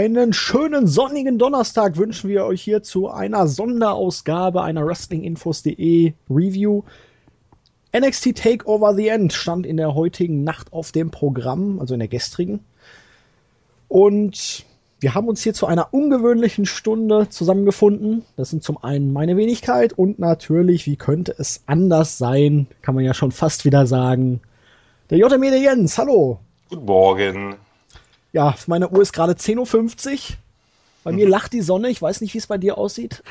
Einen 0.00 0.32
schönen 0.32 0.86
sonnigen 0.86 1.38
Donnerstag 1.38 1.98
wünschen 1.98 2.30
wir 2.30 2.46
euch 2.46 2.62
hier 2.62 2.82
zu 2.82 3.10
einer 3.10 3.46
Sonderausgabe 3.46 4.62
einer 4.62 4.86
Wrestlinginfos.de 4.86 6.14
Review. 6.30 6.84
NXT 7.94 8.34
Takeover 8.34 8.94
the 8.94 9.08
End 9.08 9.34
stand 9.34 9.66
in 9.66 9.76
der 9.76 9.94
heutigen 9.94 10.42
Nacht 10.42 10.72
auf 10.72 10.90
dem 10.90 11.10
Programm, 11.10 11.80
also 11.80 11.92
in 11.92 12.00
der 12.00 12.08
gestrigen. 12.08 12.60
Und 13.88 14.64
wir 15.00 15.14
haben 15.14 15.28
uns 15.28 15.42
hier 15.42 15.52
zu 15.52 15.66
einer 15.66 15.92
ungewöhnlichen 15.92 16.64
Stunde 16.64 17.28
zusammengefunden. 17.28 18.24
Das 18.38 18.48
sind 18.48 18.62
zum 18.62 18.82
einen 18.82 19.12
meine 19.12 19.36
Wenigkeit 19.36 19.92
und 19.92 20.18
natürlich, 20.18 20.86
wie 20.86 20.96
könnte 20.96 21.34
es 21.36 21.62
anders 21.66 22.16
sein, 22.16 22.68
kann 22.80 22.94
man 22.94 23.04
ja 23.04 23.12
schon 23.12 23.32
fast 23.32 23.66
wieder 23.66 23.86
sagen, 23.86 24.40
der 25.10 25.18
JME 25.18 25.58
Jens. 25.58 25.98
Hallo. 25.98 26.38
Guten 26.70 26.86
Morgen. 26.86 27.56
Ja, 28.32 28.54
meine 28.66 28.88
Uhr 28.88 29.02
ist 29.02 29.12
gerade 29.12 29.32
10.50 29.32 30.12
Uhr. 30.12 30.36
Bei 31.02 31.12
mir 31.12 31.28
lacht 31.28 31.52
die 31.52 31.62
Sonne. 31.62 31.88
Ich 31.88 32.00
weiß 32.00 32.20
nicht, 32.20 32.34
wie 32.34 32.38
es 32.38 32.46
bei 32.46 32.58
dir 32.58 32.76
aussieht. 32.76 33.22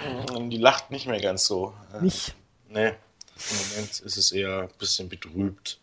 Die 0.49 0.57
lacht 0.57 0.91
nicht 0.91 1.07
mehr 1.07 1.21
ganz 1.21 1.45
so. 1.45 1.73
Nicht? 2.01 2.35
Nee. 2.67 2.87
Im 2.87 3.57
Moment 3.69 3.99
ist 3.99 4.17
es 4.17 4.31
eher 4.31 4.61
ein 4.63 4.69
bisschen 4.79 5.07
betrübt. 5.07 5.79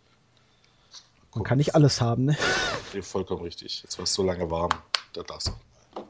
Man 1.34 1.44
kann 1.44 1.58
nicht 1.58 1.74
alles 1.74 2.00
haben, 2.00 2.24
ne? 2.26 2.36
Ja, 2.94 3.02
vollkommen 3.02 3.42
richtig. 3.42 3.82
Jetzt 3.82 3.98
war 3.98 4.04
es 4.04 4.14
so 4.14 4.22
lange 4.22 4.50
warm. 4.50 4.70
Da 5.12 5.22
darfst 5.22 5.48
du. 5.48 5.52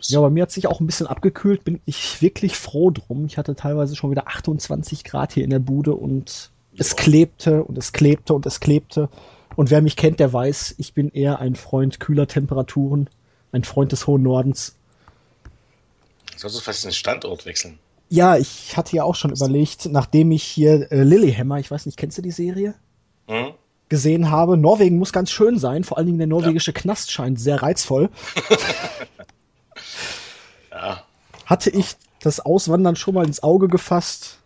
Ja, 0.03 0.21
bei 0.21 0.31
mir 0.31 0.43
hat 0.43 0.53
sich 0.53 0.67
auch 0.67 0.81
ein 0.81 0.87
bisschen 0.87 1.07
abgekühlt. 1.07 1.65
Bin 1.65 1.81
ich 1.85 2.21
wirklich 2.23 2.57
froh 2.57 2.91
drum. 2.91 3.27
Ich 3.27 3.39
hatte 3.39 3.57
teilweise 3.57 3.97
schon 3.97 4.11
wieder 4.11 4.29
28 4.29 5.05
Grad 5.05 5.33
hier 5.33 5.45
in 5.45 5.51
der 5.51 5.59
Bude 5.59 5.95
und 5.95 6.51
es 6.77 6.97
klebte 6.97 7.65
und 7.65 7.79
es 7.79 7.93
klebte 7.93 8.35
und 8.35 8.47
es 8.47 8.61
klebte. 8.61 9.03
Und 9.03 9.11
wer 9.57 9.81
mich 9.81 9.97
kennt, 9.97 10.21
der 10.21 10.33
weiß, 10.33 10.75
ich 10.79 10.93
bin 10.93 11.11
eher 11.11 11.41
ein 11.41 11.55
Freund 11.55 11.99
kühler 11.99 12.27
Temperaturen, 12.27 13.09
ein 13.53 13.65
Freund 13.65 13.93
des 13.93 14.07
hohen 14.07 14.23
Nordens. 14.23 14.75
Sollst 16.37 16.57
du 16.57 16.61
vielleicht 16.61 16.85
den 16.85 16.93
Standort 16.93 17.47
wechseln? 17.47 17.79
Ja, 18.09 18.37
ich 18.37 18.77
hatte 18.77 18.95
ja 18.95 19.03
auch 19.03 19.15
schon 19.15 19.33
überlegt, 19.33 19.87
nachdem 19.87 20.31
ich 20.31 20.45
hier 20.45 20.93
äh, 20.93 21.03
Lilyhammer, 21.03 21.59
ich 21.59 21.71
weiß 21.71 21.87
nicht, 21.87 21.99
kennst 21.99 22.19
du 22.19 22.23
die 22.23 22.31
Serie? 22.31 22.75
Hm? 23.27 23.53
Gesehen 23.89 24.31
habe. 24.31 24.57
Norwegen 24.57 24.99
muss 24.99 25.13
ganz 25.13 25.31
schön 25.31 25.59
sein, 25.59 25.83
vor 25.83 25.97
allen 25.97 26.07
Dingen 26.07 26.19
der 26.19 26.27
norwegische 26.27 26.73
ja. 26.73 26.81
Knast 26.81 27.11
scheint 27.11 27.41
sehr 27.41 27.63
reizvoll. 27.63 28.11
ja. 30.71 31.03
Hatte 31.47 31.71
ich 31.71 31.97
das 32.21 32.41
Auswandern 32.41 32.97
schon 32.97 33.15
mal 33.15 33.27
ins 33.27 33.43
Auge 33.43 33.69
gefasst, 33.69 34.39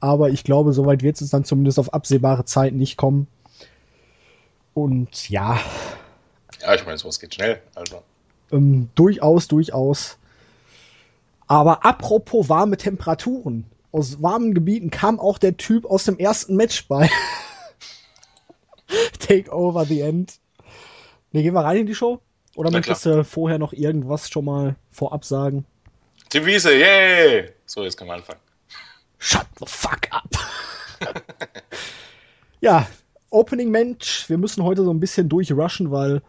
aber 0.00 0.30
ich 0.30 0.44
glaube, 0.44 0.72
soweit 0.72 1.02
wird 1.02 1.20
es 1.20 1.30
dann 1.30 1.44
zumindest 1.44 1.78
auf 1.78 1.94
absehbare 1.94 2.44
Zeit 2.44 2.74
nicht 2.74 2.96
kommen. 2.96 3.26
Und 4.74 5.28
ja. 5.28 5.60
Ja, 6.60 6.74
ich 6.74 6.84
meine, 6.84 6.98
sowas 6.98 7.20
geht 7.20 7.34
schnell. 7.34 7.60
Also. 7.74 8.02
Ähm, 8.50 8.88
durchaus, 8.94 9.48
durchaus. 9.48 10.18
Aber 11.46 11.84
apropos 11.84 12.48
warme 12.48 12.76
Temperaturen. 12.76 13.66
Aus 13.90 14.22
warmen 14.22 14.54
Gebieten 14.54 14.90
kam 14.90 15.20
auch 15.20 15.38
der 15.38 15.56
Typ 15.56 15.84
aus 15.84 16.04
dem 16.04 16.18
ersten 16.18 16.56
Match 16.56 16.88
bei. 16.88 17.10
Take 19.18 19.50
over 19.50 19.84
the 19.84 20.00
end. 20.00 20.38
Ne, 21.32 21.42
gehen 21.42 21.54
wir 21.54 21.64
rein 21.64 21.78
in 21.78 21.86
die 21.86 21.94
Show? 21.94 22.20
Oder 22.54 22.70
Na 22.70 22.78
möchtest 22.78 23.06
du 23.06 23.24
vorher 23.24 23.58
noch 23.58 23.72
irgendwas 23.72 24.30
schon 24.30 24.44
mal 24.44 24.76
vorab 24.90 25.24
sagen? 25.24 25.64
Tim 26.28 26.46
Wiese, 26.46 26.74
yay! 26.74 27.50
So, 27.66 27.82
jetzt 27.84 27.96
können 27.96 28.10
wir 28.10 28.14
anfangen. 28.14 28.40
Shut 29.18 29.46
the 29.58 29.66
fuck 29.66 30.08
up! 30.10 30.30
ja, 32.60 32.86
Opening 33.32 33.70
Match. 33.70 34.28
Wir 34.28 34.38
müssen 34.38 34.62
heute 34.62 34.84
so 34.84 34.92
ein 34.92 35.00
bisschen 35.00 35.28
durchrushen, 35.28 35.90
weil 35.90 36.22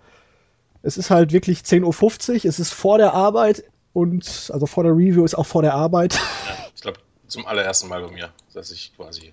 es 0.81 0.97
ist 0.97 1.09
halt 1.09 1.31
wirklich 1.31 1.59
10.50 1.59 2.29
Uhr. 2.29 2.45
Es 2.45 2.59
ist 2.59 2.73
vor 2.73 2.97
der 2.97 3.13
Arbeit 3.13 3.63
und 3.93 4.49
also 4.51 4.65
vor 4.65 4.83
der 4.83 4.93
Review 4.93 5.23
ist 5.23 5.35
auch 5.35 5.45
vor 5.45 5.61
der 5.61 5.73
Arbeit. 5.73 6.13
Ja, 6.13 6.67
ich 6.75 6.81
glaube, 6.81 6.99
zum 7.27 7.45
allerersten 7.45 7.87
Mal 7.87 8.01
bei 8.01 8.11
mir, 8.11 8.29
dass 8.53 8.71
ich 8.71 8.93
quasi 8.95 9.31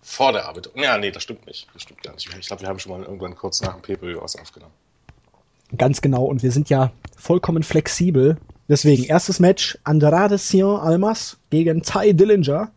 vor 0.00 0.32
der 0.32 0.46
Arbeit. 0.46 0.70
Ja, 0.74 0.98
nee, 0.98 1.10
das 1.10 1.22
stimmt 1.22 1.46
nicht. 1.46 1.68
Das 1.72 1.82
stimmt 1.82 2.02
gar 2.02 2.12
nicht. 2.14 2.28
Ich 2.38 2.46
glaube, 2.46 2.62
wir 2.62 2.68
haben 2.68 2.78
schon 2.78 2.92
mal 2.92 3.02
irgendwann 3.02 3.36
kurz 3.36 3.62
nach 3.62 3.74
dem 3.74 3.82
PPÖ 3.82 4.20
was 4.20 4.36
aufgenommen. 4.36 4.74
Ganz 5.78 6.00
genau. 6.00 6.24
Und 6.24 6.42
wir 6.42 6.50
sind 6.50 6.68
ja 6.68 6.92
vollkommen 7.16 7.62
flexibel. 7.62 8.36
Deswegen, 8.68 9.04
erstes 9.04 9.40
Match, 9.40 9.78
Andrade 9.84 10.38
Sion 10.38 10.80
Almas 10.80 11.38
gegen 11.50 11.82
Ty 11.82 12.14
Dillinger. 12.14 12.70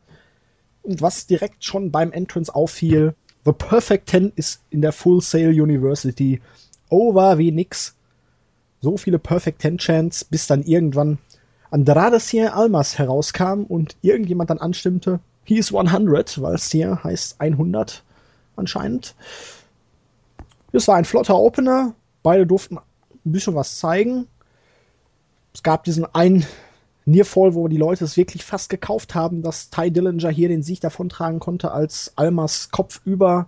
Und 0.84 1.01
was 1.01 1.25
direkt 1.25 1.63
schon 1.63 1.91
beim 1.91 2.12
Entrance 2.12 2.53
auffiel, 2.53 3.16
The 3.45 3.51
Perfect 3.51 4.09
Ten 4.09 4.31
ist 4.35 4.61
in 4.72 4.81
der 4.81 4.91
Full 4.91 5.22
Sail 5.22 5.50
University 5.50 6.41
over 6.89 7.38
wie 7.38 7.51
nix. 7.51 7.95
So 8.81 8.97
viele 8.97 9.19
Perfect 9.19 9.61
Ten 9.61 9.78
Chants, 9.78 10.23
bis 10.23 10.47
dann 10.47 10.63
irgendwann 10.63 11.19
Andrade 11.72 12.19
Cien 12.19 12.47
Almas 12.47 12.97
herauskam 12.97 13.63
und 13.63 13.95
irgendjemand 14.01 14.50
dann 14.50 14.59
anstimmte, 14.59 15.19
he 15.44 15.57
is 15.57 15.73
100, 15.73 16.41
weil 16.41 16.57
Cien 16.57 17.03
heißt 17.03 17.39
100 17.39 18.03
anscheinend. 18.56 19.16
Es 20.72 20.88
war 20.88 20.95
ein 20.95 21.06
flotter 21.06 21.38
Opener. 21.38 21.95
Beide 22.23 22.45
durften 22.47 22.77
ein 22.77 23.31
bisschen 23.31 23.56
was 23.56 23.77
zeigen. 23.77 24.27
Es 25.53 25.63
gab 25.63 25.83
diesen 25.83 26.06
einen 26.13 26.45
Nearfall, 27.05 27.53
wo 27.53 27.67
die 27.67 27.77
Leute 27.77 28.03
es 28.03 28.17
wirklich 28.17 28.43
fast 28.43 28.69
gekauft 28.69 29.13
haben, 29.13 29.43
dass 29.43 29.69
Ty 29.69 29.91
Dillinger 29.91 30.29
hier 30.29 30.49
den 30.49 30.63
Sieg 30.63 30.81
davontragen 30.81 31.39
konnte, 31.39 31.71
als 31.71 32.13
Almas 32.16 32.71
Kopf 32.71 33.01
über 33.05 33.47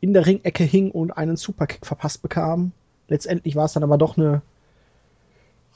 in 0.00 0.12
der 0.12 0.26
Ringecke 0.26 0.64
hing 0.64 0.90
und 0.90 1.12
einen 1.12 1.36
Superkick 1.36 1.86
verpasst 1.86 2.22
bekam. 2.22 2.72
Letztendlich 3.08 3.54
war 3.54 3.66
es 3.66 3.74
dann 3.74 3.84
aber 3.84 3.98
doch 3.98 4.16
eine 4.16 4.42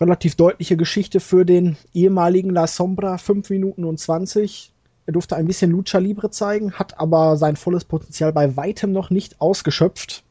relativ 0.00 0.34
deutliche 0.34 0.76
Geschichte 0.76 1.20
für 1.20 1.44
den 1.44 1.76
ehemaligen 1.92 2.50
La 2.50 2.66
Sombra, 2.66 3.18
5 3.18 3.50
Minuten 3.50 3.84
und 3.84 3.98
20. 3.98 4.72
Er 5.06 5.12
durfte 5.12 5.36
ein 5.36 5.46
bisschen 5.46 5.70
Lucha 5.70 5.98
Libre 5.98 6.30
zeigen, 6.30 6.72
hat 6.72 6.98
aber 6.98 7.36
sein 7.36 7.56
volles 7.56 7.84
Potenzial 7.84 8.32
bei 8.32 8.56
weitem 8.56 8.92
noch 8.92 9.10
nicht 9.10 9.40
ausgeschöpft. 9.40 10.24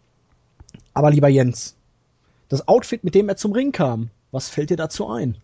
Aber 0.94 1.12
lieber 1.12 1.30
Jens, 1.30 1.76
das 2.50 2.68
Outfit, 2.68 3.04
mit 3.04 3.16
dem 3.16 3.30
er 3.30 3.38
zum 3.38 3.54
Ring 3.54 3.72
kam, 3.72 4.10
was 4.32 4.50
fällt 4.50 4.72
dir 4.72 4.78
dazu 4.78 5.08
ein? 5.08 5.38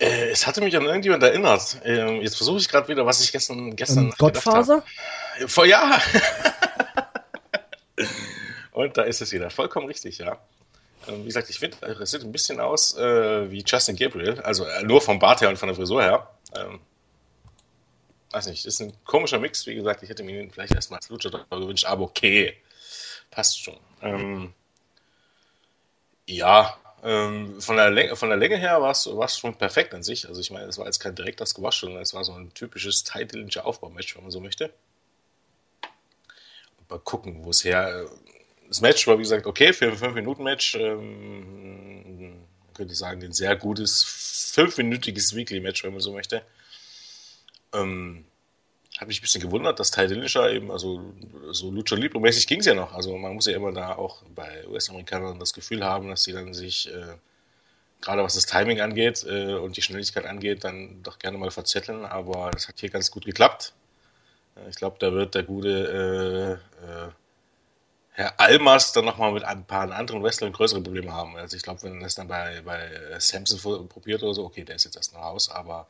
Äh, 0.00 0.30
es 0.30 0.46
hatte 0.46 0.60
mich 0.60 0.76
an 0.76 0.84
irgendjemand 0.84 1.22
erinnert. 1.22 1.80
Ähm, 1.84 2.20
jetzt 2.20 2.36
versuche 2.36 2.58
ich 2.58 2.68
gerade 2.68 2.88
wieder, 2.88 3.06
was 3.06 3.20
ich 3.20 3.30
gestern 3.30 3.76
gestern 3.76 4.06
ähm, 4.06 4.14
Gottfaser? 4.18 4.82
Vor 5.46 5.66
ja. 5.66 6.00
Und 8.72 8.96
da 8.96 9.02
ist 9.02 9.22
es 9.22 9.32
wieder. 9.32 9.50
Vollkommen 9.50 9.86
richtig, 9.86 10.18
ja. 10.18 10.38
Ähm, 11.06 11.22
wie 11.22 11.26
gesagt, 11.26 11.48
ich 11.48 11.60
finde, 11.60 11.76
es 11.86 12.10
sieht 12.10 12.22
ein 12.22 12.32
bisschen 12.32 12.58
aus 12.58 12.96
äh, 12.96 13.50
wie 13.50 13.62
Justin 13.64 13.96
Gabriel. 13.96 14.40
Also 14.40 14.64
äh, 14.64 14.82
nur 14.82 15.00
vom 15.00 15.20
Bart 15.20 15.40
her 15.40 15.48
und 15.48 15.58
von 15.58 15.68
der 15.68 15.76
Frisur 15.76 16.02
her. 16.02 16.28
Ähm, 16.56 16.80
weiß 18.30 18.48
nicht, 18.48 18.64
ist 18.64 18.80
ein 18.80 18.92
komischer 19.04 19.38
Mix. 19.38 19.64
Wie 19.66 19.76
gesagt, 19.76 20.02
ich 20.02 20.08
hätte 20.08 20.24
mir 20.24 20.40
ihn 20.40 20.50
vielleicht 20.50 20.74
erstmal 20.74 20.98
als 20.98 21.08
Lucha 21.08 21.30
gewünscht, 21.50 21.84
aber 21.84 22.02
okay. 22.02 22.56
Passt 23.30 23.62
schon. 23.62 23.78
Ähm, 24.02 24.52
ja, 26.26 26.76
ähm, 27.04 27.60
von, 27.60 27.76
der 27.76 27.90
Länge, 27.90 28.16
von 28.16 28.30
der 28.30 28.38
Länge 28.38 28.56
her 28.56 28.80
war 28.80 28.90
es 28.90 29.38
schon 29.38 29.54
perfekt 29.56 29.92
an 29.92 30.02
sich. 30.02 30.26
Also 30.26 30.40
ich 30.40 30.50
meine, 30.50 30.66
es 30.66 30.78
war 30.78 30.86
jetzt 30.86 31.00
kein 31.00 31.14
direkter 31.14 31.44
Squash, 31.44 31.80
sondern 31.80 32.00
es 32.00 32.14
war 32.14 32.24
so 32.24 32.32
ein 32.32 32.52
typisches 32.54 33.04
Title 33.04 33.46
Aufbaumatch, 33.62 34.16
wenn 34.16 34.22
man 34.22 34.32
so 34.32 34.40
möchte. 34.40 34.72
Mal 36.88 36.98
gucken, 37.00 37.44
wo 37.44 37.50
es 37.50 37.62
her. 37.62 38.08
Das 38.68 38.80
Match 38.80 39.06
war, 39.06 39.18
wie 39.18 39.22
gesagt, 39.22 39.46
okay 39.46 39.74
für 39.74 39.86
ein 39.86 39.98
5-Minuten-Match. 39.98 40.76
Ähm, 40.76 42.38
könnte 42.72 42.92
ich 42.92 42.98
sagen, 42.98 43.22
ein 43.22 43.32
sehr 43.32 43.54
gutes 43.56 44.04
5-minütiges 44.56 45.34
Weekly-Match, 45.34 45.84
wenn 45.84 45.92
man 45.92 46.00
so 46.00 46.12
möchte. 46.12 46.42
Ähm, 47.74 48.24
habe 48.98 49.08
mich 49.08 49.18
ein 49.18 49.22
bisschen 49.22 49.42
gewundert, 49.42 49.80
dass 49.80 49.90
Ty 49.90 50.06
Dillinger 50.06 50.50
eben, 50.50 50.70
also 50.70 51.02
so 51.50 51.70
Lucha 51.70 51.96
Libre-mäßig 51.96 52.46
ging 52.46 52.60
es 52.60 52.66
ja 52.66 52.74
noch. 52.74 52.92
Also 52.92 53.16
man 53.16 53.34
muss 53.34 53.46
ja 53.46 53.54
immer 53.54 53.72
da 53.72 53.96
auch 53.96 54.22
bei 54.34 54.66
US-Amerikanern 54.68 55.38
das 55.38 55.52
Gefühl 55.52 55.84
haben, 55.84 56.08
dass 56.08 56.22
sie 56.22 56.32
dann 56.32 56.54
sich, 56.54 56.92
äh, 56.92 57.16
gerade 58.00 58.22
was 58.22 58.34
das 58.34 58.46
Timing 58.46 58.80
angeht 58.80 59.24
äh, 59.28 59.54
und 59.54 59.76
die 59.76 59.82
Schnelligkeit 59.82 60.26
angeht, 60.26 60.62
dann 60.62 61.02
doch 61.02 61.18
gerne 61.18 61.38
mal 61.38 61.50
verzetteln. 61.50 62.04
Aber 62.04 62.50
das 62.52 62.68
hat 62.68 62.78
hier 62.78 62.90
ganz 62.90 63.10
gut 63.10 63.24
geklappt. 63.24 63.74
Äh, 64.56 64.68
ich 64.70 64.76
glaube, 64.76 64.96
da 65.00 65.12
wird 65.12 65.34
der 65.34 65.42
gute 65.42 66.60
äh, 66.84 66.86
äh, 66.86 67.08
Herr 68.12 68.38
Almas 68.38 68.92
dann 68.92 69.06
nochmal 69.06 69.32
mit 69.32 69.42
ein 69.42 69.64
paar 69.64 69.90
anderen 69.90 70.22
Wrestlern 70.22 70.52
größere 70.52 70.80
Probleme 70.80 71.12
haben. 71.12 71.36
Also 71.36 71.56
ich 71.56 71.64
glaube, 71.64 71.82
wenn 71.82 71.98
das 71.98 72.14
dann 72.14 72.28
bei, 72.28 72.62
bei 72.64 73.18
Samson 73.18 73.88
probiert 73.88 74.22
oder 74.22 74.34
so, 74.34 74.44
okay, 74.44 74.62
der 74.62 74.76
ist 74.76 74.84
jetzt 74.84 74.94
erst 74.94 75.14
noch 75.14 75.22
raus, 75.22 75.50
aber 75.50 75.88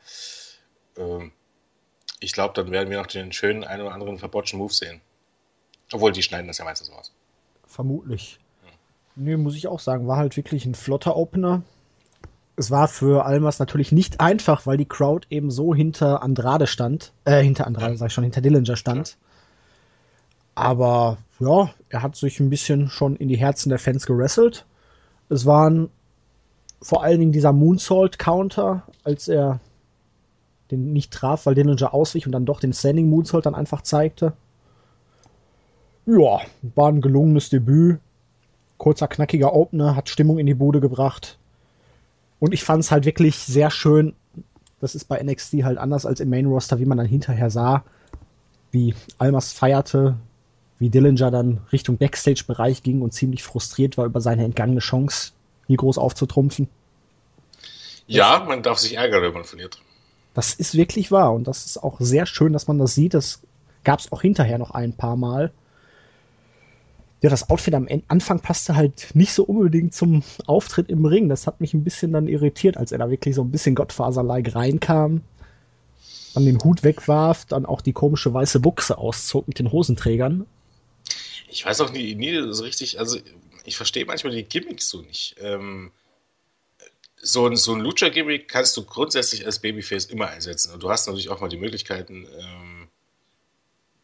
ähm, 0.96 1.32
ich 2.24 2.32
glaube, 2.32 2.54
dann 2.54 2.70
werden 2.70 2.90
wir 2.90 2.98
noch 2.98 3.06
den 3.06 3.32
schönen 3.32 3.64
einen 3.64 3.82
oder 3.82 3.92
anderen 3.92 4.18
verbotschten 4.18 4.58
Move 4.58 4.72
sehen. 4.72 5.00
Obwohl, 5.92 6.12
die 6.12 6.22
schneiden 6.22 6.48
das 6.48 6.58
ja 6.58 6.64
meistens 6.64 6.88
so 6.88 6.94
aus. 6.94 7.12
Vermutlich. 7.66 8.40
Hm. 8.62 9.24
Nö, 9.24 9.36
muss 9.36 9.54
ich 9.54 9.68
auch 9.68 9.80
sagen, 9.80 10.08
war 10.08 10.16
halt 10.16 10.36
wirklich 10.36 10.64
ein 10.64 10.74
flotter 10.74 11.16
Opener. 11.16 11.62
Es 12.56 12.70
war 12.70 12.88
für 12.88 13.26
Almas 13.26 13.58
natürlich 13.58 13.92
nicht 13.92 14.20
einfach, 14.20 14.66
weil 14.66 14.76
die 14.76 14.86
Crowd 14.86 15.26
eben 15.28 15.50
so 15.50 15.74
hinter 15.74 16.22
Andrade 16.22 16.66
stand. 16.66 17.12
Äh, 17.24 17.42
hinter 17.42 17.66
Andrade, 17.66 17.92
ja. 17.92 17.96
sag 17.98 18.06
ich 18.08 18.12
schon, 18.12 18.24
hinter 18.24 18.40
Dillinger 18.40 18.76
stand. 18.76 19.08
Ja. 19.08 19.16
Aber 20.56 21.18
ja, 21.40 21.74
er 21.88 22.02
hat 22.02 22.16
sich 22.16 22.40
ein 22.40 22.48
bisschen 22.48 22.88
schon 22.88 23.16
in 23.16 23.28
die 23.28 23.36
Herzen 23.36 23.68
der 23.68 23.78
Fans 23.78 24.06
gerasselt. 24.06 24.66
Es 25.28 25.46
war 25.46 25.68
ein 25.68 25.90
vor 26.80 27.02
allen 27.02 27.18
Dingen 27.18 27.32
dieser 27.32 27.52
Moonsault-Counter, 27.52 28.82
als 29.04 29.26
er 29.26 29.58
den 30.70 30.92
nicht 30.92 31.12
traf, 31.12 31.46
weil 31.46 31.54
Dillinger 31.54 31.92
auswich 31.92 32.26
und 32.26 32.32
dann 32.32 32.46
doch 32.46 32.60
den 32.60 32.72
Standing 32.72 33.08
Moonsault 33.08 33.46
dann 33.46 33.54
einfach 33.54 33.82
zeigte. 33.82 34.32
Ja, 36.06 36.40
war 36.74 36.88
ein 36.88 37.00
gelungenes 37.00 37.50
Debüt. 37.50 38.00
Kurzer, 38.76 39.08
knackiger 39.08 39.54
Opener, 39.54 39.96
hat 39.96 40.08
Stimmung 40.08 40.38
in 40.38 40.46
die 40.46 40.54
Bude 40.54 40.80
gebracht. 40.80 41.38
Und 42.40 42.52
ich 42.52 42.64
fand 42.64 42.82
es 42.82 42.90
halt 42.90 43.06
wirklich 43.06 43.36
sehr 43.38 43.70
schön. 43.70 44.14
Das 44.80 44.94
ist 44.94 45.04
bei 45.04 45.22
NXT 45.22 45.62
halt 45.62 45.78
anders 45.78 46.04
als 46.04 46.20
im 46.20 46.28
Main 46.28 46.46
Roster, 46.46 46.78
wie 46.78 46.84
man 46.84 46.98
dann 46.98 47.06
hinterher 47.06 47.48
sah, 47.50 47.84
wie 48.70 48.94
Almas 49.18 49.52
feierte, 49.52 50.16
wie 50.78 50.90
Dillinger 50.90 51.30
dann 51.30 51.60
Richtung 51.72 51.96
Backstage-Bereich 51.96 52.82
ging 52.82 53.00
und 53.00 53.14
ziemlich 53.14 53.42
frustriert 53.42 53.96
war 53.96 54.04
über 54.04 54.20
seine 54.20 54.44
entgangene 54.44 54.80
Chance, 54.80 55.32
hier 55.66 55.76
groß 55.76 55.96
aufzutrumpfen. 55.96 56.68
Ja, 58.06 58.44
man 58.46 58.62
darf 58.62 58.78
sich 58.78 58.96
ärgern, 58.96 59.22
wenn 59.22 59.32
man 59.32 59.44
verliert. 59.44 59.80
Das 60.34 60.54
ist 60.54 60.74
wirklich 60.74 61.12
wahr 61.12 61.32
und 61.32 61.46
das 61.46 61.64
ist 61.64 61.78
auch 61.78 62.00
sehr 62.00 62.26
schön, 62.26 62.52
dass 62.52 62.66
man 62.66 62.78
das 62.78 62.94
sieht. 62.94 63.14
Das 63.14 63.40
gab 63.84 64.00
es 64.00 64.10
auch 64.12 64.20
hinterher 64.20 64.58
noch 64.58 64.72
ein 64.72 64.92
paar 64.92 65.16
Mal. 65.16 65.52
Ja, 67.22 67.30
das 67.30 67.48
Outfit 67.48 67.74
am 67.74 67.88
Anfang 68.08 68.40
passte 68.40 68.76
halt 68.76 69.14
nicht 69.14 69.32
so 69.32 69.44
unbedingt 69.44 69.94
zum 69.94 70.22
Auftritt 70.46 70.90
im 70.90 71.06
Ring. 71.06 71.28
Das 71.28 71.46
hat 71.46 71.60
mich 71.60 71.72
ein 71.72 71.84
bisschen 71.84 72.12
dann 72.12 72.28
irritiert, 72.28 72.76
als 72.76 72.92
er 72.92 72.98
da 72.98 73.08
wirklich 73.08 73.34
so 73.34 73.42
ein 73.42 73.50
bisschen 73.50 73.74
Gottfaser-like 73.74 74.54
reinkam, 74.54 75.22
dann 76.34 76.44
den 76.44 76.62
Hut 76.62 76.82
wegwarf, 76.82 77.46
dann 77.46 77.64
auch 77.64 77.80
die 77.80 77.94
komische 77.94 78.34
weiße 78.34 78.60
Buchse 78.60 78.98
auszog 78.98 79.48
mit 79.48 79.58
den 79.58 79.72
Hosenträgern. 79.72 80.46
Ich 81.48 81.64
weiß 81.64 81.80
auch 81.80 81.92
nie, 81.92 82.14
nie 82.14 82.52
so 82.52 82.64
richtig, 82.64 82.98
also 82.98 83.18
ich 83.64 83.76
verstehe 83.76 84.04
manchmal 84.04 84.34
die 84.34 84.42
Gimmicks 84.44 84.90
so 84.90 85.00
nicht. 85.00 85.36
Ähm, 85.40 85.92
so 87.24 87.46
ein, 87.46 87.56
so 87.56 87.74
ein 87.74 87.80
Lucha-Gimmick 87.80 88.48
kannst 88.48 88.76
du 88.76 88.84
grundsätzlich 88.84 89.46
als 89.46 89.58
Babyface 89.58 90.06
immer 90.06 90.28
einsetzen. 90.28 90.72
Und 90.72 90.82
du 90.82 90.90
hast 90.90 91.06
natürlich 91.06 91.30
auch 91.30 91.40
mal 91.40 91.48
die 91.48 91.56
Möglichkeiten, 91.56 92.26
ähm, 92.38 92.88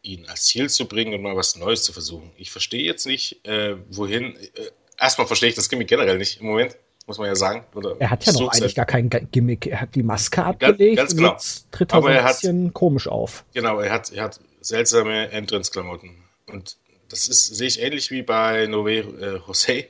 ihn 0.01 0.25
als 0.27 0.45
Ziel 0.45 0.69
zu 0.69 0.87
bringen 0.87 1.13
und 1.13 1.21
mal 1.21 1.35
was 1.35 1.55
Neues 1.55 1.83
zu 1.83 1.93
versuchen. 1.93 2.31
Ich 2.37 2.51
verstehe 2.51 2.83
jetzt 2.83 3.05
nicht, 3.05 3.45
äh, 3.47 3.77
wohin. 3.89 4.35
Äh, 4.35 4.71
erstmal 4.99 5.27
verstehe 5.27 5.49
ich 5.49 5.55
das 5.55 5.69
Gimmick 5.69 5.87
generell 5.87 6.17
nicht 6.17 6.41
im 6.41 6.47
Moment, 6.47 6.75
muss 7.05 7.19
man 7.19 7.27
ja 7.27 7.35
sagen. 7.35 7.63
Oder 7.75 7.95
er 7.99 8.09
hat 8.09 8.25
ja 8.25 8.33
noch 8.33 8.51
eigentlich 8.51 8.75
gar 8.75 8.85
kein 8.87 9.09
Gimmick. 9.31 9.67
Er 9.67 9.81
hat 9.81 9.93
die 9.93 10.03
Maske 10.03 10.43
abgelegt 10.43 10.97
ganz, 10.97 11.11
ganz 11.11 11.15
genau. 11.15 11.31
jetzt 11.33 11.71
tritt 11.71 11.91
er 11.91 11.97
Aber 11.97 12.13
so 12.13 12.19
ein 12.19 12.25
bisschen 12.25 12.65
hat, 12.67 12.73
komisch 12.73 13.07
auf. 13.07 13.45
Genau, 13.53 13.79
er 13.79 13.91
hat, 13.91 14.11
er 14.11 14.23
hat 14.23 14.39
seltsame 14.61 15.29
Entrance-Klamotten. 15.31 16.23
Und 16.47 16.77
das 17.09 17.27
ist, 17.27 17.55
sehe 17.55 17.67
ich 17.67 17.79
ähnlich 17.79 18.09
wie 18.09 18.23
bei 18.23 18.65
Nove 18.65 18.91
äh, 18.91 19.39
Jose 19.47 19.85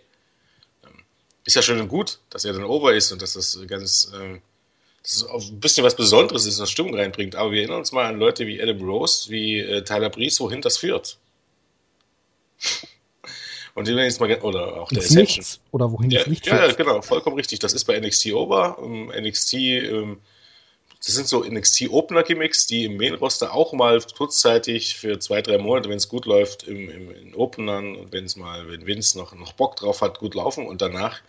ist 1.45 1.55
ja 1.55 1.61
schön 1.61 1.79
und 1.79 1.87
gut, 1.87 2.19
dass 2.29 2.45
er 2.45 2.53
dann 2.53 2.63
over 2.63 2.93
ist 2.93 3.11
und 3.11 3.21
dass 3.21 3.33
das 3.33 3.59
ganz 3.67 4.11
äh, 4.13 4.39
dass 5.03 5.25
auch 5.27 5.41
ein 5.41 5.59
bisschen 5.59 5.83
was 5.83 5.95
Besonderes 5.95 6.45
ist, 6.45 6.59
was 6.59 6.69
Stimmung 6.69 6.95
reinbringt. 6.95 7.35
Aber 7.35 7.51
wir 7.51 7.59
erinnern 7.59 7.79
uns 7.79 7.91
mal 7.91 8.05
an 8.05 8.19
Leute 8.19 8.45
wie 8.45 8.61
Adam 8.61 8.81
Rose, 8.81 9.29
wie 9.29 9.59
äh, 9.59 9.83
Tyler 9.83 10.09
Breeze, 10.09 10.39
wohin 10.39 10.61
das 10.61 10.77
führt. 10.77 11.17
Und 13.73 13.87
die 13.87 13.93
jetzt 13.93 14.19
mal, 14.19 14.29
oder 14.41 14.81
auch 14.81 14.89
der 14.89 15.01
Ascension. 15.01 15.45
Oder 15.71 15.91
wohin 15.91 16.11
ja, 16.11 16.19
das 16.19 16.27
nicht 16.27 16.45
führt. 16.45 16.61
Ja, 16.61 16.73
genau, 16.73 17.01
vollkommen 17.01 17.37
richtig. 17.37 17.59
Das 17.59 17.73
ist 17.73 17.85
bei 17.85 17.97
NXT 17.97 18.33
over. 18.33 18.77
NXT 18.81 19.53
ähm, 19.53 20.19
das 21.03 21.15
sind 21.15 21.27
so 21.27 21.43
NXT-Opener-Gimmicks, 21.43 22.67
die 22.67 22.85
im 22.85 22.97
Main-Roster 22.97 23.53
auch 23.53 23.73
mal 23.73 23.99
kurzzeitig 24.15 24.97
für 24.97 25.17
zwei, 25.19 25.41
drei 25.41 25.57
Monate, 25.57 25.89
wenn 25.89 25.97
es 25.97 26.09
gut 26.09 26.27
läuft, 26.27 26.63
im, 26.67 26.89
im, 26.89 27.11
in 27.11 27.33
Openern 27.33 27.95
und 27.95 28.11
wenn 28.11 28.25
es 28.25 28.35
mal, 28.35 28.69
wenn 28.69 28.85
Vince 28.85 29.17
noch, 29.17 29.33
noch 29.33 29.53
Bock 29.53 29.75
drauf 29.77 30.01
hat, 30.01 30.19
gut 30.19 30.35
laufen 30.35 30.67
und 30.67 30.81
danach 30.81 31.21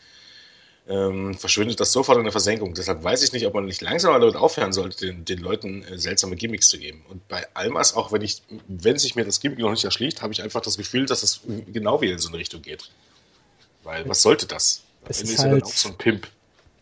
ähm, 0.89 1.33
verschwindet 1.35 1.81
das 1.81 1.93
sofort 1.93 2.19
in 2.19 2.25
der 2.25 2.33
Versenkung. 2.33 2.75
Deshalb 2.75 3.03
weiß 3.03 3.23
ich 3.23 3.33
nicht, 3.33 3.47
ob 3.47 3.55
man 3.55 3.65
nicht 3.65 3.81
langsam 3.81 4.13
mal 4.13 4.21
damit 4.21 4.37
aufhören 4.37 4.75
sollte, 4.75 5.07
den, 5.07 5.25
den 5.25 5.39
Leuten 5.39 5.85
äh, 5.85 5.97
seltsame 5.99 6.37
Gimmicks 6.37 6.69
zu 6.69 6.79
geben. 6.79 7.07
Und 7.09 7.27
bei 7.29 7.47
Almas, 7.55 7.95
auch 7.95 8.13
wenn 8.13 8.21
ich, 8.21 8.43
wenn 8.69 8.99
sich 8.99 9.15
mir 9.15 9.25
das 9.25 9.41
Gimmick 9.41 9.61
noch 9.61 9.71
nicht 9.71 9.85
erschließt, 9.85 10.21
habe 10.21 10.35
ich 10.35 10.43
einfach 10.43 10.61
das 10.61 10.77
Gefühl, 10.77 11.07
dass 11.07 11.23
es 11.23 11.41
genau 11.69 12.03
wieder 12.03 12.13
in 12.13 12.19
so 12.19 12.29
eine 12.29 12.39
Richtung 12.39 12.61
geht. 12.61 12.91
Weil, 13.85 14.07
was 14.07 14.21
sollte 14.21 14.47
das? 14.47 14.83
Es 15.07 15.23
ist, 15.23 15.31
ist 15.31 15.39
halt 15.39 15.53
dann 15.53 15.63
auch 15.63 15.73
so 15.73 15.89
ein 15.89 15.97
Pimp 15.97 16.29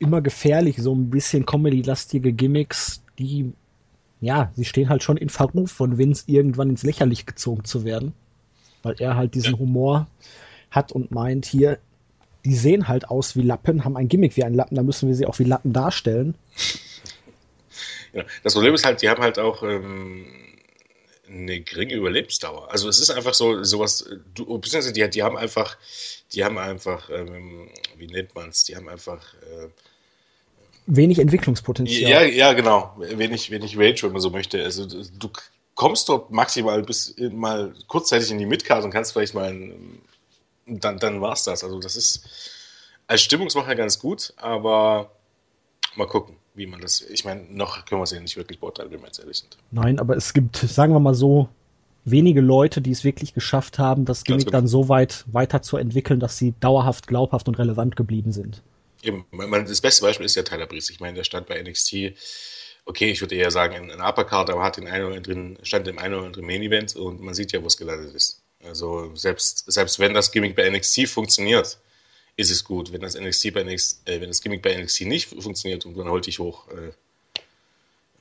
immer 0.01 0.21
gefährlich, 0.21 0.79
so 0.79 0.95
ein 0.95 1.11
bisschen 1.11 1.47
Comedy-lastige 1.47 2.33
Gimmicks, 2.33 3.03
die, 3.19 3.53
ja, 4.21 4.51
sie 4.57 4.65
stehen 4.65 4.89
halt 4.89 5.03
schon 5.03 5.17
in 5.17 5.29
Verruf 5.29 5.71
von 5.71 5.99
Vince 5.99 6.25
irgendwann 6.27 6.71
ins 6.71 6.83
Lächerlich 6.83 7.27
gezogen 7.27 7.65
zu 7.65 7.85
werden. 7.85 8.13
Weil 8.83 8.97
er 8.99 9.15
halt 9.15 9.35
diesen 9.35 9.59
Humor 9.59 10.09
hat 10.71 10.91
und 10.91 11.11
meint, 11.11 11.45
hier, 11.45 11.79
die 12.45 12.55
sehen 12.55 12.89
halt 12.89 13.09
aus 13.09 13.37
wie 13.37 13.43
Lappen, 13.43 13.85
haben 13.85 13.97
ein 13.97 14.09
Gimmick 14.09 14.37
wie 14.37 14.45
ein 14.45 14.55
Lappen, 14.55 14.75
da 14.75 14.83
müssen 14.83 15.09
wir 15.09 15.15
sie 15.15 15.27
auch 15.27 15.39
wie 15.39 15.45
Lappen 15.45 15.75
darstellen. 15.75 16.35
Ja, 18.15 18.25
das 18.43 18.55
Problem 18.55 18.75
ist 18.75 18.87
halt, 18.87 19.03
die 19.03 19.09
haben 19.11 19.23
halt 19.23 19.39
auch 19.39 19.63
ähm, 19.63 20.27
eine 21.29 21.61
geringe 21.61 21.95
Überlebensdauer. 21.95 22.71
Also 22.71 22.89
es 22.89 22.99
ist 22.99 23.11
einfach 23.11 23.35
so, 23.35 23.63
sowas, 23.63 24.09
du, 24.35 24.47
beziehungsweise 24.59 24.93
die, 24.93 25.09
die 25.11 25.23
haben 25.23 25.37
einfach, 25.37 25.77
die 26.33 26.43
haben 26.43 26.59
einfach, 26.59 27.11
ähm, 27.11 27.69
wie 27.99 28.07
nennt 28.07 28.35
man 28.35 28.49
es, 28.49 28.65
die 28.65 28.77
haben 28.77 28.89
einfach 28.89 29.35
äh, 29.35 29.69
wenig 30.87 31.19
Entwicklungspotenzial. 31.19 32.11
Ja, 32.11 32.23
ja, 32.23 32.53
genau. 32.53 32.95
Wenig, 32.99 33.51
wenig 33.51 33.77
Rage, 33.79 34.03
wenn 34.05 34.13
man 34.13 34.21
so 34.21 34.31
möchte. 34.31 34.63
Also 34.63 34.87
du 34.87 35.31
kommst 35.75 36.09
dort 36.09 36.31
maximal 36.31 36.83
bis 36.83 37.15
mal 37.33 37.73
kurzzeitig 37.87 38.31
in 38.31 38.39
die 38.39 38.47
Midcard 38.47 38.85
und 38.85 38.91
kannst 38.91 39.13
vielleicht 39.13 39.35
mal 39.35 39.51
ein, 39.51 40.01
dann, 40.67 40.99
dann 40.99 41.21
war's 41.21 41.45
das. 41.45 41.65
Also 41.65 41.81
das 41.81 41.97
ist 41.97 42.29
als 43.07 43.23
Stimmungsmacher 43.23 43.75
ganz 43.75 43.99
gut, 43.99 44.33
aber 44.37 45.11
mal 45.97 46.07
gucken, 46.07 46.37
wie 46.55 46.67
man 46.67 46.81
das. 46.81 47.01
Ich 47.01 47.25
meine, 47.25 47.43
noch 47.51 47.85
können 47.85 48.01
wir 48.01 48.05
es 48.05 48.11
ja 48.11 48.21
nicht 48.21 48.37
wirklich 48.37 48.61
beurteilen, 48.61 48.91
wenn 48.91 49.01
wir 49.01 49.07
jetzt 49.07 49.19
ehrlich 49.19 49.39
sind. 49.39 49.57
Nein, 49.71 49.99
aber 49.99 50.17
es 50.17 50.33
gibt, 50.33 50.57
sagen 50.57 50.93
wir 50.93 51.01
mal 51.01 51.15
so, 51.15 51.49
wenige 52.05 52.41
Leute, 52.41 52.81
die 52.81 52.91
es 52.91 53.05
wirklich 53.05 53.35
geschafft 53.35 53.79
haben, 53.79 54.05
das 54.05 54.25
Gimmick 54.25 54.47
genau. 54.47 54.59
dann 54.59 54.67
so 54.67 54.89
weit 54.89 55.25
weiterzuentwickeln, 55.33 56.21
dass 56.21 56.39
sie 56.39 56.55
dauerhaft 56.61 57.07
glaubhaft 57.07 57.49
und 57.49 57.59
relevant 57.59 57.97
geblieben 57.97 58.33
sind. 58.33 58.63
Eben, 59.03 59.25
das 59.67 59.81
beste 59.81 60.03
Beispiel 60.03 60.27
ist 60.27 60.35
ja 60.35 60.43
Tyler 60.43 60.67
Breeze. 60.67 60.93
Ich 60.93 61.01
meine, 61.01 61.15
der 61.15 61.25
stand 61.25 61.47
bei 61.47 61.61
NXT, 61.63 62.15
okay, 62.85 63.11
ich 63.11 63.21
würde 63.21 63.35
eher 63.35 63.51
sagen, 63.51 63.75
in 63.75 63.91
einer 63.91 64.09
Uppercard, 64.09 64.51
aber 64.51 64.63
hat 64.63 64.77
den 64.77 64.89
einen 64.89 65.07
oder 65.07 65.17
anderen, 65.17 65.59
stand 65.63 65.89
im 65.89 65.99
einen 65.99 66.15
oder 66.15 66.27
anderen 66.27 66.47
Main 66.47 66.63
Event 66.63 66.97
und 66.97 67.21
man 67.21 67.35
sieht 67.35 67.53
ja, 67.53 67.63
wo 67.63 67.67
es 67.67 67.77
gelandet 67.77 68.15
ist. 68.15 68.43
Also 68.65 69.15
selbst, 69.15 69.71
selbst 69.71 69.99
wenn 69.99 70.13
das 70.13 70.33
Gimmick 70.33 70.55
bei 70.55 70.69
NXT 70.69 71.09
funktioniert, 71.09 71.79
ist 72.37 72.51
es 72.51 72.65
gut. 72.65 72.93
Wenn 72.93 73.01
das 73.01 73.19
NXT 73.19 73.55
bei 73.55 73.63
NXT, 73.63 74.09
äh, 74.09 74.21
wenn 74.21 74.29
das 74.29 74.41
Gimmick 74.43 74.63
bei 74.63 74.75
NXT 74.75 75.03
nicht 75.03 75.29
funktioniert 75.29 75.87
und 75.87 75.97
dann 75.97 76.09
holt 76.09 76.27
dich 76.27 76.39
hoch, 76.39 76.69
äh, 76.69 76.93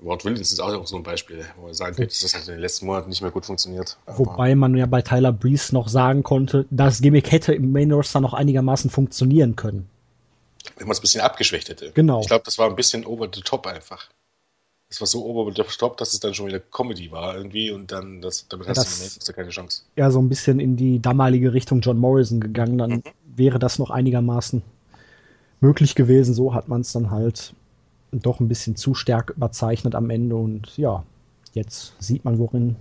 Ward 0.02 0.24
Williams 0.24 0.54
ist 0.54 0.62
auch 0.62 0.88
so 0.88 0.96
ein 0.96 1.04
Beispiel, 1.04 1.46
wo 1.58 1.64
man 1.64 1.74
sagen 1.74 1.98
könnte, 1.98 2.14
dass 2.14 2.22
das 2.22 2.34
halt 2.34 2.48
in 2.48 2.54
den 2.54 2.62
letzten 2.62 2.86
Monaten 2.86 3.10
nicht 3.10 3.22
mehr 3.22 3.32
gut 3.32 3.46
funktioniert. 3.46 3.98
Wobei 4.06 4.56
man 4.56 4.74
ja 4.78 4.86
bei 4.86 5.02
Tyler 5.02 5.34
Breeze 5.34 5.74
noch 5.74 5.90
sagen 5.90 6.24
konnte, 6.24 6.66
das 6.70 7.02
Gimmick 7.02 7.30
hätte 7.34 7.54
im 7.54 7.74
Main 7.74 7.92
Roster 7.92 8.22
noch 8.22 8.34
einigermaßen 8.34 8.90
funktionieren 8.90 9.58
können 9.58 9.90
wenn 10.78 10.88
man 10.88 10.92
es 10.92 11.00
ein 11.00 11.02
bisschen 11.02 11.22
abgeschwächt 11.22 11.70
hätte. 11.70 11.92
Genau. 11.92 12.22
Ich 12.22 12.28
glaube, 12.28 12.44
das 12.46 12.58
war 12.58 12.70
ein 12.70 12.76
bisschen 12.76 13.06
over 13.06 13.30
the 13.34 13.42
top 13.42 13.68
einfach. 13.68 14.10
Das 14.90 15.00
war 15.02 15.08
so 15.08 15.24
over 15.26 15.52
the 15.56 15.62
top, 15.78 15.98
dass 15.98 16.14
es 16.14 16.20
dann 16.20 16.34
schon 16.34 16.48
wieder 16.48 16.60
Comedy 16.60 17.12
war 17.12 17.36
irgendwie 17.36 17.70
und 17.70 17.92
dann 17.92 18.22
das, 18.22 18.48
damit 18.48 18.68
ja, 18.68 18.76
hast 18.76 19.18
das, 19.18 19.20
du 19.20 19.34
keine 19.34 19.50
Chance. 19.50 19.84
Ja, 19.96 20.10
so 20.10 20.20
ein 20.20 20.30
bisschen 20.30 20.60
in 20.60 20.78
die 20.78 21.00
damalige 21.00 21.54
Richtung 21.54 21.82
John 21.82 22.00
Morrison 22.00 22.40
gegangen, 22.40 22.80
dann 22.80 22.92
mhm. 22.92 23.04
wäre 23.26 23.60
das 23.60 23.78
noch 23.78 23.92
einigermaßen 23.92 24.64
möglich 25.60 25.94
gewesen. 25.94 26.34
So 26.34 26.56
hat 26.56 26.68
man 26.68 26.82
es 26.82 26.92
dann 26.92 27.12
halt 27.12 27.54
doch 28.12 28.40
ein 28.40 28.48
bisschen 28.48 28.76
zu 28.76 28.96
stark 28.96 29.30
überzeichnet 29.30 29.94
am 29.94 30.10
Ende 30.10 30.36
und 30.36 30.76
ja, 30.76 31.04
jetzt 31.54 31.94
sieht 32.00 32.26
man, 32.26 32.40
worin 32.40 32.76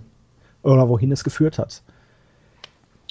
oder 0.63 0.89
wohin 0.89 1.11
es 1.11 1.23
geführt 1.23 1.59
hat. 1.59 1.83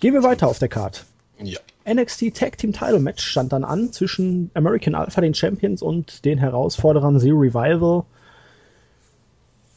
Gehen 0.00 0.14
wir 0.14 0.25
weiter 0.25 0.48
auf 0.48 0.58
der 0.58 0.68
Karte. 0.68 1.02
Ja. 1.40 1.60
NXT 1.92 2.35
Tag 2.35 2.59
Team 2.59 2.73
Title 2.73 3.00
Match 3.00 3.25
stand 3.25 3.52
dann 3.52 3.64
an 3.64 3.92
zwischen 3.92 4.50
American 4.54 4.95
Alpha, 4.95 5.21
den 5.21 5.35
Champions, 5.35 5.83
und 5.83 6.25
den 6.25 6.38
Herausforderern 6.38 7.18
Zero 7.18 7.38
Revival. 7.38 8.04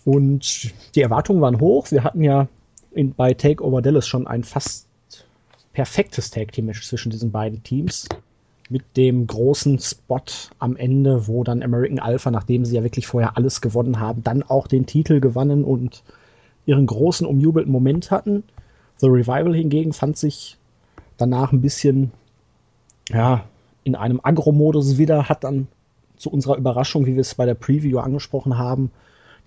Und 0.04 0.74
die 0.96 1.02
Erwartungen 1.02 1.42
waren 1.42 1.60
hoch. 1.60 1.92
Wir 1.92 2.04
hatten 2.04 2.24
ja 2.24 2.48
in, 2.92 3.14
bei 3.14 3.34
Takeover 3.34 3.82
Dallas 3.82 4.08
schon 4.08 4.28
ein 4.28 4.44
fast 4.44 4.88
perfektes 5.74 6.32
Tag 6.32 6.52
Team 6.52 6.66
Match 6.66 6.86
zwischen 6.86 7.12
diesen 7.12 7.32
beiden 7.32 7.64
Teams. 7.64 8.08
Mit 8.70 8.84
dem 8.96 9.28
großen 9.28 9.80
Spot 9.80 10.22
am 10.60 10.76
Ende, 10.76 11.28
wo 11.28 11.44
dann 11.44 11.62
American 11.62 12.00
Alpha, 12.00 12.32
nachdem 12.32 12.66
sie 12.66 12.76
ja 12.76 12.84
wirklich 12.84 13.08
vorher 13.08 13.38
alles 13.38 13.62
gewonnen 13.62 14.00
haben, 14.00 14.24
dann 14.24 14.44
auch 14.44 14.68
den 14.68 14.86
Titel 14.86 15.20
gewannen 15.20 15.64
und 15.64 16.04
ihren 16.66 16.86
großen 16.86 17.28
umjubelten 17.28 17.72
Moment 17.72 18.12
hatten. 18.12 18.44
The 18.98 19.08
Revival 19.08 19.56
hingegen 19.56 19.94
fand 19.94 20.18
sich 20.18 20.58
danach 21.22 21.52
ein 21.52 21.62
bisschen, 21.62 22.12
ja, 23.10 23.46
in 23.84 23.96
einem 23.96 24.20
Agro-Modus 24.22 24.98
wieder, 24.98 25.30
hat 25.30 25.44
dann 25.44 25.68
zu 26.18 26.30
unserer 26.30 26.58
Überraschung, 26.58 27.06
wie 27.06 27.16
wir 27.16 27.22
es 27.22 27.36
bei 27.36 27.46
der 27.46 27.56
Preview 27.56 28.00
angesprochen 28.00 28.58
haben, 28.58 28.92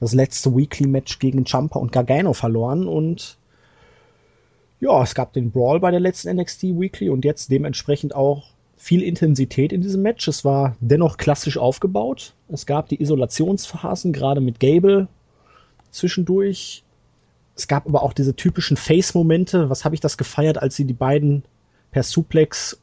das 0.01 0.13
letzte 0.13 0.55
Weekly-Match 0.57 1.19
gegen 1.19 1.47
Champa 1.47 1.79
und 1.79 1.93
Gargano 1.93 2.33
verloren 2.33 2.89
und 2.89 3.39
ja, 4.81 5.03
es 5.03 5.15
gab 5.15 5.33
den 5.33 5.51
Brawl 5.51 5.81
bei 5.81 5.91
der 5.91 6.01
letzten 6.01 6.37
NXT 6.37 6.65
Weekly 6.65 7.09
und 7.09 7.25
jetzt 7.25 7.51
dementsprechend 7.51 8.15
auch 8.15 8.51
viel 8.77 9.03
Intensität 9.03 9.73
in 9.73 9.81
diesem 9.81 10.03
Match. 10.03 10.29
Es 10.29 10.45
war 10.45 10.77
dennoch 10.81 11.17
klassisch 11.17 11.57
aufgebaut. 11.57 12.35
Es 12.49 12.67
gab 12.67 12.89
die 12.91 13.01
Isolationsphasen, 13.01 14.13
gerade 14.13 14.43
mit 14.43 14.61
Gable 14.61 15.09
zwischendurch. 15.91 16.83
Es 17.57 17.67
gab 17.67 17.87
aber 17.87 18.03
auch 18.03 18.13
diese 18.13 18.37
typischen 18.37 18.77
Face-Momente. 18.77 19.71
Was 19.71 19.87
habe 19.87 19.95
ich 19.95 20.03
das 20.03 20.19
gefeiert, 20.19 20.61
als 20.61 20.77
sie 20.77 20.85
die 20.85 20.93
beiden 20.93 21.45
per 21.95 22.03
Suplex 22.03 22.77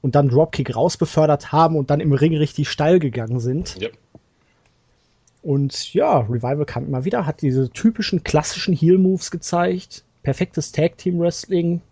und 0.00 0.14
dann 0.14 0.30
Dropkick 0.30 0.74
rausbefördert 0.74 1.52
haben 1.52 1.76
und 1.76 1.90
dann 1.90 2.00
im 2.00 2.12
Ring 2.12 2.34
richtig 2.34 2.70
steil 2.70 2.98
gegangen 2.98 3.38
sind. 3.38 3.76
Yep. 3.78 3.92
Und 5.42 5.92
ja, 5.92 6.20
Revival 6.20 6.64
kam 6.64 6.86
immer 6.86 7.04
wieder, 7.04 7.26
hat 7.26 7.42
diese 7.42 7.68
typischen 7.68 8.24
klassischen 8.24 8.74
Heel-Moves 8.74 9.30
gezeigt. 9.30 10.04
Perfektes 10.22 10.72
Tag-Team-Wrestling. 10.72 11.82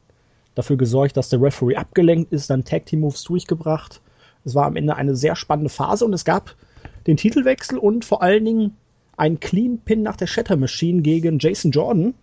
Dafür 0.54 0.78
gesorgt, 0.78 1.18
dass 1.18 1.28
der 1.28 1.42
Referee 1.42 1.76
abgelenkt 1.76 2.32
ist, 2.32 2.48
dann 2.48 2.64
Tag-Team-Moves 2.64 3.24
durchgebracht. 3.24 4.00
Es 4.46 4.54
war 4.54 4.64
am 4.64 4.76
Ende 4.76 4.96
eine 4.96 5.16
sehr 5.16 5.36
spannende 5.36 5.68
Phase 5.68 6.06
und 6.06 6.14
es 6.14 6.24
gab 6.24 6.56
den 7.06 7.18
Titelwechsel 7.18 7.76
und 7.76 8.06
vor 8.06 8.22
allen 8.22 8.44
Dingen 8.46 8.76
einen 9.18 9.38
Clean 9.38 9.78
Pin 9.84 10.02
nach 10.02 10.16
der 10.16 10.28
Shatter 10.28 10.56
Machine 10.56 11.02
gegen 11.02 11.38
Jason 11.38 11.72
Jordan. 11.72 12.14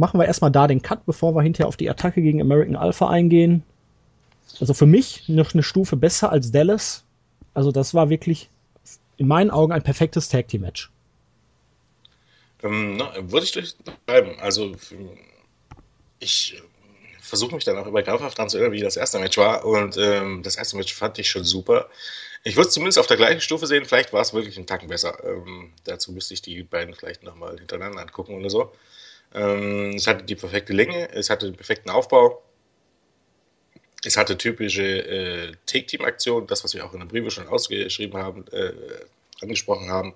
Machen 0.00 0.18
wir 0.18 0.24
erstmal 0.24 0.50
da 0.50 0.66
den 0.66 0.80
Cut, 0.80 1.04
bevor 1.04 1.34
wir 1.34 1.42
hinterher 1.42 1.68
auf 1.68 1.76
die 1.76 1.90
Attacke 1.90 2.22
gegen 2.22 2.40
American 2.40 2.74
Alpha 2.74 3.10
eingehen. 3.10 3.62
Also 4.58 4.72
für 4.72 4.86
mich 4.86 5.28
noch 5.28 5.52
eine 5.52 5.62
Stufe 5.62 5.94
besser 5.94 6.32
als 6.32 6.50
Dallas. 6.50 7.04
Also 7.52 7.70
das 7.70 7.92
war 7.92 8.08
wirklich 8.08 8.48
in 9.18 9.28
meinen 9.28 9.50
Augen 9.50 9.74
ein 9.74 9.82
perfektes 9.82 10.30
Tag 10.30 10.48
Team 10.48 10.62
Match. 10.62 10.90
Ähm, 12.62 12.96
na, 12.96 13.12
würde 13.30 13.44
ich 13.44 13.52
durchbleiben. 13.52 14.40
Also 14.40 14.72
ich 16.18 16.62
versuche 17.20 17.54
mich 17.54 17.64
dann 17.64 17.76
auch 17.76 17.86
über 17.86 18.02
Kampfhaft 18.02 18.38
dran 18.38 18.48
zu 18.48 18.56
erinnern, 18.56 18.72
wie 18.72 18.80
das 18.80 18.96
erste 18.96 19.18
Match 19.18 19.36
war. 19.36 19.66
Und 19.66 19.98
ähm, 19.98 20.42
das 20.42 20.56
erste 20.56 20.78
Match 20.78 20.94
fand 20.94 21.18
ich 21.18 21.28
schon 21.28 21.44
super. 21.44 21.90
Ich 22.42 22.56
würde 22.56 22.68
es 22.68 22.72
zumindest 22.72 22.98
auf 22.98 23.06
der 23.06 23.18
gleichen 23.18 23.42
Stufe 23.42 23.66
sehen. 23.66 23.84
Vielleicht 23.84 24.14
war 24.14 24.22
es 24.22 24.32
wirklich 24.32 24.56
einen 24.56 24.66
Tacken 24.66 24.88
besser. 24.88 25.22
Ähm, 25.22 25.74
dazu 25.84 26.10
müsste 26.10 26.32
ich 26.32 26.40
die 26.40 26.62
beiden 26.62 26.94
vielleicht 26.94 27.22
nochmal 27.22 27.58
hintereinander 27.58 28.00
angucken 28.00 28.34
oder 28.34 28.48
so. 28.48 28.72
Ähm, 29.34 29.94
es 29.96 30.06
hatte 30.06 30.24
die 30.24 30.34
perfekte 30.34 30.72
Länge, 30.72 31.10
es 31.12 31.30
hatte 31.30 31.46
den 31.46 31.56
perfekten 31.56 31.90
Aufbau. 31.90 32.42
Es 34.04 34.16
hatte 34.16 34.38
typische 34.38 34.82
äh, 34.82 35.52
Take-Team-Aktionen, 35.66 36.46
das, 36.46 36.64
was 36.64 36.74
wir 36.74 36.86
auch 36.86 36.94
in 36.94 37.00
der 37.00 37.06
Briefe 37.06 37.30
schon 37.30 37.48
ausgeschrieben 37.48 38.18
haben, 38.18 38.46
äh, 38.48 38.72
angesprochen 39.42 39.90
haben, 39.90 40.14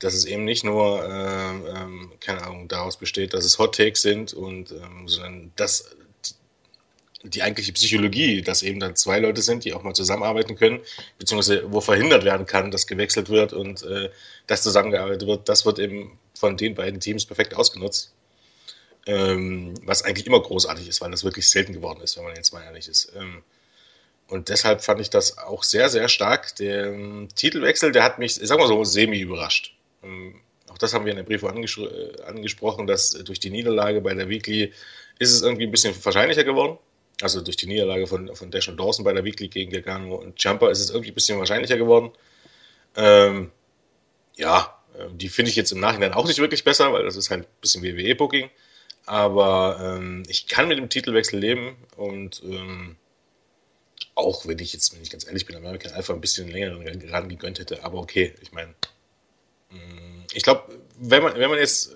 dass 0.00 0.14
es 0.14 0.24
eben 0.24 0.44
nicht 0.44 0.64
nur, 0.64 1.04
äh, 1.04 1.70
ähm, 1.78 2.12
keine 2.20 2.42
Ahnung, 2.42 2.68
daraus 2.68 2.96
besteht, 2.96 3.34
dass 3.34 3.44
es 3.44 3.58
Hot 3.58 3.74
Takes 3.74 4.02
sind 4.02 4.32
und, 4.32 4.72
ähm, 4.72 5.08
sondern 5.08 5.52
dass 5.56 5.94
die 7.22 7.42
eigentliche 7.42 7.72
Psychologie, 7.72 8.42
dass 8.42 8.62
eben 8.62 8.80
dann 8.80 8.94
zwei 8.96 9.18
Leute 9.18 9.42
sind, 9.42 9.64
die 9.64 9.74
auch 9.74 9.82
mal 9.82 9.94
zusammenarbeiten 9.94 10.56
können, 10.56 10.80
beziehungsweise 11.18 11.70
wo 11.72 11.80
verhindert 11.80 12.24
werden 12.24 12.46
kann, 12.46 12.70
dass 12.70 12.86
gewechselt 12.86 13.28
wird 13.28 13.52
und 13.52 13.82
äh, 13.82 14.10
dass 14.46 14.62
zusammengearbeitet 14.62 15.26
wird, 15.26 15.48
das 15.48 15.66
wird 15.66 15.78
eben 15.78 16.18
von 16.34 16.56
den 16.56 16.74
beiden 16.74 17.00
Teams 17.00 17.26
perfekt 17.26 17.54
ausgenutzt. 17.54 18.12
Ähm, 19.06 19.74
was 19.82 20.02
eigentlich 20.02 20.26
immer 20.26 20.42
großartig 20.42 20.88
ist, 20.88 21.00
weil 21.00 21.12
das 21.12 21.22
wirklich 21.22 21.48
selten 21.48 21.72
geworden 21.72 22.00
ist, 22.02 22.16
wenn 22.16 22.24
man 22.24 22.34
jetzt 22.34 22.52
mal 22.52 22.64
ehrlich 22.64 22.88
ist. 22.88 23.12
Ähm, 23.16 23.42
und 24.28 24.48
deshalb 24.48 24.82
fand 24.82 25.00
ich 25.00 25.10
das 25.10 25.38
auch 25.38 25.62
sehr, 25.62 25.88
sehr 25.88 26.08
stark. 26.08 26.56
Der 26.56 26.86
ähm, 26.86 27.28
Titelwechsel, 27.34 27.92
der 27.92 28.02
hat 28.02 28.18
mich, 28.18 28.34
sagen 28.34 28.60
wir 28.60 28.66
so, 28.66 28.82
semi 28.82 29.20
überrascht. 29.20 29.76
Ähm, 30.02 30.40
auch 30.68 30.78
das 30.78 30.92
haben 30.92 31.04
wir 31.04 31.12
in 31.12 31.16
der 31.16 31.24
Briefe 31.24 31.48
anges 31.48 31.78
äh, 31.78 32.22
angesprochen, 32.22 32.86
dass 32.86 33.10
durch 33.10 33.38
die 33.38 33.50
Niederlage 33.50 34.00
bei 34.00 34.14
der 34.14 34.28
Weekly 34.28 34.72
ist 35.18 35.32
es 35.32 35.42
irgendwie 35.42 35.64
ein 35.66 35.70
bisschen 35.70 35.94
wahrscheinlicher 36.04 36.44
geworden. 36.44 36.78
Also 37.22 37.40
durch 37.40 37.56
die 37.56 37.66
Niederlage 37.66 38.06
von, 38.06 38.34
von 38.34 38.50
Dash 38.50 38.68
und 38.68 38.78
Dawson 38.78 39.04
bei 39.04 39.12
der 39.12 39.24
Weekly 39.24 39.48
gegen 39.48 39.70
Gargano 39.72 40.16
und 40.16 40.42
Jumper 40.42 40.70
ist 40.70 40.80
es 40.80 40.90
irgendwie 40.90 41.12
ein 41.12 41.14
bisschen 41.14 41.38
wahrscheinlicher 41.38 41.78
geworden. 41.78 42.10
Ähm, 42.96 43.52
ja, 44.36 44.76
äh, 44.98 45.06
die 45.12 45.28
finde 45.28 45.50
ich 45.50 45.56
jetzt 45.56 45.72
im 45.72 45.80
Nachhinein 45.80 46.12
auch 46.12 46.26
nicht 46.26 46.40
wirklich 46.40 46.64
besser, 46.64 46.92
weil 46.92 47.04
das 47.04 47.16
ist 47.16 47.30
halt 47.30 47.44
ein 47.44 47.60
bisschen 47.60 47.82
WWE-Booking. 47.82 48.50
Aber 49.06 49.78
ähm, 49.80 50.24
ich 50.28 50.48
kann 50.48 50.66
mit 50.66 50.78
dem 50.78 50.88
Titelwechsel 50.88 51.38
leben 51.38 51.76
und 51.96 52.42
ähm, 52.44 52.96
auch 54.16 54.46
wenn 54.46 54.58
ich 54.58 54.72
jetzt, 54.72 54.94
wenn 54.94 55.02
ich 55.02 55.10
ganz 55.10 55.26
ehrlich 55.26 55.46
bin, 55.46 55.56
American 55.56 55.92
Alpha 55.92 56.12
ein 56.12 56.20
bisschen 56.20 56.48
längeren 56.48 56.82
Run 57.14 57.28
gegönnt 57.28 57.60
hätte, 57.60 57.84
aber 57.84 57.98
okay, 57.98 58.34
ich 58.42 58.50
meine, 58.50 58.74
mm, 59.70 60.24
ich 60.34 60.42
glaube, 60.42 60.80
wenn 60.98 61.22
man, 61.22 61.38
wenn 61.38 61.50
man 61.50 61.58
jetzt 61.58 61.94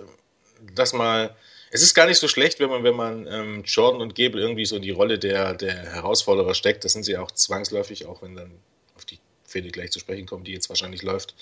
das 0.74 0.92
mal, 0.92 1.34
es 1.72 1.82
ist 1.82 1.94
gar 1.94 2.06
nicht 2.06 2.18
so 2.18 2.28
schlecht, 2.28 2.60
wenn 2.60 2.70
man, 2.70 2.84
wenn 2.84 2.94
man 2.94 3.26
ähm, 3.26 3.62
Jordan 3.64 4.02
und 4.02 4.14
Gable 4.14 4.40
irgendwie 4.40 4.66
so 4.66 4.76
in 4.76 4.82
die 4.82 4.90
Rolle 4.90 5.18
der, 5.18 5.54
der 5.54 5.74
Herausforderer 5.74 6.54
steckt, 6.54 6.84
das 6.84 6.92
sind 6.92 7.02
sie 7.02 7.16
auch 7.16 7.32
zwangsläufig, 7.32 8.06
auch 8.06 8.22
wenn 8.22 8.36
dann 8.36 8.52
auf 8.94 9.04
die 9.04 9.18
Fehde 9.44 9.70
gleich 9.70 9.90
zu 9.90 9.98
sprechen 9.98 10.26
kommt, 10.26 10.46
die 10.46 10.52
jetzt 10.52 10.68
wahrscheinlich 10.68 11.02
läuft 11.02 11.34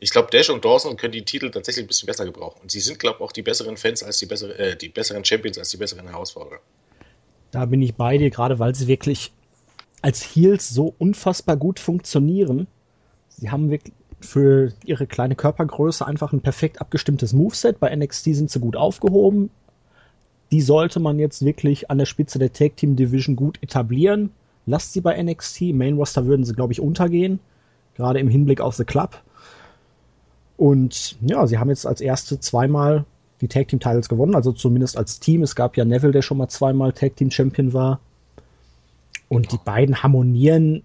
ich 0.00 0.10
glaube, 0.10 0.28
Dash 0.30 0.48
und 0.48 0.64
Dawson 0.64 0.96
können 0.96 1.12
die 1.12 1.24
Titel 1.24 1.50
tatsächlich 1.50 1.84
ein 1.84 1.88
bisschen 1.88 2.06
besser 2.06 2.24
gebrauchen. 2.24 2.58
Und 2.62 2.70
sie 2.70 2.80
sind, 2.80 2.98
glaube 2.98 3.18
ich, 3.18 3.24
auch 3.24 3.32
die 3.32 3.42
besseren 3.42 3.76
Fans 3.76 4.02
als 4.02 4.18
die 4.18 4.26
besseren, 4.26 4.56
äh, 4.56 4.76
die 4.76 4.88
besseren 4.88 5.24
Champions 5.24 5.58
als 5.58 5.68
die 5.68 5.76
besseren 5.76 6.08
Herausforderer. 6.08 6.60
Da 7.50 7.66
bin 7.66 7.82
ich 7.82 7.94
bei 7.94 8.16
dir, 8.16 8.30
gerade 8.30 8.58
weil 8.58 8.74
sie 8.74 8.86
wirklich 8.86 9.30
als 10.00 10.22
Heels 10.22 10.70
so 10.70 10.94
unfassbar 10.98 11.56
gut 11.56 11.78
funktionieren. 11.78 12.66
Sie 13.28 13.50
haben 13.50 13.70
wirklich 13.70 13.94
für 14.20 14.72
ihre 14.84 15.06
kleine 15.06 15.34
Körpergröße 15.34 16.06
einfach 16.06 16.32
ein 16.32 16.40
perfekt 16.40 16.80
abgestimmtes 16.80 17.34
Moveset. 17.34 17.78
Bei 17.78 17.94
NXT 17.94 18.34
sind 18.34 18.50
sie 18.50 18.60
gut 18.60 18.76
aufgehoben. 18.76 19.50
Die 20.50 20.62
sollte 20.62 20.98
man 20.98 21.18
jetzt 21.18 21.44
wirklich 21.44 21.90
an 21.90 21.98
der 21.98 22.06
Spitze 22.06 22.38
der 22.38 22.52
Tag 22.52 22.76
Team 22.76 22.96
Division 22.96 23.36
gut 23.36 23.62
etablieren. 23.62 24.30
Lasst 24.66 24.94
sie 24.94 25.00
bei 25.00 25.20
NXT. 25.22 25.72
Main 25.72 25.96
Roster 25.96 26.26
würden 26.26 26.44
sie, 26.44 26.54
glaube 26.54 26.72
ich, 26.72 26.80
untergehen. 26.80 27.38
Gerade 27.96 28.18
im 28.18 28.28
Hinblick 28.28 28.60
auf 28.60 28.74
The 28.74 28.84
Club. 28.84 29.22
Und 30.60 31.16
ja, 31.22 31.46
sie 31.46 31.56
haben 31.56 31.70
jetzt 31.70 31.86
als 31.86 32.02
erste 32.02 32.38
zweimal 32.38 33.06
die 33.40 33.48
Tag 33.48 33.68
Team 33.68 33.80
Titles 33.80 34.10
gewonnen, 34.10 34.34
also 34.34 34.52
zumindest 34.52 34.98
als 34.98 35.18
Team. 35.18 35.42
Es 35.42 35.56
gab 35.56 35.78
ja 35.78 35.86
Neville, 35.86 36.12
der 36.12 36.20
schon 36.20 36.36
mal 36.36 36.48
zweimal 36.48 36.92
Tag 36.92 37.16
Team 37.16 37.30
Champion 37.30 37.72
war. 37.72 37.98
Und 39.30 39.52
die 39.52 39.58
beiden 39.64 40.02
harmonieren 40.02 40.82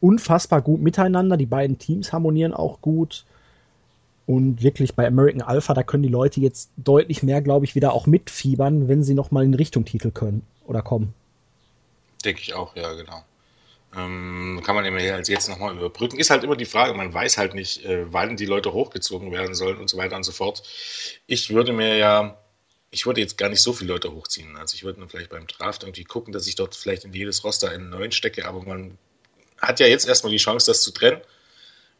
unfassbar 0.00 0.62
gut 0.62 0.80
miteinander. 0.80 1.36
Die 1.36 1.44
beiden 1.44 1.76
Teams 1.76 2.14
harmonieren 2.14 2.54
auch 2.54 2.80
gut. 2.80 3.26
Und 4.24 4.62
wirklich 4.62 4.94
bei 4.94 5.06
American 5.06 5.42
Alpha, 5.42 5.74
da 5.74 5.82
können 5.82 6.02
die 6.02 6.08
Leute 6.08 6.40
jetzt 6.40 6.70
deutlich 6.78 7.22
mehr, 7.22 7.42
glaube 7.42 7.66
ich, 7.66 7.74
wieder 7.74 7.92
auch 7.92 8.06
mitfiebern, 8.06 8.88
wenn 8.88 9.02
sie 9.02 9.12
nochmal 9.12 9.44
in 9.44 9.52
Richtung 9.52 9.84
Titel 9.84 10.12
können 10.12 10.46
oder 10.66 10.80
kommen. 10.80 11.12
Denke 12.24 12.40
ich 12.40 12.54
auch, 12.54 12.74
ja, 12.74 12.90
genau. 12.94 13.22
Ähm, 13.96 14.60
kann 14.64 14.74
man 14.74 14.84
immer 14.84 14.98
als 14.98 15.28
jetzt 15.28 15.48
nochmal 15.48 15.76
überbrücken. 15.76 16.18
Ist 16.18 16.30
halt 16.30 16.42
immer 16.44 16.56
die 16.56 16.64
Frage, 16.64 16.94
man 16.94 17.12
weiß 17.12 17.38
halt 17.38 17.54
nicht, 17.54 17.84
äh, 17.84 18.12
wann 18.12 18.36
die 18.36 18.46
Leute 18.46 18.72
hochgezogen 18.72 19.30
werden 19.30 19.54
sollen 19.54 19.78
und 19.78 19.88
so 19.88 19.96
weiter 19.96 20.16
und 20.16 20.24
so 20.24 20.32
fort. 20.32 20.62
Ich 21.26 21.50
würde 21.50 21.72
mir 21.72 21.96
ja, 21.96 22.38
ich 22.90 23.06
würde 23.06 23.20
jetzt 23.20 23.38
gar 23.38 23.48
nicht 23.48 23.62
so 23.62 23.72
viele 23.72 23.92
Leute 23.92 24.12
hochziehen. 24.12 24.56
Also 24.56 24.74
ich 24.74 24.84
würde 24.84 25.00
dann 25.00 25.08
vielleicht 25.08 25.30
beim 25.30 25.46
Draft 25.46 25.82
irgendwie 25.82 26.04
gucken, 26.04 26.32
dass 26.32 26.46
ich 26.46 26.56
dort 26.56 26.74
vielleicht 26.74 27.04
in 27.04 27.12
jedes 27.12 27.44
Roster 27.44 27.70
einen 27.70 27.90
neuen 27.90 28.12
stecke, 28.12 28.46
aber 28.46 28.62
man 28.62 28.98
hat 29.60 29.80
ja 29.80 29.86
jetzt 29.86 30.08
erstmal 30.08 30.32
die 30.32 30.38
Chance, 30.38 30.66
das 30.66 30.82
zu 30.82 30.90
trennen. 30.92 31.20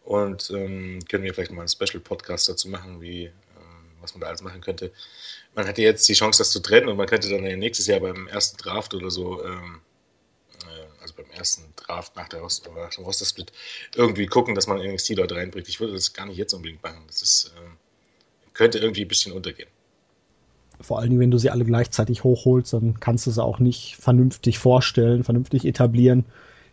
Und 0.02 0.50
ähm, 0.50 1.00
können 1.08 1.24
wir 1.24 1.32
vielleicht 1.32 1.50
mal 1.50 1.62
einen 1.62 1.68
Special-Podcast 1.68 2.48
dazu 2.48 2.68
machen, 2.68 3.00
wie, 3.00 3.24
ähm, 3.24 3.32
was 4.00 4.12
man 4.14 4.20
da 4.20 4.26
alles 4.26 4.42
machen 4.42 4.60
könnte. 4.60 4.92
Man 5.54 5.66
ja 5.66 5.72
jetzt 5.72 6.06
die 6.08 6.14
Chance, 6.14 6.38
das 6.38 6.50
zu 6.50 6.60
trennen 6.60 6.88
und 6.88 6.96
man 6.96 7.06
könnte 7.06 7.30
dann 7.30 7.46
ja 7.46 7.56
nächstes 7.56 7.86
Jahr 7.86 8.00
beim 8.00 8.26
ersten 8.26 8.58
Draft 8.58 8.92
oder 8.92 9.10
so 9.10 9.42
ähm, 9.44 9.80
ersten 11.34 11.62
Draft 11.76 12.16
nach, 12.16 12.28
der 12.28 12.40
Rost, 12.40 12.68
nach 12.74 12.90
dem 12.90 13.04
Roster-Split, 13.04 13.52
irgendwie 13.94 14.26
gucken, 14.26 14.54
dass 14.54 14.66
man 14.66 14.78
NXT-Leute 14.78 15.36
reinbringt. 15.36 15.68
Ich 15.68 15.80
würde 15.80 15.92
das 15.92 16.12
gar 16.12 16.26
nicht 16.26 16.36
jetzt 16.36 16.54
unbedingt 16.54 16.82
machen. 16.82 17.02
Das 17.06 17.22
ist, 17.22 17.52
äh, 17.56 17.70
könnte 18.52 18.78
irgendwie 18.78 19.02
ein 19.02 19.08
bisschen 19.08 19.32
untergehen. 19.32 19.68
Vor 20.80 20.98
allen 20.98 21.10
Dingen, 21.10 21.20
wenn 21.20 21.30
du 21.30 21.38
sie 21.38 21.50
alle 21.50 21.64
gleichzeitig 21.64 22.24
hochholst, 22.24 22.72
dann 22.72 22.98
kannst 23.00 23.26
du 23.26 23.30
sie 23.30 23.42
auch 23.42 23.58
nicht 23.58 23.96
vernünftig 23.96 24.58
vorstellen, 24.58 25.22
vernünftig 25.22 25.64
etablieren, 25.64 26.24